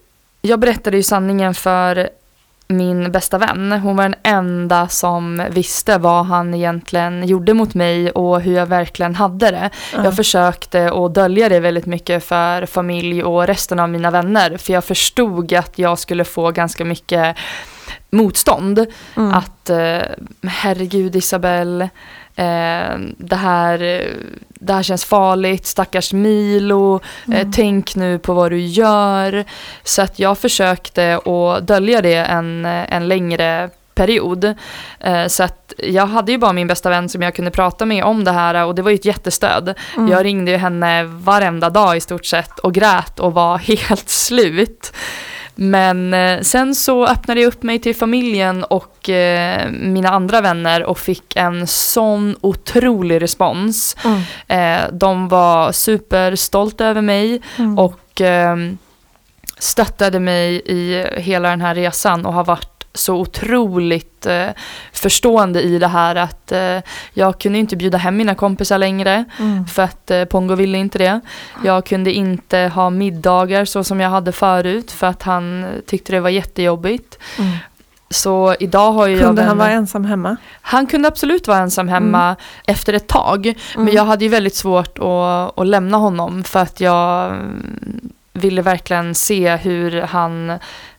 jag 0.42 0.60
berättade 0.60 0.98
ju 0.98 1.04
sanningen 1.04 1.54
för 1.54 2.10
min 2.74 3.12
bästa 3.12 3.38
vän. 3.38 3.72
Hon 3.72 3.96
var 3.96 4.04
den 4.04 4.16
enda 4.24 4.88
som 4.88 5.44
visste 5.50 5.98
vad 5.98 6.26
han 6.26 6.54
egentligen 6.54 7.28
gjorde 7.28 7.54
mot 7.54 7.74
mig 7.74 8.12
och 8.12 8.42
hur 8.42 8.56
jag 8.56 8.66
verkligen 8.66 9.16
hade 9.16 9.52
det. 9.52 9.70
Jag 10.04 10.16
försökte 10.16 10.92
att 10.92 11.14
dölja 11.14 11.50
det 11.50 11.60
väldigt 11.60 11.86
mycket 11.86 12.24
för 12.24 12.66
familj 12.66 13.24
och 13.24 13.48
resten 13.48 13.80
av 13.80 13.90
mina 13.90 14.12
vänner. 14.12 14.58
För 14.58 14.74
jag 14.74 14.84
förstod 14.84 15.54
att 15.54 15.80
jag 15.80 16.00
skulle 16.00 16.24
få 16.24 16.52
ganska 16.52 16.86
mycket 16.86 17.38
motstånd. 18.10 18.86
Mm. 19.18 19.34
Att 19.34 19.70
eh, 19.70 20.02
herregud 20.44 21.16
Isabelle, 21.16 21.90
eh, 22.36 23.00
det, 23.18 23.36
här, 23.36 24.08
det 24.60 24.74
här 24.74 24.84
känns 24.84 25.06
farligt, 25.06 25.66
stackars 25.66 26.14
Milo, 26.14 26.96
eh, 27.28 27.40
Mm. 27.40 27.52
tänk 27.52 27.96
nu 27.96 28.20
på 28.20 28.34
vad 28.34 28.52
du 28.52 28.60
gör. 28.60 29.46
Så 29.84 30.02
att 30.02 30.20
jag 30.20 30.38
försökte 30.38 31.16
att 31.18 31.68
dölja 31.68 32.02
det 32.02 32.16
en, 32.16 32.66
en 32.66 33.08
längre 33.08 33.70
period. 33.96 34.54
Eh, 35.00 35.28
så 35.28 35.44
att 35.44 35.74
jag 35.78 36.06
hade 36.08 36.32
ju 36.32 36.38
bara 36.38 36.54
min 36.54 36.68
bästa 36.68 36.90
vän 36.90 37.10
som 37.10 37.22
jag 37.22 37.36
kunde 37.36 37.52
prata 37.52 37.86
med 37.86 38.04
om 38.04 38.24
det 38.24 38.32
här 38.32 38.66
och 38.66 38.76
det 38.76 38.82
var 38.82 38.92
ju 38.92 38.96
ett 38.96 39.06
jättestöd. 39.06 39.74
Mm. 39.98 40.12
Jag 40.12 40.26
ringde 40.26 40.52
ju 40.52 40.58
henne 40.58 41.04
varenda 41.04 41.70
dag 41.70 41.98
i 41.98 42.02
stort 42.02 42.26
sett 42.26 42.60
och 42.60 42.74
grät 42.74 43.20
och 43.20 43.34
var 43.34 43.58
helt 43.88 44.10
slut. 44.10 44.94
Men 45.62 46.14
eh, 46.14 46.42
sen 46.42 46.76
så 46.76 47.06
öppnade 47.08 47.42
jag 47.42 47.48
upp 47.48 47.64
mig 47.64 47.80
till 47.80 47.96
familjen 47.96 48.64
och 48.64 49.10
eh, 49.10 49.70
mina 49.72 50.10
andra 50.10 50.42
vänner 50.42 50.84
och 50.84 51.00
fick 51.00 51.36
en 51.36 51.68
sån 51.68 52.36
otrolig 52.42 53.22
respons. 53.22 53.98
Mm. 54.06 54.22
Eh, 54.48 54.88
de 54.92 55.28
var 55.28 55.72
superstolta 55.72 56.86
över 56.86 57.02
mig 57.02 57.42
Mm. 57.58 57.80
och 57.80 58.22
eh, 58.22 58.56
stöttade 59.58 60.20
mig 60.20 60.62
i 60.66 61.06
hela 61.18 61.50
den 61.50 61.62
här 61.62 61.76
resan 61.76 62.26
och 62.26 62.34
har 62.34 62.44
varit 62.46 62.79
så 63.00 63.16
otroligt 63.16 64.26
eh, 64.26 64.48
förstående 64.94 65.62
i 65.62 65.80
det 65.80 65.88
här 65.88 66.16
att 66.16 66.52
eh, 66.52 66.78
jag 67.14 67.40
kunde 67.40 67.60
inte 67.60 67.76
bjuda 67.76 67.98
hem 67.98 68.18
mina 68.18 68.36
kompisar 68.36 68.78
längre 68.78 69.26
Mm. 69.40 69.66
för 69.68 69.84
att 69.84 70.12
eh, 70.12 70.26
Pongo 70.26 70.56
ville 70.56 70.78
inte 70.78 70.98
det. 70.98 71.20
Jag 71.64 71.86
kunde 71.86 72.12
inte 72.14 72.58
ha 72.58 72.90
middagar 72.90 73.66
så 73.66 73.84
som 73.84 74.00
jag 74.00 74.10
hade 74.10 74.32
förut 74.32 74.92
för 74.92 75.08
att 75.08 75.24
han 75.24 75.66
tyckte 75.88 76.12
det 76.12 76.20
var 76.20 76.30
jättejobbigt. 76.30 77.18
Mm. 77.38 77.52
Så 78.12 78.56
idag 78.60 78.92
har 78.92 79.08
ju 79.08 79.14
jag 79.16 79.26
Kunde 79.26 79.42
han 79.42 79.58
vänner- 79.58 79.70
vara 79.70 79.78
ensam 79.78 80.06
hemma? 80.06 80.38
han 80.62 80.88
kunde 80.88 81.08
absolut 81.08 81.48
vara 81.48 81.58
ensam 81.60 81.88
hemma 81.88 82.36
efter 82.68 82.94
ett 82.94 83.08
tag. 83.08 83.54
Men 83.76 83.82
Mm. 83.84 83.96
jag 83.96 84.06
hade 84.06 84.26
ju 84.26 84.30
väldigt 84.30 84.56
svårt 84.56 85.00
att, 85.00 85.60
att 85.60 85.68
lämna 85.68 85.98
honom 85.98 86.44
för 86.44 86.60
att 86.60 86.80
jag 86.82 87.26
mm, 87.32 88.10
ville 88.34 88.62
verkligen 88.62 89.16
se 89.16 89.56
hur 89.56 90.02
han 90.02 90.54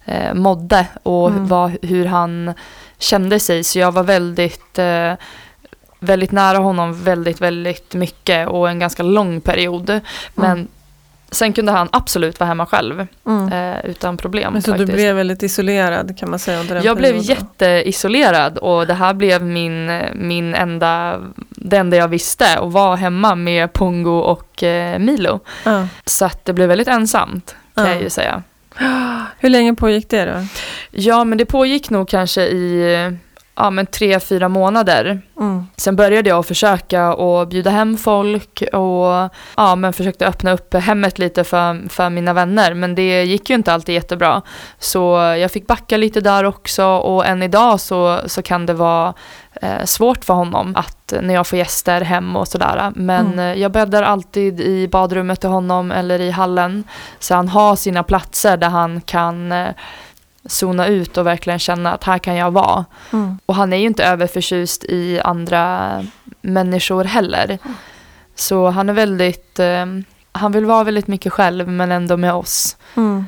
eh, 0.05 0.35
mådde 0.35 0.87
och 1.03 1.29
Mm. 1.31 1.47
vad, 1.47 1.77
hur 1.83 2.07
han 2.07 2.55
kände 2.99 3.41
sig. 3.41 3.65
Så 3.65 3.79
jag 3.79 3.93
var 3.93 4.03
väldigt, 4.03 4.79
eh, 4.79 5.13
väldigt 6.01 6.33
nära 6.33 6.59
honom 6.59 7.03
väldigt, 7.05 7.41
väldigt 7.41 7.95
mycket 7.95 8.49
och 8.49 8.69
en 8.71 8.79
ganska 8.79 9.03
lång 9.03 9.41
period. 9.41 10.01
Men 10.35 10.69
Sen 11.33 11.53
kunde 11.53 11.73
han 11.73 11.89
absolut 11.93 12.41
vara 12.41 12.49
hemma 12.49 12.67
själv 12.67 13.07
Mm. 13.27 13.53
eh, 13.53 13.85
utan 13.85 14.17
problem. 14.17 14.53
Men 14.53 14.63
så 14.63 14.71
faktiskt. 14.71 14.91
du 14.91 14.95
blev 14.97 15.17
väldigt 15.17 15.43
isolerad 15.43 16.19
kan 16.19 16.31
man 16.31 16.39
säga 16.39 16.61
under 16.61 16.75
den 16.75 16.85
Jag 16.85 16.97
blev 16.97 17.09
perioden? 17.11 17.37
jätteisolerad 17.37 18.59
och 18.59 18.87
det 18.87 18.95
här 18.95 19.15
blev 19.15 19.43
min, 19.43 20.03
min 20.15 20.55
enda, 20.55 21.21
det 21.51 21.77
enda 21.77 21.97
jag 21.97 22.09
visste 22.09 22.59
och 22.59 22.73
var 22.73 22.97
hemma 22.97 23.35
med 23.35 23.73
Pongo 23.73 24.19
och 24.19 24.63
eh, 24.63 24.99
Milo. 24.99 25.41
Ja. 25.65 25.87
Så 26.05 26.25
att 26.25 26.45
det 26.45 26.53
blev 26.53 26.69
väldigt 26.69 26.89
ensamt 26.89 27.55
kan 27.75 27.85
Ja. 27.87 27.93
jag 27.93 28.03
ju 28.03 28.11
säga. 28.11 28.43
Hur 29.39 29.49
länge 29.49 29.75
pågick 29.75 30.09
det 30.09 30.25
då? 30.25 30.47
Ja 30.91 31.25
men 31.25 31.39
det 31.39 31.45
pågick 31.45 31.91
nog 31.91 32.09
kanske 32.09 32.43
i 32.43 32.97
ja, 33.61 33.71
men 33.71 33.87
tre, 33.87 34.21
fyra 34.21 34.49
månader. 34.49 35.23
Mm. 35.41 35.67
Sen 35.77 35.97
började 35.97 36.29
jag 36.29 36.47
försöka 36.47 37.15
och 37.15 37.49
bjuda 37.49 37.71
hem 37.71 37.97
folk 37.97 38.63
och 38.73 39.31
ja, 39.57 39.77
men 39.77 39.93
försökte 39.93 40.27
öppna 40.27 40.53
upp 40.53 40.75
hemmet 40.75 41.19
lite 41.19 41.45
för, 41.45 41.89
för 41.89 42.11
mina 42.11 42.33
vänner. 42.33 42.75
Men 42.75 42.95
det 42.95 43.25
gick 43.25 43.51
ju 43.51 43.57
inte 43.57 43.73
alltid 43.73 43.95
jättebra. 43.95 44.43
Så 44.79 45.01
jag 45.39 45.51
fick 45.51 45.67
backa 45.67 45.97
lite 45.97 46.21
där 46.21 46.45
också 46.45 46.85
och 46.85 47.27
än 47.27 47.43
idag 47.43 47.81
så, 47.81 48.21
så 48.27 48.43
kan 48.43 48.67
det 48.67 48.75
vara 48.75 49.15
eh, 49.61 49.85
svårt 49.85 50.25
för 50.25 50.35
honom 50.35 50.77
att 50.77 51.13
när 51.23 51.35
jag 51.35 51.47
får 51.47 51.59
gäster 51.59 52.01
hem 52.01 52.37
och 52.37 52.49
sådär. 52.49 52.93
Men 52.95 53.27
Mm. 53.27 53.39
eh, 53.39 53.63
jag 53.63 53.73
bäddar 53.73 54.03
alltid 54.03 54.61
i 54.61 54.89
badrummet 54.89 55.41
till 55.41 55.51
honom 55.51 55.91
eller 55.93 56.21
i 56.21 56.31
hallen. 56.31 56.85
Så 57.19 57.35
han 57.35 57.49
har 57.49 57.77
sina 57.77 58.03
platser 58.03 58.57
där 58.57 58.69
han 58.69 59.01
kan 59.01 59.53
eh, 59.53 59.69
zona 60.47 60.87
ut 60.87 61.17
och 61.19 61.27
verkligen 61.27 61.59
känna 61.59 61.93
att 61.93 62.05
här 62.05 62.19
kan 62.19 62.35
jag 62.37 62.51
vara. 62.51 62.85
Mm. 63.13 63.39
Och 63.47 63.55
han 63.55 63.73
är 63.73 63.77
ju 63.77 63.87
inte 63.87 64.05
överförtjust 64.05 64.85
i 64.85 65.21
andra 65.21 65.91
människor 66.41 67.05
heller. 67.05 67.59
Så 68.35 68.69
han 68.71 68.89
är 68.89 68.93
väldigt, 68.93 69.59
eh, 69.59 69.87
han 70.33 70.53
vill 70.53 70.65
vara 70.65 70.85
väldigt 70.85 71.07
mycket 71.09 71.33
själv 71.33 71.69
men 71.69 71.93
ändå 71.93 72.17
med 72.17 72.33
oss. 72.35 72.77
Mm. 72.97 73.27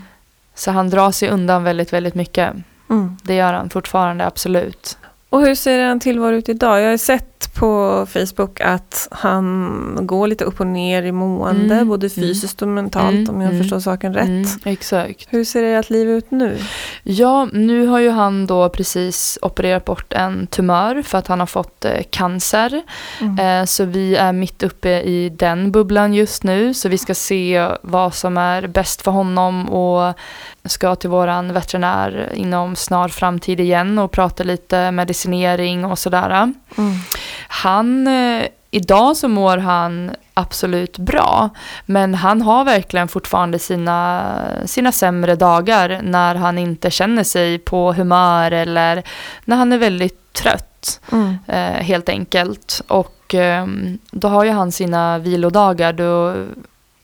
Så 0.55 0.71
han 0.71 0.91
drar 0.91 1.11
sig 1.11 1.29
undan 1.31 1.65
väldigt, 1.65 1.93
väldigt 1.93 2.15
mycket. 2.15 2.53
Mm. 2.91 3.17
Det 3.23 3.35
gör 3.35 3.53
han 3.53 3.71
fortfarande, 3.71 4.27
absolut. 4.27 4.99
Och 5.33 5.41
hur 5.41 5.55
ser 5.55 5.85
han 5.85 6.01
tillvaro 6.01 6.35
ut 6.35 6.49
idag? 6.49 6.81
Jag 6.81 6.91
har 6.91 6.97
sett 6.97 7.32
på 7.49 8.07
Facebook 8.13 8.61
att 8.61 9.09
han 9.11 9.99
går 10.01 10.27
lite 10.27 10.45
upp 10.45 10.61
och 10.61 10.67
ner 10.67 11.03
i 11.03 11.13
mående, 11.13 11.75
Mm, 11.75 11.89
både 11.89 12.07
mm. 12.07 12.11
fysiskt 12.11 12.63
och 12.63 12.69
mentalt 12.69 13.13
Mm, 13.15 13.35
om 13.35 13.41
jag 13.41 13.51
mm, 13.51 13.63
förstår 13.63 13.81
saken 13.81 14.15
rätt. 14.15 14.25
Mm, 14.29 14.49
exakt. 14.65 15.27
Hur 15.31 15.45
ser 15.45 15.63
ert 15.63 15.91
liv 15.91 16.09
ut 16.11 16.31
nu? 16.31 16.59
Ja, 17.03 17.49
nu 17.53 17.87
har 17.87 17.99
ju 17.99 18.11
han 18.11 18.47
då 18.47 18.69
precis 18.69 19.39
opererat 19.43 19.85
bort 19.85 20.13
en 20.13 20.47
tumör 20.47 21.03
för 21.03 21.19
att 21.19 21.27
han 21.27 21.41
har 21.41 21.47
fått 21.47 21.85
eh, 21.85 21.93
cancer. 22.11 22.83
Eh, 23.41 23.65
så 23.65 23.85
vi 23.85 24.17
är 24.17 24.33
mitt 24.33 24.63
uppe 24.63 24.89
i 24.89 25.29
den 25.29 25.73
bubblan 25.73 26.15
just 26.15 26.45
nu. 26.45 26.75
Så 26.75 26.89
vi 26.89 26.99
ska 26.99 27.15
se 27.15 27.69
vad 27.83 28.15
som 28.15 28.37
är 28.37 28.67
bäst 28.67 29.03
för 29.03 29.11
honom 29.11 29.69
och 29.69 30.15
ska 30.65 30.95
till 30.95 31.11
våran 31.11 31.53
veterinär 31.53 32.33
inom 32.35 32.77
snar 32.77 33.09
framtid 33.09 33.61
igen 33.61 33.99
och 33.99 34.11
prata 34.11 34.45
lite 34.45 34.91
medicinering 34.91 35.85
och 35.85 35.99
sådär. 35.99 36.31
Mm. 36.31 36.95
Han, 37.49 38.07
eh, 38.07 38.47
idag 38.71 39.17
så 39.17 39.29
mår 39.29 39.57
han 39.59 40.11
absolut 40.35 40.99
bra. 40.99 41.51
Men 41.87 42.15
han 42.15 42.43
har 42.43 42.65
verkligen 42.65 43.09
fortfarande 43.09 43.59
sina, 43.59 44.23
sina 44.67 44.93
sämre 44.93 45.35
dagar 45.37 46.01
när 46.03 46.35
han 46.35 46.59
inte 46.59 46.91
känner 46.91 47.25
sig 47.25 47.59
på 47.59 47.93
humör 47.93 48.51
eller 48.51 49.03
när 49.45 49.57
han 49.57 49.73
är 49.73 49.79
väldigt 49.79 50.33
trött 50.33 51.01
Mm. 51.13 51.39
eh, 51.47 51.83
helt 51.85 52.09
enkelt. 52.09 52.83
Och 52.89 53.35
eh, 53.35 53.67
då 54.11 54.29
har 54.29 54.45
ju 54.45 54.51
han 54.51 54.73
sina 54.73 55.19
vilodagar 55.19 55.93
då 55.93 56.35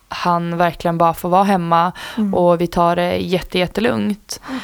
han 0.09 0.57
verkligen 0.57 0.99
bara 0.99 1.15
får 1.15 1.29
vara 1.29 1.45
hemma 1.45 1.93
Mm. 2.19 2.35
och 2.35 2.61
vi 2.61 2.67
tar 2.67 2.97
det 2.97 3.17
jätte, 3.17 3.59
jättelugnt. 3.59 4.41
Eh, 4.51 4.57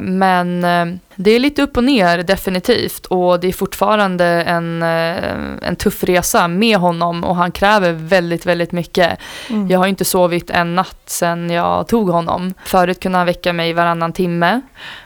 men 0.00 0.64
eh, 0.64 0.98
det 1.14 1.30
är 1.30 1.38
lite 1.38 1.62
upp 1.62 1.76
och 1.76 1.84
ner 1.84 2.22
definitivt 2.22 3.06
och 3.06 3.40
det 3.40 3.48
är 3.48 3.52
fortfarande 3.52 4.24
en, 4.24 4.82
eh, 4.82 5.24
en 5.62 5.76
tuff 5.76 6.04
resa 6.04 6.48
med 6.48 6.76
honom 6.76 7.24
och 7.24 7.36
han 7.36 7.52
kräver 7.52 7.92
väldigt, 7.92 8.46
väldigt 8.46 8.72
mycket. 8.72 9.18
Mm. 9.50 9.68
Jag 9.68 9.78
har 9.78 9.86
inte 9.86 10.04
sovit 10.04 10.50
en 10.50 10.74
natt 10.74 11.02
sedan 11.06 11.50
jag 11.50 11.88
tog 11.88 12.10
honom. 12.10 12.54
Förut 12.64 13.00
kunde 13.00 13.18
han 13.18 13.26
väcka 13.26 13.52
mig 13.52 13.72
varannan 13.72 14.12
timme 14.12 14.60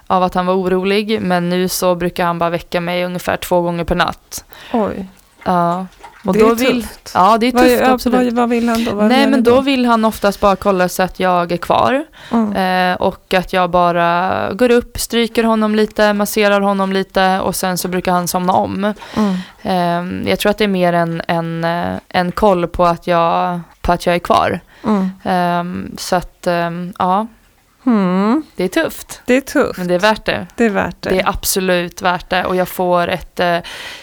av 0.07 0.23
att 0.23 0.35
han 0.35 0.47
var 0.47 0.55
orolig 0.55 1.23
men 1.23 1.49
nu 1.49 1.69
så 1.69 1.95
brukar 1.95 2.27
han 2.27 2.39
bara 2.39 2.51
väcka 2.51 2.81
mig 2.81 3.05
ungefär 3.05 3.37
två 3.37 3.61
gånger 3.61 3.85
per 3.85 3.95
natt. 3.95 4.45
Oj, 4.73 5.07
Ja. 5.45 5.87
Och 6.25 6.33
det 6.33 6.41
då 6.41 6.51
är 6.51 6.55
vill, 6.55 6.83
tufft. 6.83 7.11
Ja, 7.15 7.39
det 7.39 7.47
är 7.47 7.53
Vad, 7.53 7.63
tufft 7.63 7.81
ja, 7.81 7.91
absolut. 7.91 8.25
vad, 8.25 8.33
vad 8.33 8.49
vill 8.49 8.69
han 8.69 8.85
då? 8.85 8.95
Vad 8.95 9.09
Nej, 9.09 9.27
men 9.27 9.39
ni 9.39 9.41
då 9.41 9.61
vill 9.61 9.87
han 9.87 10.05
oftast 10.05 10.41
bara 10.41 10.57
kolla 10.57 10.89
så 10.89 11.03
att 11.03 11.21
jag 11.21 11.53
är 11.53 11.57
kvar. 11.57 12.05
Mm. 12.31 12.93
Eh, 12.93 12.97
och 12.97 13.35
att 13.35 13.53
jag 13.53 13.71
bara 13.71 14.53
går 14.53 14.71
upp, 14.71 14.99
stryker 14.99 15.45
honom 15.45 15.75
lite, 15.75 16.13
masserar 16.13 16.61
honom 16.61 16.93
lite 16.93 17.41
och 17.41 17.57
sen 17.57 17.79
så 17.79 17.89
brukar 17.89 18.13
han 18.13 18.29
somna 18.29 18.53
om. 18.53 18.95
Mm. 19.17 19.35
Eh, 19.63 20.31
jag 20.31 20.39
tror 20.39 20.51
att 20.51 20.59
det 20.59 20.65
är 20.65 20.69
mer 20.69 20.93
en, 20.93 21.23
en, 21.29 21.65
eh, 21.65 21.95
en 22.09 22.33
koll 22.33 22.67
på 22.67 22.87
att, 22.87 23.07
jag, 23.07 23.61
på 23.81 23.93
att 23.93 24.07
jag 24.07 24.15
är 24.15 24.19
kvar. 24.19 24.61
Mm. 24.85 25.11
Eh, 25.25 25.97
så 25.97 26.17
att, 26.17 26.47
eh, 26.47 26.71
ja, 26.99 27.27
Mm. 27.87 28.43
det 28.57 28.65
är 28.65 28.69
tufft. 28.69 29.23
Det 29.27 29.35
är 29.37 29.41
tufft. 29.41 29.79
Men 29.79 29.89
det 29.89 29.95
är 29.95 29.99
värt 29.99 30.25
det. 30.25 30.47
Det 30.57 30.65
är 30.65 30.71
värt 30.71 30.97
det. 31.01 31.11
Det 31.11 31.21
är 31.21 31.29
absolut 31.29 32.03
värt 32.03 32.31
det 32.31 32.45
och 32.45 32.57
jag 32.57 32.69
får 32.69 33.09
ett 33.09 33.41
eh, 33.41 33.59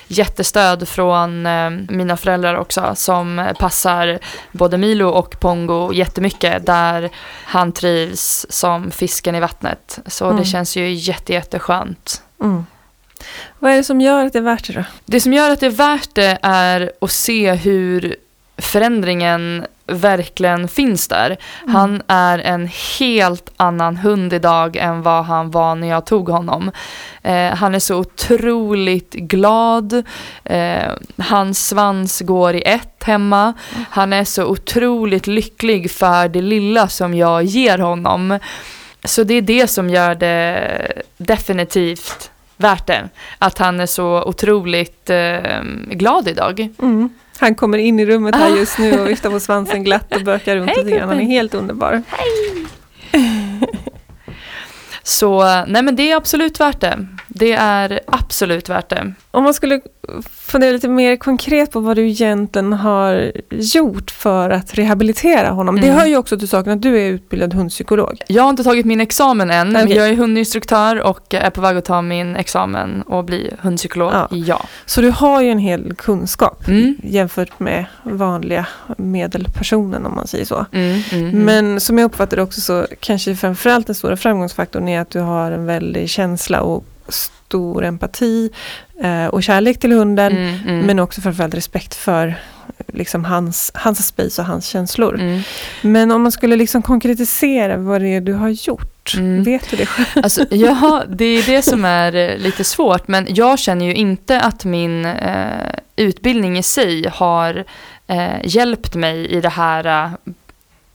jättestöd 0.08 0.88
från 0.88 1.46
eh, 1.46 1.70
mina 1.70 2.18
föräldrar 2.18 2.56
också 2.56 2.92
som 2.96 3.54
passar 3.60 4.20
både 4.52 4.78
Milo 4.78 5.10
och 5.10 5.40
Pongo 5.40 5.94
jättemycket 5.94 6.66
där 6.66 7.10
han 7.44 7.72
trivs 7.72 8.46
som 8.50 8.92
fisken 8.92 9.36
i 9.36 9.40
vattnet. 9.40 10.00
Så 10.06 10.26
Mm. 10.26 10.38
det 10.38 10.46
känns 10.46 10.76
ju 10.78 10.92
jätte, 10.94 11.34
jätteskönt. 11.34 12.22
Mm. 12.42 12.66
Vad 13.60 13.72
är 13.72 13.76
det 13.76 13.84
som 13.84 14.02
gör 14.02 14.26
att 14.26 14.34
det 14.34 14.40
är 14.40 14.44
värt 14.44 14.68
det 14.68 14.74
då? 14.74 14.84
Det 15.06 15.22
som 15.22 15.34
gör 15.34 15.50
att 15.50 15.60
det 15.60 15.66
är 15.66 15.70
värt 15.70 16.10
det 16.14 16.38
är 16.42 16.92
att 17.02 17.12
se 17.12 17.54
hur 17.54 18.16
förändringen 18.58 19.66
verkligen 19.92 20.68
finns 20.68 21.08
där. 21.08 21.38
Han 21.68 22.02
är 22.08 22.40
en 22.40 22.70
helt 23.00 23.52
annan 23.58 23.98
hund 23.98 24.34
idag 24.34 24.76
än 24.76 25.02
vad 25.02 25.26
han 25.26 25.52
var 25.52 25.76
när 25.76 25.88
jag 25.88 26.06
tog 26.06 26.30
honom. 26.30 26.72
Eh, 27.22 27.56
han 27.56 27.76
är 27.76 27.80
så 27.80 27.96
otroligt 27.96 29.14
glad. 29.14 30.04
Eh, 30.44 30.92
hans 31.18 31.68
svans 31.68 32.22
går 32.22 32.56
i 32.56 32.62
ett 32.62 33.04
hemma. 33.04 33.54
Han 33.90 34.14
är 34.14 34.24
så 34.24 34.46
otroligt 34.46 35.28
lycklig 35.28 35.92
för 35.92 36.28
det 36.28 36.42
lilla 36.42 36.88
som 36.88 37.14
jag 37.14 37.44
ger 37.44 37.78
honom. 37.78 38.40
Så 39.04 39.24
det 39.24 39.34
är 39.34 39.42
det 39.42 39.68
som 39.68 39.90
gör 39.90 40.16
det 40.16 41.04
definitivt 41.18 42.32
värt 42.58 42.88
det. 42.88 43.10
Att 43.38 43.58
han 43.58 43.80
är 43.80 43.86
så 43.86 44.24
otroligt 44.24 45.10
eh, 45.10 45.62
glad 45.92 46.28
idag. 46.28 46.70
Mm. 46.82 47.10
Han 47.40 47.56
kommer 47.56 47.78
in 47.78 48.00
i 48.00 48.06
rummet 48.06 48.36
här 48.36 48.52
Ah. 48.54 48.58
just 48.58 48.78
nu 48.80 49.00
och 49.00 49.10
viftar 49.10 49.30
på 49.30 49.40
svansen 49.40 49.84
glatt 49.84 50.16
och 50.16 50.22
bökar 50.24 50.56
runt 50.56 50.70
Hej, 50.70 50.84
lite 50.84 50.98
grann. 50.98 51.10
Han 51.10 51.20
är 51.20 51.26
helt 51.26 51.54
underbar. 51.54 52.02
Så 55.04 55.44
nej 55.68 55.84
men 55.84 55.96
det 55.96 56.12
är 56.12 56.16
absolut 56.16 56.60
värt 56.60 56.82
det. 56.82 57.08
Det 57.40 57.52
är 57.54 58.00
absolut 58.08 58.70
värt 58.70 58.90
det. 58.90 59.14
Om 59.32 59.44
man 59.44 59.54
skulle 59.54 59.82
fundera 60.32 60.72
lite 60.72 60.88
mer 60.88 61.16
konkret 61.16 61.72
på 61.72 61.80
vad 61.80 61.96
du 61.98 62.08
egentligen 62.10 62.74
har 62.74 63.32
gjort 63.50 64.12
för 64.12 64.50
att 64.50 64.74
rehabilitera 64.74 65.50
honom. 65.50 65.76
Det 65.82 65.88
Mm. 65.88 66.00
hör 66.00 66.06
ju 66.06 66.18
också 66.18 66.40
till 66.40 66.48
saken 66.48 66.74
att 66.74 66.82
du 66.82 66.98
är 67.02 67.06
utbildad 67.10 67.54
hundpsykolog. 67.54 68.22
Jag 68.28 68.44
har 68.44 68.50
inte 68.50 68.64
tagit 68.64 68.86
min 68.86 69.02
examen 69.02 69.52
än. 69.52 69.76
Okej. 69.76 69.96
Jag 69.96 70.10
är 70.10 70.14
hundinstruktör 70.16 71.02
och 71.02 71.34
är 71.34 71.50
på 71.50 71.62
väg 71.62 71.78
att 71.78 71.86
ta 71.86 72.02
min 72.02 72.36
examen 72.36 73.02
och 73.02 73.24
bli 73.26 73.54
hundpsykolog. 73.62 74.12
Ja. 74.14 74.28
Ja. 74.32 74.66
Så 74.86 75.02
du 75.02 75.10
har 75.10 75.42
ju 75.42 75.50
en 75.50 75.60
hel 75.60 75.94
kunskap 75.96 76.68
Mm. 76.68 76.96
jämfört 77.04 77.60
med 77.60 77.86
vanliga 78.04 78.66
medelpersonen 78.98 80.06
om 80.06 80.16
man 80.16 80.28
säger 80.28 80.46
så. 80.46 80.66
Mm, 80.72 81.02
mm, 81.12 81.30
mm. 81.30 81.46
Men 81.46 81.80
som 81.80 81.98
jag 81.98 82.06
uppfattar 82.06 82.38
det 82.38 82.44
också 82.44 82.62
så 82.62 82.86
kanske 83.00 83.36
framförallt 83.36 83.86
den 83.88 83.96
stora 83.96 84.18
framgångsfaktorn 84.18 84.88
är 84.88 85.02
att 85.02 85.10
du 85.10 85.20
har 85.20 85.52
en 85.52 85.66
väldig 85.66 86.10
känsla 86.10 86.62
och 86.62 86.84
stor 87.12 87.84
empati 87.84 88.50
eh, 89.02 89.26
och 89.26 89.44
kärlek 89.44 89.80
till 89.80 89.92
hunden. 89.92 90.38
Mm, 90.38 90.56
mm. 90.68 90.86
Men 90.86 91.00
också 91.00 91.22
framförallt 91.22 91.56
respekt 91.56 91.96
för 91.96 92.36
liksom 92.88 93.26
hans, 93.26 93.72
hans 93.74 94.08
space 94.08 94.42
och 94.42 94.48
hans 94.48 94.66
känslor. 94.66 95.20
Mm. 95.20 95.42
Men 95.82 96.12
om 96.12 96.22
man 96.22 96.32
skulle 96.32 96.56
liksom 96.56 96.82
konkretisera 96.82 97.78
vad 97.78 98.02
det 98.02 98.08
är 98.08 98.22
du 98.22 98.34
har 98.34 98.50
gjort. 98.50 99.14
Mm. 99.18 99.44
Vet 99.44 99.70
du 99.70 99.78
det 99.78 99.86
själv? 99.86 100.24
Alltså, 100.24 100.46
ja, 100.50 101.04
det 101.10 101.26
är 101.26 101.44
det 101.44 101.62
som 101.62 101.86
är 101.86 102.16
eh, 102.16 102.38
lite 102.38 102.64
svårt. 102.64 103.08
Men 103.08 103.28
jag 103.30 103.60
känner 103.60 103.86
ju 103.86 103.94
inte 103.94 104.42
att 104.42 104.66
min 104.66 105.06
eh, 105.06 105.74
utbildning 105.96 106.58
i 106.58 106.64
sig 106.64 107.08
har 107.08 107.66
eh, 108.08 108.40
hjälpt 108.44 108.96
mig 108.96 109.26
i 109.26 109.42
det 109.42 109.50
här 109.50 110.06
eh, 110.06 110.12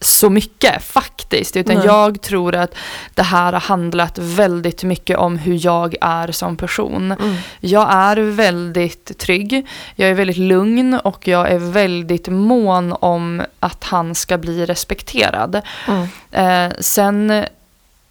så 0.05 0.29
mycket 0.29 0.83
faktiskt. 0.83 1.57
Utan 1.57 1.75
Nej. 1.75 1.85
jag 1.85 2.21
tror 2.21 2.55
att 2.55 2.75
det 3.13 3.23
här 3.23 3.53
har 3.53 3.59
handlat 3.59 4.17
väldigt 4.17 4.83
mycket 4.83 5.17
om 5.17 5.37
hur 5.37 5.65
jag 5.65 5.95
är 6.01 6.31
som 6.31 6.57
person. 6.57 7.11
Mm. 7.11 7.35
Jag 7.59 7.93
är 7.93 8.17
väldigt 8.17 9.17
trygg, 9.17 9.67
jag 9.95 10.09
är 10.09 10.13
väldigt 10.13 10.37
lugn 10.37 10.99
och 11.03 11.27
jag 11.27 11.51
är 11.51 11.59
väldigt 11.59 12.27
mån 12.27 12.95
om 12.99 13.43
att 13.59 13.83
han 13.83 14.15
ska 14.15 14.37
bli 14.37 14.65
respekterad. 14.65 15.61
Mm. 15.87 16.07
Eh, 16.31 16.73
sen 16.79 17.45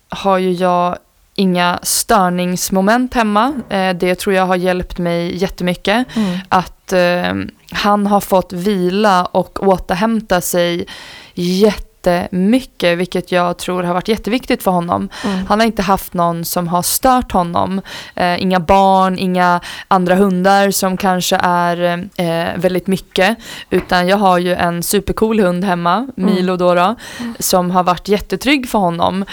har 0.09 0.39
ju 0.39 0.53
jag 0.53 0.99
inga 1.35 1.79
störningsmoment 1.83 3.15
hemma. 3.15 3.53
Eh, 3.69 3.95
det 3.97 4.15
tror 4.15 4.35
jag 4.35 4.47
har 4.47 4.57
hjälpt 4.57 4.99
mig 4.99 5.37
jättemycket. 5.37 6.17
Mm. 6.17 6.39
Att 6.49 6.93
eh, 6.93 7.35
han 7.73 8.07
har 8.07 8.21
fått 8.21 8.53
vila 8.53 9.25
och 9.25 9.67
återhämta 9.69 10.41
sig 10.41 10.87
jättemycket, 11.35 12.99
vilket 12.99 13.32
jag 13.32 13.59
tror 13.59 13.82
har 13.82 13.95
varit 13.95 14.09
jätteviktigt 14.09 14.62
för 14.62 14.70
honom. 14.70 15.09
Mm. 15.24 15.47
Han 15.47 15.61
har 15.61 15.66
inte 15.66 15.82
haft 15.82 16.14
någon 16.14 16.45
som 16.45 16.68
har 16.68 16.82
stört 16.82 17.32
honom. 17.32 17.80
Eh, 18.14 18.43
inga 18.43 18.61
barn, 18.61 19.18
inga 19.18 19.61
andra 19.89 20.14
hundar 20.14 20.70
som 20.70 20.97
kanske 20.97 21.37
är 21.37 22.09
eh, 22.16 22.57
väldigt 22.57 22.87
mycket. 22.87 23.39
Utan 23.70 24.09
jag 24.09 24.16
har 24.16 24.39
ju 24.39 24.55
en 24.55 24.82
supercool 24.82 25.41
hund 25.41 25.64
hemma, 25.64 26.09
Milo 26.16 26.57
då, 26.57 26.74
då 26.74 26.95
som 27.39 27.70
har 27.70 27.82
varit 27.82 28.09
jättetrygg 28.09 28.68
för 28.68 28.78
honom. 28.78 29.24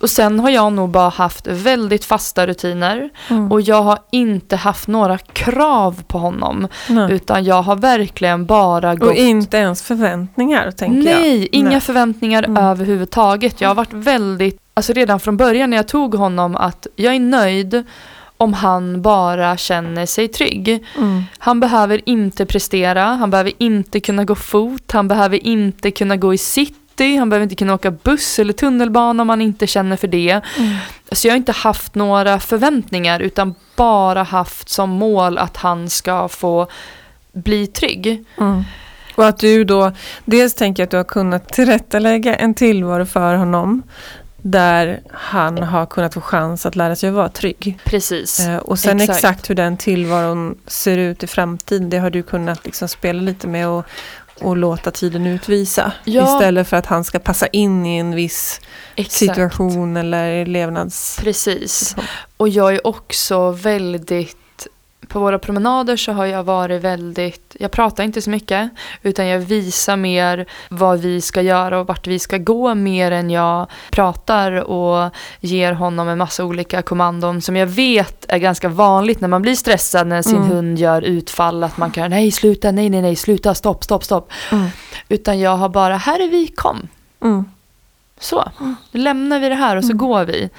Och 0.00 0.10
sen 0.10 0.40
har 0.40 0.50
jag 0.50 0.72
nog 0.72 0.88
bara 0.90 1.08
haft 1.08 1.46
väldigt 1.46 2.04
fasta 2.04 2.46
rutiner 2.46 3.10
Mm. 3.28 3.52
och 3.52 3.60
jag 3.60 3.82
har 3.82 3.98
inte 4.12 4.56
haft 4.56 4.88
några 4.88 5.18
krav 5.18 6.02
på 6.08 6.18
honom. 6.18 6.68
Nej. 6.88 7.12
Utan 7.12 7.44
jag 7.44 7.62
har 7.62 7.76
verkligen 7.76 8.46
bara 8.46 8.94
gått 8.94 9.08
Och 9.08 9.14
inte 9.16 9.56
ens 9.56 9.82
förväntningar 9.82 10.70
tänker 10.70 11.10
jag. 11.10 11.20
Nej, 11.20 11.48
inga 11.52 11.68
Nej. 11.70 11.80
förväntningar 11.80 12.42
Mm. 12.44 12.64
överhuvudtaget. 12.64 13.60
Jag 13.60 13.68
har 13.68 13.74
varit 13.74 13.92
väldigt, 13.92 14.58
alltså 14.74 14.92
redan 14.92 15.20
från 15.20 15.36
början 15.36 15.70
när 15.70 15.76
jag 15.76 15.88
tog 15.88 16.14
honom 16.14 16.56
att 16.56 16.86
jag 16.96 17.14
är 17.14 17.20
nöjd 17.20 17.84
om 18.36 18.52
han 18.54 19.02
bara 19.02 19.56
känner 19.56 20.06
sig 20.06 20.28
trygg. 20.28 20.84
Mm. 20.98 21.22
Han 21.38 21.60
behöver 21.60 22.00
inte 22.08 22.46
prestera, 22.46 23.04
han 23.04 23.30
behöver 23.30 23.52
inte 23.58 24.00
kunna 24.00 24.24
gå 24.24 24.34
fot, 24.34 24.92
han 24.92 25.08
behöver 25.08 25.46
inte 25.46 25.90
kunna 25.90 26.16
gå 26.16 26.34
i 26.34 26.38
city, 27.00 27.16
han 27.16 27.28
behöver 27.28 27.42
inte 27.42 27.54
kunna 27.54 27.74
åka 27.74 27.90
buss 27.90 28.38
eller 28.38 28.52
tunnelbana 28.52 29.22
om 29.22 29.28
han 29.28 29.40
inte 29.40 29.66
känner 29.66 29.96
för 29.96 30.08
det. 30.08 30.30
Mm. 30.30 30.76
Så 31.12 31.28
jag 31.28 31.32
har 31.32 31.36
inte 31.36 31.52
haft 31.52 31.94
några 31.94 32.40
förväntningar 32.40 33.20
utan 33.20 33.54
bara 33.76 34.22
haft 34.22 34.68
som 34.68 34.90
mål 34.90 35.38
att 35.38 35.56
han 35.56 35.90
ska 35.90 36.28
få 36.28 36.66
bli 37.32 37.66
trygg. 37.66 38.24
Mm. 38.38 38.64
Och 39.14 39.26
att 39.26 39.38
du 39.38 39.64
då, 39.64 39.92
dels 40.24 40.54
tänker 40.54 40.82
jag 40.82 40.86
att 40.86 40.90
du 40.90 40.96
har 40.96 41.04
kunnat 41.04 41.48
tillrättalägga 41.48 42.34
en 42.36 42.54
tillvaro 42.54 43.06
för 43.06 43.34
honom 43.34 43.82
där 44.42 45.00
han 45.10 45.58
har 45.58 45.86
kunnat 45.86 46.14
få 46.14 46.20
chans 46.20 46.66
att 46.66 46.76
lära 46.76 46.96
sig 46.96 47.08
att 47.08 47.14
vara 47.14 47.28
trygg. 47.28 47.78
Precis. 47.84 48.40
Eh, 48.40 48.56
och 48.56 48.78
sen 48.78 49.00
Exakt. 49.00 49.18
exakt. 49.18 49.50
hur 49.50 49.54
den 49.54 49.76
tillvaron 49.76 50.58
ser 50.66 50.98
ut 50.98 51.22
i 51.22 51.26
framtiden, 51.26 51.90
det 51.90 51.98
har 51.98 52.10
du 52.10 52.22
kunnat 52.22 52.64
liksom 52.64 52.88
spela 52.88 53.20
lite 53.20 53.48
med 53.48 53.68
och, 53.68 53.84
och 54.40 54.56
låta 54.56 54.90
tiden 54.90 55.26
utvisa. 55.26 55.92
Ja. 56.04 56.34
Istället 56.34 56.68
för 56.68 56.76
att 56.76 56.86
han 56.86 57.04
ska 57.04 57.18
passa 57.18 57.46
in 57.46 57.86
i 57.86 57.98
en 57.98 58.14
viss 58.14 58.60
Exakt. 58.96 59.18
situation 59.18 59.96
eller 59.96 60.46
levnads... 60.46 61.18
Precis. 61.20 61.96
Och 62.36 62.48
jag 62.48 62.74
är 62.74 62.86
också 62.86 63.50
väldigt 63.50 64.36
på 65.10 65.20
våra 65.20 65.38
promenader 65.38 65.96
så 65.96 66.12
har 66.12 66.26
jag 66.26 66.42
varit 66.42 66.82
väldigt, 66.82 67.56
jag 67.60 67.70
pratar 67.70 68.04
inte 68.04 68.22
så 68.22 68.30
mycket 68.30 68.70
utan 69.02 69.26
jag 69.26 69.38
visar 69.38 69.96
mer 69.96 70.46
vad 70.68 70.98
vi 71.00 71.20
ska 71.20 71.42
göra 71.42 71.80
och 71.80 71.86
vart 71.86 72.06
vi 72.06 72.18
ska 72.18 72.36
gå 72.38 72.74
mer 72.74 73.12
än 73.12 73.30
jag 73.30 73.66
pratar 73.90 74.52
och 74.52 75.10
ger 75.40 75.72
honom 75.72 76.08
en 76.08 76.18
massa 76.18 76.44
olika 76.44 76.82
kommandon 76.82 77.42
som 77.42 77.56
jag 77.56 77.66
vet 77.66 78.24
är 78.28 78.38
ganska 78.38 78.68
vanligt 78.68 79.20
när 79.20 79.28
man 79.28 79.42
blir 79.42 79.54
stressad 79.54 80.06
när 80.06 80.22
sin 80.22 80.36
Mm. 80.36 80.48
hund 80.48 80.78
gör 80.78 81.02
utfall 81.02 81.64
att 81.64 81.76
man 81.76 81.90
kan 81.90 82.10
nej 82.10 82.30
sluta, 82.30 82.70
nej 82.70 82.90
nej 82.90 83.02
nej 83.02 83.16
sluta, 83.16 83.54
stopp, 83.54 83.84
stopp, 83.84 84.04
stopp. 84.04 84.32
Mm. 84.52 84.66
Utan 85.08 85.40
jag 85.40 85.56
har 85.56 85.68
bara, 85.68 85.96
här 85.96 86.20
är 86.24 86.28
vi, 86.28 86.46
kom. 86.46 86.88
Mm. 87.22 87.44
Så, 88.20 88.50
nu 88.92 89.00
lämnar 89.00 89.38
vi 89.38 89.48
det 89.48 89.54
här 89.54 89.76
och 89.76 89.84
så 89.84 89.90
Mm. 89.92 89.98
går 89.98 90.24
vi. 90.24 90.50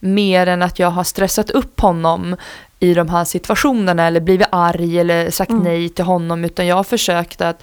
Mer 0.00 0.46
än 0.46 0.62
att 0.62 0.78
jag 0.78 0.90
har 0.90 1.04
stressat 1.04 1.50
upp 1.50 1.80
honom 1.80 2.36
i 2.82 2.94
de 2.94 3.08
här 3.08 3.24
situationerna 3.24 4.06
eller 4.06 4.20
blivit 4.20 4.46
arg 4.52 4.98
eller 4.98 5.30
sagt 5.30 5.50
Mm. 5.50 5.62
nej 5.62 5.88
till 5.88 6.04
honom. 6.04 6.44
Utan 6.44 6.66
jag 6.66 6.76
har 6.76 6.84
försökt 6.84 7.40
att 7.40 7.62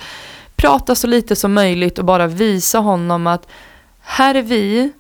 prata 0.55 0.95
så 0.95 1.07
lite 1.07 1.35
som 1.35 1.53
möjligt 1.53 1.99
och 1.99 2.05
bara 2.05 2.27
visa 2.27 2.79
honom 2.79 3.27
att 3.27 3.47
här 4.01 4.35
är 4.35 4.41
vi, 4.41 4.91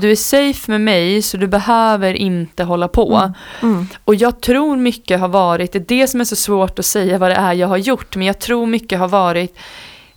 du 0.00 0.10
är 0.10 0.16
safe 0.16 0.70
med 0.70 0.80
mig 0.80 1.22
så 1.22 1.36
du 1.36 1.46
behöver 1.46 2.14
inte 2.14 2.64
hålla 2.64 2.88
på. 2.88 3.16
Mm. 3.62 3.74
Mm. 3.74 3.86
Och 4.04 4.14
jag 4.14 4.40
tror 4.40 4.76
mycket 4.76 5.20
har 5.20 5.28
varit, 5.28 5.72
det 5.72 5.78
är 5.78 6.00
det 6.00 6.06
som 6.06 6.20
är 6.20 6.24
så 6.24 6.36
svårt 6.36 6.78
att 6.78 6.86
säga 6.86 7.18
vad 7.18 7.30
det 7.30 7.34
är 7.36 7.52
jag 7.52 7.68
har 7.68 7.76
gjort, 7.76 8.16
men 8.16 8.26
jag 8.26 8.38
tror 8.38 8.66
mycket 8.66 8.98
har 8.98 9.08
varit 9.08 9.56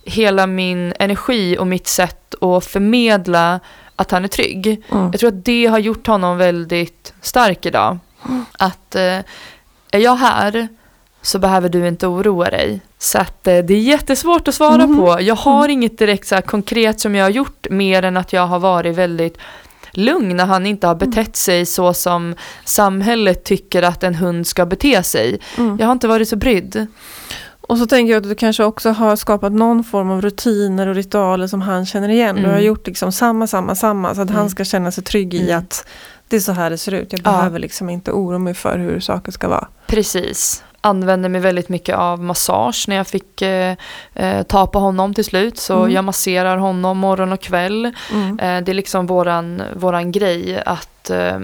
hela 0.04 0.46
min 0.46 0.94
energi 0.98 1.58
och 1.58 1.66
mitt 1.66 1.86
sätt 1.86 2.34
att 2.40 2.64
förmedla 2.64 3.60
att 3.96 4.10
han 4.10 4.24
är 4.24 4.28
trygg. 4.28 4.66
Mm. 4.66 5.04
Jag 5.12 5.20
tror 5.20 5.28
att 5.28 5.44
det 5.44 5.66
har 5.66 5.78
gjort 5.78 6.06
honom 6.06 6.38
väldigt 6.38 7.14
stark 7.20 7.66
idag. 7.66 7.98
Att 8.52 8.94
eh, 8.94 9.18
är 9.90 9.98
jag 9.98 10.16
här 10.16 10.68
så 11.22 11.38
behöver 11.38 11.68
du 11.68 11.88
inte 11.88 12.06
oroa 12.06 12.50
dig. 12.50 12.80
Så 12.98 13.18
att 13.18 13.46
eh, 13.46 13.58
det 13.58 13.74
är 13.74 13.80
jättesvårt 13.80 14.48
att 14.48 14.54
svara 14.54 14.86
Mhm. 14.86 14.96
på. 14.98 15.18
Jag 15.20 15.34
har 15.36 15.68
inget 15.68 15.98
direkt 15.98 16.28
så 16.28 16.34
här, 16.34 16.42
konkret 16.42 17.00
som 17.00 17.14
jag 17.14 17.24
har 17.24 17.30
gjort 17.30 17.66
mer 17.70 18.02
än 18.02 18.16
att 18.16 18.32
jag 18.32 18.46
har 18.46 18.58
varit 18.58 18.96
väldigt 18.96 19.38
lugn 19.92 20.36
när 20.36 20.46
han 20.46 20.66
inte 20.66 20.86
har 20.86 20.94
betett 20.94 21.36
sig 21.36 21.66
så 21.66 21.94
som 21.94 22.34
samhället 22.64 23.44
tycker 23.44 23.82
att 23.82 24.02
en 24.04 24.14
hund 24.14 24.46
ska 24.46 24.66
bete 24.66 25.02
sig. 25.02 25.40
Mm. 25.58 25.76
Jag 25.80 25.86
har 25.86 25.92
inte 25.92 26.08
varit 26.08 26.28
så 26.28 26.36
brydd. 26.36 26.86
Och 27.60 27.78
så 27.78 27.86
tänker 27.86 28.12
jag 28.12 28.20
att 28.22 28.28
du 28.28 28.34
kanske 28.34 28.64
också 28.64 28.90
har 28.90 29.16
skapat 29.16 29.52
någon 29.52 29.84
form 29.84 30.10
av 30.10 30.20
rutiner 30.22 30.86
och 30.86 30.94
ritualer 30.94 31.46
som 31.46 31.60
han 31.62 31.86
känner 31.86 32.08
igen. 32.08 32.36
Du 32.36 32.42
har 32.42 32.52
Mm. 32.52 32.64
gjort 32.64 32.86
liksom 32.86 33.12
samma, 33.12 33.46
samma, 33.46 33.74
samma 33.74 34.14
så 34.14 34.20
att 34.22 34.28
han 34.30 34.38
Mm. 34.38 34.50
ska 34.50 34.64
känna 34.64 34.90
sig 34.92 35.04
trygg 35.04 35.34
i 35.34 35.42
Mm. 35.50 35.58
att 35.58 35.86
det 36.30 36.36
är 36.36 36.40
så 36.40 36.52
här 36.52 36.70
det 36.70 36.78
ser 36.78 36.92
ut. 36.94 37.12
Jag 37.12 37.20
Ja. 37.24 37.30
behöver 37.30 37.58
liksom 37.58 37.90
inte 37.90 38.12
oroa 38.12 38.38
mig 38.38 38.54
för 38.54 38.78
hur 38.78 39.00
saker 39.00 39.32
ska 39.32 39.48
vara. 39.48 39.68
Precis. 39.86 40.64
Använde 40.80 41.28
mig 41.28 41.40
väldigt 41.40 41.68
mycket 41.68 41.96
av 41.96 42.20
massage 42.22 42.84
när 42.88 42.96
jag 42.96 43.06
fick 43.06 43.42
eh, 43.42 43.76
eh, 44.14 44.42
ta 44.42 44.66
på 44.66 44.78
honom 44.78 45.14
till 45.14 45.24
slut. 45.24 45.58
Så 45.58 45.78
Mm. 45.78 45.90
jag 45.90 46.04
masserar 46.04 46.56
honom 46.56 46.98
morgon 46.98 47.32
och 47.32 47.40
kväll. 47.40 47.92
Mm. 48.12 48.38
Eh, 48.38 48.64
det 48.64 48.72
är 48.72 48.74
liksom 48.74 49.06
våran, 49.06 49.62
våran 49.76 50.12
grej 50.12 50.62
att, 50.66 51.10
eh, 51.10 51.38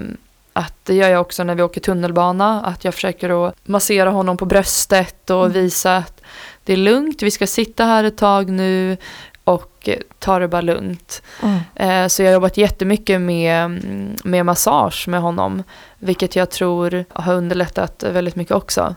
att 0.53 0.75
det 0.85 0.95
gör 0.95 1.09
jag 1.09 1.21
också 1.21 1.45
när 1.45 1.55
vi 1.55 1.63
åker 1.63 1.81
tunnelbana. 1.81 2.63
Att 2.65 2.85
jag 2.85 2.95
försöker 2.95 3.47
att 3.49 3.55
massera 3.65 4.11
honom 4.11 4.37
på 4.37 4.45
bröstet 4.45 5.31
och 5.31 5.41
Mm. 5.47 5.53
visa 5.53 5.97
att 5.97 6.21
det 6.65 6.73
är 6.73 6.77
lugnt, 6.77 7.23
vi 7.23 7.31
ska 7.31 7.47
sitta 7.47 7.85
här 7.85 8.05
ett 8.05 8.19
tag 8.19 8.51
nu 8.51 8.97
och 9.47 9.89
ta 10.19 10.39
det 10.39 10.49
bara 10.49 10.61
lugnt. 10.61 11.23
Mm. 11.43 11.59
Eh, 11.75 12.09
Så 12.09 12.23
jag 12.23 12.29
har 12.29 12.35
jobbat 12.35 12.57
jättemycket 12.57 13.21
med, 13.21 13.71
med 14.25 14.47
massage 14.47 15.09
med 15.09 15.21
honom. 15.21 15.63
Vilket 15.99 16.37
jag 16.37 16.51
tror 16.51 17.05
har 17.13 17.35
underlättat 17.35 18.05
väldigt 18.13 18.37
mycket 18.37 18.55
också. 18.55 18.95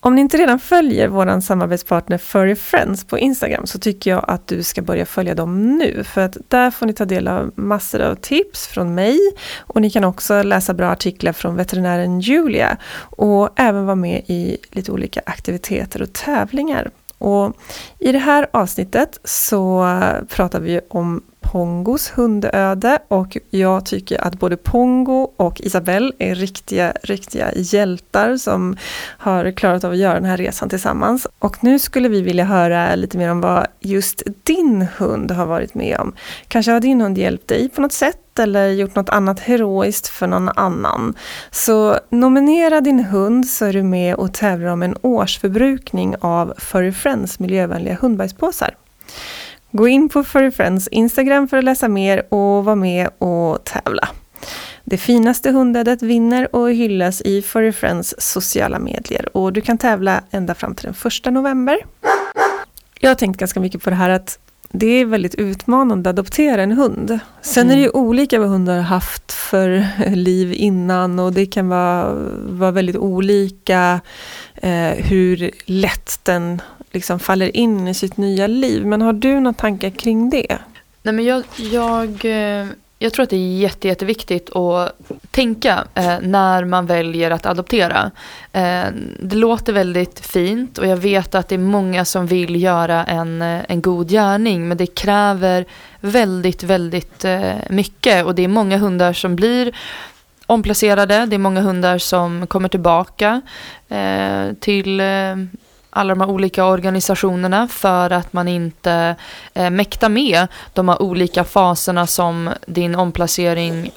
Om 0.00 0.14
ni 0.14 0.20
inte 0.20 0.36
redan 0.36 0.58
följer 0.58 1.08
vår 1.08 1.40
samarbetspartner 1.40 2.18
Furry 2.18 2.54
Friends 2.54 3.04
på 3.04 3.18
Instagram 3.18 3.66
så 3.66 3.78
tycker 3.78 4.10
jag 4.10 4.24
att 4.28 4.46
du 4.46 4.62
ska 4.62 4.82
börja 4.82 5.06
följa 5.06 5.34
dem 5.34 5.78
nu. 5.78 6.04
För 6.04 6.20
att 6.20 6.36
där 6.48 6.70
får 6.70 6.86
ni 6.86 6.92
ta 6.92 7.04
del 7.04 7.28
av 7.28 7.52
massor 7.54 8.00
av 8.00 8.14
tips 8.14 8.66
från 8.66 8.94
mig 8.94 9.18
och 9.58 9.80
ni 9.80 9.90
kan 9.90 10.04
också 10.04 10.42
läsa 10.42 10.74
bra 10.74 10.88
artiklar 10.90 11.32
från 11.32 11.56
veterinären 11.56 12.20
Julia 12.20 12.76
och 12.98 13.50
även 13.56 13.84
vara 13.86 13.96
med 13.96 14.22
i 14.26 14.56
lite 14.70 14.92
olika 14.92 15.20
aktiviteter 15.26 16.02
och 16.02 16.12
tävlingar. 16.12 16.90
Och 17.18 17.56
I 17.98 18.12
det 18.12 18.18
här 18.18 18.46
avsnittet 18.52 19.20
så 19.24 19.86
pratar 20.28 20.60
vi 20.60 20.80
om 20.88 21.22
Pongos 21.52 22.10
hundöde 22.10 22.98
och 23.08 23.36
jag 23.50 23.86
tycker 23.86 24.24
att 24.24 24.34
både 24.34 24.56
Pongo 24.56 25.32
och 25.36 25.60
Isabelle 25.60 26.12
är 26.18 26.34
riktiga, 26.34 26.92
riktiga 27.02 27.52
hjältar 27.54 28.36
som 28.36 28.76
har 29.18 29.50
klarat 29.50 29.84
av 29.84 29.92
att 29.92 29.98
göra 29.98 30.14
den 30.14 30.24
här 30.24 30.36
resan 30.36 30.68
tillsammans. 30.68 31.26
Och 31.38 31.64
nu 31.64 31.78
skulle 31.78 32.08
vi 32.08 32.22
vilja 32.22 32.44
höra 32.44 32.94
lite 32.94 33.18
mer 33.18 33.30
om 33.30 33.40
vad 33.40 33.66
just 33.80 34.22
din 34.42 34.88
hund 34.96 35.30
har 35.30 35.46
varit 35.46 35.74
med 35.74 35.98
om. 36.00 36.14
Kanske 36.48 36.72
har 36.72 36.80
din 36.80 37.00
hund 37.00 37.18
hjälpt 37.18 37.48
dig 37.48 37.68
på 37.68 37.80
något 37.80 37.92
sätt 37.92 38.38
eller 38.38 38.68
gjort 38.68 38.94
något 38.94 39.08
annat 39.08 39.40
heroiskt 39.40 40.08
för 40.08 40.26
någon 40.26 40.48
annan. 40.48 41.14
Så 41.50 41.98
nominera 42.10 42.80
din 42.80 43.04
hund 43.04 43.46
så 43.46 43.64
är 43.64 43.72
du 43.72 43.82
med 43.82 44.14
och 44.14 44.34
tävlar 44.34 44.68
om 44.68 44.82
en 44.82 44.96
årsförbrukning 45.02 46.14
av 46.20 46.54
Furry 46.58 46.92
Friends 46.92 47.38
miljövänliga 47.38 47.94
hundbajspåsar. 48.00 48.74
Gå 49.72 49.88
in 49.88 50.08
på 50.08 50.24
Furry 50.24 50.50
Friends 50.50 50.88
Instagram 50.88 51.48
för 51.48 51.56
att 51.56 51.64
läsa 51.64 51.88
mer 51.88 52.34
och 52.34 52.64
vara 52.64 52.76
med 52.76 53.10
och 53.18 53.64
tävla. 53.64 54.08
Det 54.84 54.98
finaste 54.98 55.50
hundödet 55.50 56.02
vinner 56.02 56.56
och 56.56 56.70
hyllas 56.70 57.20
i 57.20 57.42
Furry 57.42 57.72
Friends 57.72 58.14
sociala 58.18 58.78
medier 58.78 59.36
och 59.36 59.52
du 59.52 59.60
kan 59.60 59.78
tävla 59.78 60.22
ända 60.30 60.54
fram 60.54 60.74
till 60.74 60.84
den 60.84 60.94
första 60.94 61.30
november. 61.30 61.78
Jag 63.00 63.10
har 63.10 63.14
tänkt 63.14 63.40
ganska 63.40 63.60
mycket 63.60 63.82
på 63.82 63.90
det 63.90 63.96
här 63.96 64.10
att 64.10 64.38
det 64.68 64.86
är 64.86 65.04
väldigt 65.04 65.34
utmanande 65.34 66.10
att 66.10 66.14
adoptera 66.18 66.62
en 66.62 66.72
hund. 66.72 67.18
Sen 67.40 67.62
mm. 67.62 67.72
är 67.72 67.76
det 67.76 67.82
ju 67.82 67.90
olika 67.90 68.40
vad 68.40 68.48
hundar 68.48 68.74
har 68.76 68.82
haft 68.82 69.32
för 69.32 69.86
liv 70.14 70.52
innan 70.52 71.18
och 71.18 71.32
det 71.32 71.46
kan 71.46 71.68
vara, 71.68 72.14
vara 72.48 72.70
väldigt 72.70 72.96
olika 72.96 74.00
eh, 74.54 74.90
hur 74.90 75.50
lätt 75.64 76.20
den 76.22 76.62
liksom 76.96 77.18
faller 77.18 77.56
in 77.56 77.88
i 77.88 77.94
sitt 77.94 78.16
nya 78.16 78.46
liv. 78.46 78.86
Men 78.86 79.02
har 79.02 79.12
du 79.12 79.40
några 79.40 79.52
tankar 79.52 79.90
kring 79.90 80.30
det? 80.30 80.58
Nej, 81.02 81.14
men 81.14 81.24
jag, 81.24 81.44
jag, 81.56 82.24
eh, 82.24 82.66
jag 82.98 83.12
tror 83.12 83.22
att 83.22 83.30
det 83.30 83.36
är 83.36 83.58
jätte, 83.58 83.88
jätteviktigt 83.88 84.56
att 84.56 84.92
tänka 85.30 85.84
eh, 85.94 86.16
när 86.22 86.64
man 86.64 86.86
väljer 86.86 87.30
att 87.30 87.46
adoptera. 87.46 88.10
Eh, 88.52 88.84
det 89.20 89.36
låter 89.36 89.72
väldigt 89.72 90.20
fint 90.20 90.78
och 90.78 90.86
jag 90.86 90.96
vet 90.96 91.34
att 91.34 91.48
det 91.48 91.54
är 91.54 91.58
många 91.58 92.04
som 92.04 92.26
vill 92.26 92.62
göra 92.62 93.04
en, 93.04 93.42
eh, 93.42 93.60
en 93.68 93.82
god 93.82 94.08
gärning 94.08 94.68
men 94.68 94.76
det 94.76 94.86
kräver 94.86 95.64
väldigt, 96.00 96.62
väldigt 96.62 97.24
eh, 97.24 97.54
mycket 97.70 98.24
och 98.24 98.34
det 98.34 98.42
är 98.44 98.48
många 98.48 98.78
hundar 98.78 99.12
som 99.12 99.36
blir 99.36 99.76
omplacerade, 100.46 101.26
det 101.26 101.36
är 101.36 101.38
många 101.38 101.60
hundar 101.60 101.98
som 101.98 102.46
kommer 102.46 102.68
tillbaka 102.68 103.40
eh, 103.88 104.52
till 104.60 105.00
eh, 105.00 105.36
alla 105.96 106.14
de 106.14 106.20
här 106.20 106.30
olika 106.30 106.64
organisationerna 106.64 107.68
för 107.68 108.10
att 108.10 108.32
man 108.32 108.48
inte 108.48 109.16
eh, 109.54 109.70
mäktar 109.70 110.08
med 110.08 110.46
de 110.72 110.88
här 110.88 111.02
olika 111.02 111.44
faserna 111.44 112.06
som 112.06 112.50
din 112.66 112.94
omplacering 112.94 113.90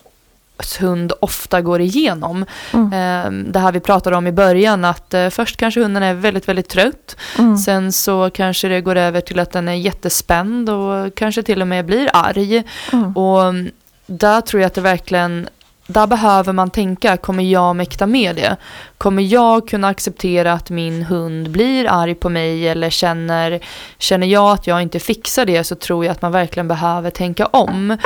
hund 0.80 1.14
ofta 1.20 1.62
går 1.62 1.82
igenom. 1.82 2.46
Mm. 2.74 2.94
Eh, 2.94 3.52
det 3.52 3.60
här 3.60 3.72
vi 3.72 3.80
pratade 3.80 4.16
om 4.16 4.28
i 4.28 4.32
början 4.32 4.86
att 4.86 5.14
eh, 5.14 5.30
först 5.30 5.58
kanske 5.58 5.82
hunden 5.82 6.04
är 6.04 6.14
väldigt 6.14 6.48
väldigt 6.48 6.70
trött. 6.70 7.16
Mm. 7.38 7.58
Sen 7.58 7.92
så 7.92 8.30
kanske 8.30 8.68
det 8.68 8.82
går 8.82 8.96
över 8.96 9.22
till 9.22 9.40
att 9.40 9.52
den 9.52 9.68
är 9.68 9.74
jättespänd 9.74 10.70
och 10.70 11.16
kanske 11.16 11.44
till 11.44 11.62
och 11.62 11.68
med 11.68 11.86
blir 11.86 12.10
arg. 12.14 12.64
Mm. 12.94 13.18
Och 13.18 13.44
mm, 13.44 13.72
där 14.06 14.42
tror 14.42 14.62
jag 14.62 14.68
att 14.68 14.74
det 14.74 14.82
verkligen 14.82 15.50
där 15.90 16.08
behöver 16.08 16.54
man 16.54 16.70
tänka, 16.70 17.18
kommer 17.18 17.44
jag 17.44 17.76
mäkta 17.76 18.08
med 18.08 18.36
det? 18.36 18.58
Kommer 19.00 19.24
jag 19.24 19.68
kunna 19.68 19.88
acceptera 19.88 20.54
att 20.54 20.70
min 20.70 21.04
hund 21.04 21.52
blir 21.52 21.86
arg 21.90 22.16
på 22.16 22.30
mig 22.30 22.68
eller 22.68 22.90
känner, 22.90 23.60
känner 23.98 24.28
jag 24.28 24.52
att 24.52 24.68
jag 24.68 24.82
inte 24.82 25.00
fixar 25.00 25.46
det 25.46 25.64
så 25.64 25.76
tror 25.76 26.06
jag 26.06 26.12
att 26.12 26.22
man 26.22 26.32
verkligen 26.32 26.68
behöver 26.68 27.10
tänka 27.10 27.46
om. 27.46 27.98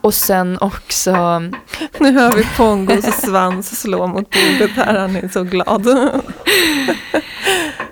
Och 0.00 0.14
sen 0.14 0.58
också... 0.60 1.12
Nu 1.98 2.12
hör 2.12 2.32
vi 2.36 2.44
Pongos 2.56 3.04
svans 3.04 3.80
slå 3.80 4.06
mot 4.06 4.30
bordet 4.30 4.70
här, 4.70 4.98
han 4.98 5.16
är 5.16 5.28
så 5.28 5.42
glad. 5.42 5.86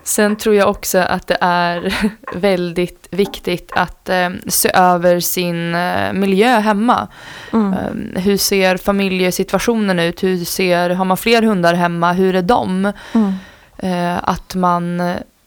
Sen 0.07 0.36
tror 0.36 0.55
jag 0.55 0.70
också 0.70 0.99
att 0.99 1.26
det 1.26 1.38
är 1.40 1.94
väldigt 2.34 3.09
viktigt 3.11 3.72
att 3.74 4.09
eh, 4.09 4.30
se 4.47 4.70
över 4.74 5.20
sin 5.20 5.74
eh, 5.74 6.12
miljö 6.12 6.59
hemma. 6.59 7.09
Mm. 7.53 7.72
Eh, 7.72 8.22
hur 8.22 8.36
ser 8.36 8.76
familjesituationen 8.76 9.99
ut? 9.99 10.22
Hur 10.22 10.44
ser, 10.44 10.90
har 10.90 11.05
man 11.05 11.16
fler 11.16 11.42
hundar 11.42 11.74
hemma? 11.74 12.12
Hur 12.12 12.36
är 12.37 12.43
de? 12.43 12.93
Mm. 13.12 13.32
Eh, 13.78 14.18
att 14.22 14.55
man 14.55 15.03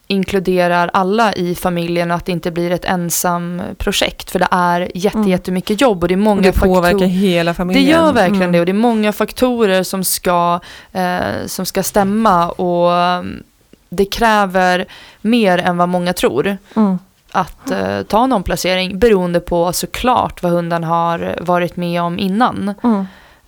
inkluderar 0.07 0.89
alla 0.93 1.33
i 1.33 1.55
familjen 1.55 2.11
och 2.11 2.17
att 2.17 2.25
det 2.25 2.31
inte 2.31 2.51
blir 2.51 2.71
ett 2.71 2.85
ensam 2.85 3.61
projekt. 3.77 4.31
För 4.31 4.39
det 4.39 4.47
är 4.51 4.91
jätte, 4.95 5.17
mm. 5.17 5.29
jättemycket 5.29 5.81
jobb 5.81 6.03
och 6.03 6.07
det 6.07 6.13
är 6.13 6.17
många 6.17 6.41
Det 6.41 6.51
påverkar 6.51 7.05
hela 7.05 7.53
familjen. 7.53 7.85
Det 7.85 7.91
gör 7.91 8.13
verkligen 8.13 8.41
mm. 8.41 8.51
det 8.51 8.59
och 8.59 8.65
det 8.65 8.71
är 8.71 8.73
många 8.73 9.11
faktorer 9.11 9.83
som 9.83 10.03
ska, 10.03 10.59
eh, 10.91 11.45
som 11.45 11.65
ska 11.65 11.83
stämma 11.83 12.49
och 12.49 12.91
det 13.89 14.05
kräver 14.05 14.85
mer 15.21 15.57
än 15.57 15.77
vad 15.77 15.89
många 15.89 16.13
tror. 16.13 16.57
Mm. 16.75 16.99
Att 17.31 17.71
uh, 17.71 18.01
ta 18.01 18.23
en 18.23 18.33
omplacering 18.33 18.99
beroende 18.99 19.39
på 19.39 19.73
såklart 19.73 20.43
vad 20.43 20.51
hunden 20.51 20.83
har 20.83 21.35
varit 21.41 21.75
med 21.75 22.01
om 22.01 22.19
innan. 22.19 22.73
Mm. 22.83 23.05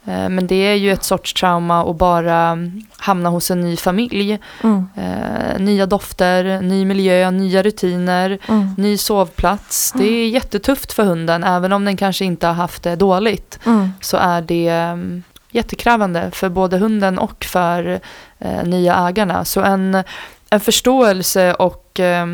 Uh, 0.07 0.29
men 0.29 0.47
det 0.47 0.55
är 0.55 0.75
ju 0.75 0.91
ett 0.91 1.03
sorts 1.03 1.33
trauma 1.33 1.89
att 1.89 1.95
bara 1.95 2.57
hamna 2.97 3.29
hos 3.29 3.51
en 3.51 3.61
ny 3.61 3.77
familj. 3.77 4.39
Mm. 4.63 4.87
Uh, 4.97 5.59
nya 5.59 5.85
dofter, 5.85 6.61
ny 6.61 6.85
miljö, 6.85 7.31
nya 7.31 7.63
rutiner, 7.63 8.37
mm. 8.47 8.75
ny 8.77 8.97
sovplats. 8.97 9.91
Det 9.97 10.05
är 10.05 10.29
jättetufft 10.29 10.93
för 10.93 11.03
hunden 11.03 11.43
även 11.43 11.73
om 11.73 11.85
den 11.85 11.97
kanske 11.97 12.25
inte 12.25 12.47
har 12.47 12.53
haft 12.53 12.83
det 12.83 12.95
dåligt. 12.95 13.59
Mm. 13.65 13.89
Så 14.01 14.17
är 14.17 14.41
det 14.41 14.91
um, 14.93 15.23
jättekrävande 15.51 16.31
för 16.31 16.49
både 16.49 16.77
hunden 16.77 17.19
och 17.19 17.45
för 17.45 17.99
eh, 18.39 18.63
nya 18.63 19.07
ägarna. 19.07 19.45
Så 19.45 19.61
en, 19.61 20.03
en 20.49 20.59
förståelse 20.59 21.53
och, 21.53 21.99
eh, 21.99 22.25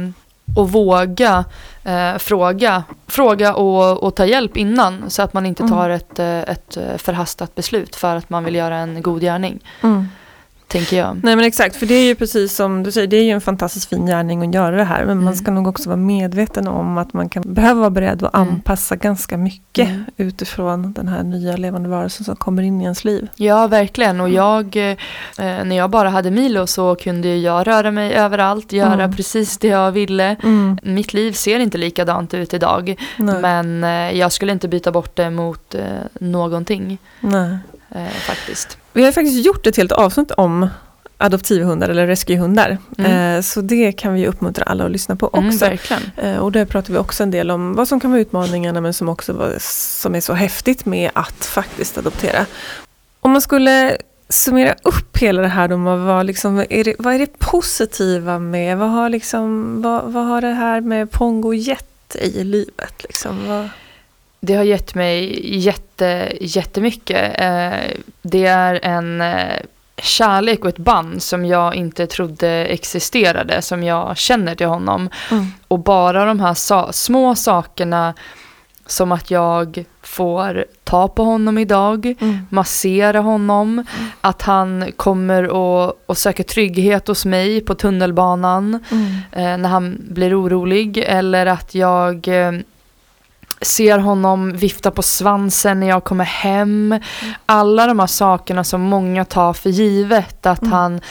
och 0.56 0.72
våga 0.72 1.46
eh, 1.84 2.18
fråga, 2.18 2.84
fråga 3.08 3.54
och, 3.54 4.04
och 4.04 4.16
ta 4.16 4.26
hjälp 4.26 4.58
innan 4.58 5.10
så 5.10 5.22
att 5.22 5.34
man 5.34 5.46
inte 5.46 5.64
mm. 5.64 5.74
tar 5.74 5.90
ett, 5.90 6.20
eh, 6.20 6.40
ett 6.40 6.78
förhastat 6.98 7.56
beslut 7.56 7.96
för 7.96 8.16
att 8.16 8.30
man 8.30 8.44
vill 8.44 8.56
göra 8.56 8.76
en 8.76 9.02
god 9.02 9.22
gärning. 9.22 9.60
Mm 9.84 10.08
tänker 10.68 10.98
jag. 10.98 11.20
Nej 11.24 11.36
men 11.36 11.46
exakt, 11.46 11.76
för 11.76 11.86
det 11.86 11.94
är 11.94 12.06
ju 12.06 12.16
precis 12.16 12.56
som 12.56 12.84
du 12.84 12.92
säger, 12.92 13.08
det 13.08 13.18
är 13.18 13.24
ju 13.24 13.32
en 13.32 13.42
fantastiskt 13.42 13.90
fin 13.90 14.06
gärning 14.06 14.48
att 14.48 14.54
göra 14.54 14.76
det 14.76 14.84
här. 14.84 15.00
Men 15.00 15.12
mm. 15.12 15.26
man 15.26 15.36
ska 15.36 15.52
nog 15.52 15.68
också 15.68 15.90
vara 15.90 15.98
medveten 15.98 16.68
om 16.68 16.98
att 16.98 17.14
man 17.14 17.30
kan 17.30 17.54
behöva 17.54 17.80
vara 17.80 17.90
beredd 17.90 18.24
att 18.24 18.36
mm. 18.36 18.50
anpassa 18.50 18.96
ganska 18.96 19.38
mycket 19.38 19.90
mm. 19.90 20.06
utifrån 20.18 20.94
den 20.94 21.08
här 21.08 21.24
nya 21.24 21.58
levande 21.58 21.90
varelsen 21.90 22.26
som 22.26 22.36
kommer 22.36 22.64
in 22.64 22.82
i 22.82 22.84
ens 22.84 23.06
liv. 23.06 23.28
Ja, 23.36 23.68
verkligen. 23.68 24.22
Och 24.22 24.30
jag, 24.30 24.66
eh, 24.76 24.98
när 25.38 25.76
jag 25.76 25.90
bara 25.90 26.10
hade 26.10 26.32
Milo 26.32 26.68
så 26.68 26.96
kunde 26.96 27.36
jag 27.36 27.68
röra 27.68 27.92
mig 27.92 28.14
överallt, 28.14 28.72
göra 28.72 28.94
mm. 28.94 29.16
precis 29.16 29.58
det 29.58 29.68
jag 29.68 29.92
ville. 29.92 30.36
Mm. 30.44 30.78
Mitt 30.84 31.14
liv 31.14 31.32
ser 31.32 31.60
inte 31.60 31.78
likadant 31.78 32.34
ut 32.34 32.54
idag. 32.54 32.96
Nej. 33.18 33.42
Men 33.42 33.84
eh, 33.84 34.20
jag 34.20 34.32
skulle 34.32 34.52
inte 34.52 34.68
byta 34.68 34.92
bort 34.92 35.16
det 35.16 35.30
mot 35.30 35.76
eh, 35.76 35.82
någonting. 36.20 36.98
Nej. 37.20 37.58
Eh, 37.90 38.08
faktiskt. 38.08 38.78
Vi 38.98 39.06
har 39.06 39.12
faktiskt 39.12 39.46
gjort 39.46 39.68
ett 39.68 39.78
helt 39.78 39.92
avsnitt 39.92 40.32
om 40.32 40.70
adoptivhundar 41.18 41.90
eller 41.90 42.08
rescuehundar. 42.08 42.78
Mm. 42.98 43.36
Eh, 43.36 43.42
så 43.42 43.62
det 43.62 43.92
kan 43.92 44.14
vi 44.14 44.28
uppmuntra 44.28 44.64
alla 44.64 44.86
att 44.86 44.92
lyssna 44.92 45.16
på 45.16 45.30
mm, 45.34 45.48
också. 45.48 45.70
Mm, 46.18 46.42
och 46.42 46.52
där 46.52 46.66
pratar 46.66 46.94
vi 46.94 47.00
också 47.00 47.24
en 47.24 47.32
del 47.32 47.52
om 47.52 47.76
vad 47.76 47.88
som 47.88 48.00
kan 48.00 48.12
vara 48.12 48.22
utmaningarna 48.22 48.82
men 48.82 48.94
som 48.94 49.10
också 49.10 49.34
var, 49.34 49.56
som 50.02 50.16
är 50.16 50.22
så 50.22 50.34
häftigt 50.34 50.86
med 50.86 51.12
att 51.14 51.46
faktiskt 51.46 51.98
adoptera. 51.98 52.46
Om 53.20 53.32
man 53.32 53.42
skulle 53.42 53.98
summera 54.30 54.76
upp 54.84 55.18
hela 55.18 55.42
det 55.42 55.48
här 55.48 55.68
då, 55.68 55.78
vad, 55.78 56.26
liksom, 56.26 56.66
är 56.70 56.84
det, 56.84 56.96
vad 57.00 57.14
är 57.14 57.20
det 57.20 57.40
positiva 57.40 58.40
med, 58.40 58.78
vad 58.78 58.90
har, 58.90 59.10
liksom, 59.10 59.82
vad, 59.82 60.04
vad 60.04 60.26
har 60.26 60.42
det 60.42 60.54
här 60.54 60.82
med 60.82 61.12
Pongo 61.12 61.54
gett 61.54 62.16
i 62.16 62.44
livet? 62.44 63.04
Liksom? 63.04 63.48
Vad... 63.48 63.70
Det 64.40 64.56
har 64.56 64.64
gett 64.64 64.96
mig 64.96 65.40
jätte, 65.58 66.32
jättemycket. 66.42 67.42
Eh, 67.42 67.98
det 68.22 68.46
är 68.46 68.80
en 68.84 69.22
eh, 69.22 69.56
kärlek 69.98 70.60
och 70.64 70.70
ett 70.70 70.78
band 70.78 71.22
som 71.24 71.46
jag 71.46 71.76
inte 71.76 72.08
trodde 72.08 72.50
existerade, 72.50 73.62
som 73.62 73.84
jag 73.84 74.18
känner 74.18 74.56
till 74.56 74.68
honom. 74.68 75.10
Mm. 75.32 75.46
Och 75.68 75.80
bara 75.80 76.26
de 76.26 76.40
här 76.40 76.54
sa 76.54 76.92
små 76.92 77.36
sakerna 77.36 78.14
som 78.86 79.12
att 79.12 79.32
jag 79.32 79.86
får 80.02 80.66
ta 80.84 81.08
på 81.08 81.24
honom 81.24 81.58
idag, 81.58 82.16
mm. 82.20 82.40
massera 82.50 83.20
honom, 83.20 83.70
mm. 83.74 84.10
att 84.22 84.42
han 84.42 84.92
kommer 84.96 85.48
och, 85.48 86.04
och 86.06 86.18
söker 86.18 86.44
trygghet 86.44 87.08
hos 87.08 87.26
mig 87.26 87.62
på 87.62 87.76
tunnelbanan 87.76 88.84
mm. 88.92 89.12
eh, 89.32 89.58
när 89.58 89.70
han 89.70 89.98
blir 90.10 90.42
orolig 90.42 90.98
eller 90.98 91.46
att 91.46 91.76
jag 91.76 92.28
eh, 92.28 92.52
ser 93.62 93.98
honom 93.98 94.52
vifta 94.52 94.92
på 94.92 95.02
svansen 95.02 95.80
när 95.80 95.88
jag 95.88 96.04
kommer 96.04 96.26
hem. 96.26 96.92
Mm. 96.92 97.34
Alla 97.46 97.88
de 97.88 98.00
här 98.00 98.08
sakerna 98.08 98.64
som 98.64 98.82
många 98.82 99.26
tar 99.26 99.54
för 99.54 99.70
givet. 99.70 100.46
Att 100.46 100.62
mm. 100.62 100.74
han 100.74 101.02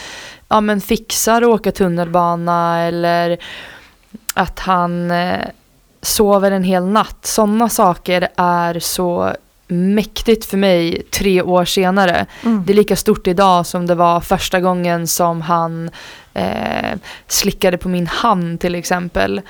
ja, 0.47 0.61
men 0.61 0.81
fixar 0.81 1.41
att 1.41 1.47
åka 1.47 1.71
tunnelbana 1.71 2.81
eller 2.81 3.37
att 4.33 4.59
han 4.59 5.11
eh, 5.11 5.47
sover 6.01 6.51
en 6.51 6.63
hel 6.63 6.85
natt. 6.85 7.25
Sådana 7.25 7.69
saker 7.69 8.27
är 8.35 8.79
så 8.79 9.33
mäktigt 9.67 10.45
för 10.45 10.57
mig 10.57 11.01
tre 11.11 11.41
år 11.41 11.65
senare. 11.65 12.25
Mm. 12.43 12.63
Det 12.65 12.73
är 12.73 12.75
lika 12.75 12.95
stort 12.95 13.27
idag 13.27 13.65
som 13.65 13.87
det 13.87 13.95
var 13.95 14.21
första 14.21 14.59
gången 14.59 15.07
som 15.07 15.41
han 15.41 15.89
eh, 16.33 16.97
slickade 17.27 17.77
på 17.77 17.89
min 17.89 18.07
hand 18.07 18.59
till 18.59 18.75
exempel. 18.75 19.41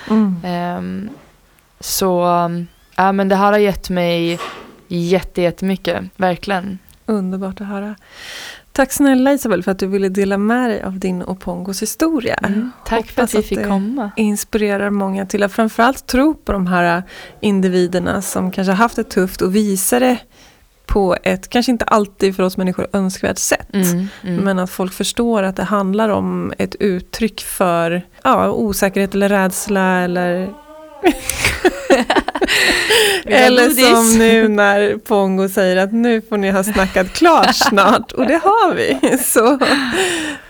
Eh, 0.44 0.82
så 1.80 2.26
Ja 3.00 3.12
men 3.12 3.30
det 3.30 3.36
här 3.36 3.52
har 3.52 3.60
gett 3.60 3.90
mig 3.90 4.40
jätte, 4.88 5.42
jättemycket, 5.42 6.04
verkligen. 6.16 6.80
Underbart 7.06 7.62
att 7.62 7.68
höra. 7.68 7.96
Tack 8.72 8.92
snälla 8.92 9.34
Isabel 9.34 9.64
för 9.64 9.72
att 9.72 9.80
du 9.80 9.88
ville 9.88 10.10
dela 10.10 10.38
med 10.38 10.70
dig 10.70 10.84
av 10.84 11.00
din 11.00 11.22
och 11.22 11.40
Pongos 11.40 11.82
historia. 11.82 12.34
Mm, 12.36 12.72
tack 12.86 13.00
Hoppas 13.00 13.14
för 13.14 13.24
att 13.24 13.34
vi 13.36 13.48
fick 13.48 13.58
att 13.58 13.68
komma. 13.68 14.12
inspirerar 14.16 14.90
många 14.90 15.26
till 15.26 15.44
att 15.44 15.52
framförallt 15.52 16.08
tro 16.08 16.34
på 16.34 16.52
de 16.52 16.68
här 16.68 17.04
individerna 17.42 18.22
som 18.22 18.52
kanske 18.52 18.72
har 18.72 18.78
haft 18.78 18.96
det 18.96 19.04
tufft 19.04 19.42
och 19.42 19.56
visar 19.56 20.00
det 20.00 20.18
på 20.86 21.18
ett, 21.24 21.50
kanske 21.50 21.72
inte 21.72 21.86
alltid 21.86 22.36
för 22.36 22.44
oss 22.44 22.58
människor 22.58 22.88
önskvärt 22.94 23.38
sätt. 23.38 23.74
Mm, 23.74 24.08
mm. 24.24 24.44
Men 24.44 24.60
att 24.60 24.70
folk 24.70 24.94
förstår 24.94 25.44
att 25.44 25.56
det 25.56 25.64
handlar 25.64 26.10
om 26.10 26.54
ett 26.58 26.76
uttryck 26.76 27.42
för 27.42 28.06
ja, 28.24 28.52
osäkerhet 28.52 29.16
eller 29.16 29.30
rädsla 29.30 30.00
eller 30.00 30.54
Eller 33.26 33.70
som 33.70 34.20
nu 34.20 34.48
när 34.48 34.98
Pongo 34.98 35.50
säger 35.50 35.78
att 35.78 35.94
nu 35.94 36.22
får 36.22 36.38
ni 36.38 36.52
ha 36.52 36.64
snackat 36.64 37.14
klart 37.14 37.56
snart 37.70 38.12
och 38.12 38.28
det 38.28 38.40
har 38.44 38.74
vi. 38.74 39.18
Så 39.18 39.60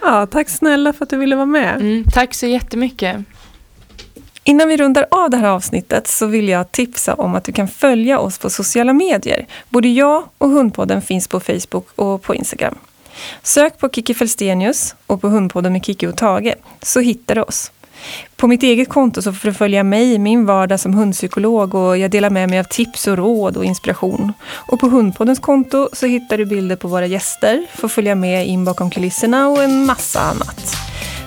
ja, 0.01 0.25
tack 0.25 0.49
snälla 0.49 0.93
för 0.93 1.03
att 1.03 1.09
du 1.09 1.17
ville 1.17 1.35
vara 1.35 1.45
med. 1.45 1.75
Mm, 1.75 2.03
tack 2.13 2.33
så 2.33 2.45
jättemycket. 2.45 3.17
Innan 4.43 4.67
vi 4.67 4.77
rundar 4.77 5.05
av 5.11 5.29
det 5.29 5.37
här 5.37 5.47
avsnittet 5.47 6.07
så 6.07 6.25
vill 6.25 6.49
jag 6.49 6.71
tipsa 6.71 7.13
om 7.13 7.35
att 7.35 7.43
du 7.43 7.51
kan 7.51 7.67
följa 7.67 8.19
oss 8.19 8.37
på 8.37 8.49
sociala 8.49 8.93
medier. 8.93 9.47
Både 9.69 9.87
jag 9.87 10.23
och 10.37 10.49
Hundpodden 10.49 11.01
finns 11.01 11.27
på 11.27 11.39
Facebook 11.39 11.87
och 11.95 12.21
på 12.21 12.35
Instagram. 12.35 12.75
Sök 13.43 13.77
på 13.77 13.89
Kiki 13.89 14.13
Felstenius 14.13 14.95
och 15.07 15.21
på 15.21 15.27
Hundpodden 15.27 15.73
med 15.73 15.85
Kiki 15.85 16.07
och 16.07 16.17
Tage 16.17 16.53
så 16.81 16.99
hittar 16.99 17.35
du 17.35 17.41
oss. 17.41 17.71
På 18.35 18.47
mitt 18.47 18.63
eget 18.63 18.89
konto 18.89 19.21
så 19.21 19.33
får 19.33 19.47
du 19.47 19.53
följa 19.53 19.83
mig 19.83 20.13
i 20.13 20.19
min 20.19 20.45
vardag 20.45 20.79
som 20.79 20.93
hundpsykolog 20.93 21.75
och 21.75 21.97
jag 21.97 22.11
delar 22.11 22.29
med 22.29 22.49
mig 22.49 22.59
av 22.59 22.63
tips 22.63 23.07
och 23.07 23.17
råd 23.17 23.57
och 23.57 23.65
inspiration. 23.65 24.33
Och 24.49 24.79
på 24.79 24.87
Hundpoddens 24.87 25.39
konto 25.39 25.89
så 25.93 26.05
hittar 26.05 26.37
du 26.37 26.45
bilder 26.45 26.75
på 26.75 26.87
våra 26.87 27.05
gäster, 27.05 27.65
får 27.75 27.87
följa 27.87 28.15
med 28.15 28.47
in 28.47 28.65
bakom 28.65 28.89
kulisserna 28.89 29.47
och 29.47 29.63
en 29.63 29.85
massa 29.85 30.19
annat. 30.19 30.75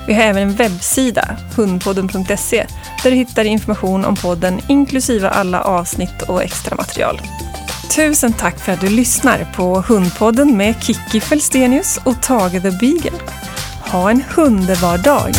Vi 0.07 0.15
har 0.15 0.23
även 0.23 0.43
en 0.43 0.55
webbsida, 0.55 1.37
hundpodden.se, 1.57 2.67
där 3.03 3.11
du 3.11 3.17
hittar 3.17 3.45
information 3.45 4.05
om 4.05 4.17
podden 4.17 4.61
inklusive 4.69 5.29
alla 5.29 5.63
avsnitt 5.63 6.23
och 6.29 6.43
extra 6.43 6.77
material. 6.77 7.21
Tusen 7.97 8.33
tack 8.33 8.59
för 8.59 8.73
att 8.73 8.81
du 8.81 8.89
lyssnar 8.89 9.53
på 9.57 9.85
Hundpodden 9.89 10.57
med 10.57 10.83
Kiki 10.83 11.21
Felstenius 11.21 12.01
och 12.05 12.23
Tage 12.23 12.63
the 12.63 12.71
Beagle. 12.71 13.19
Ha 13.93 14.11
en 14.11 14.23
hunderbar 14.37 14.99
dag! 14.99 15.33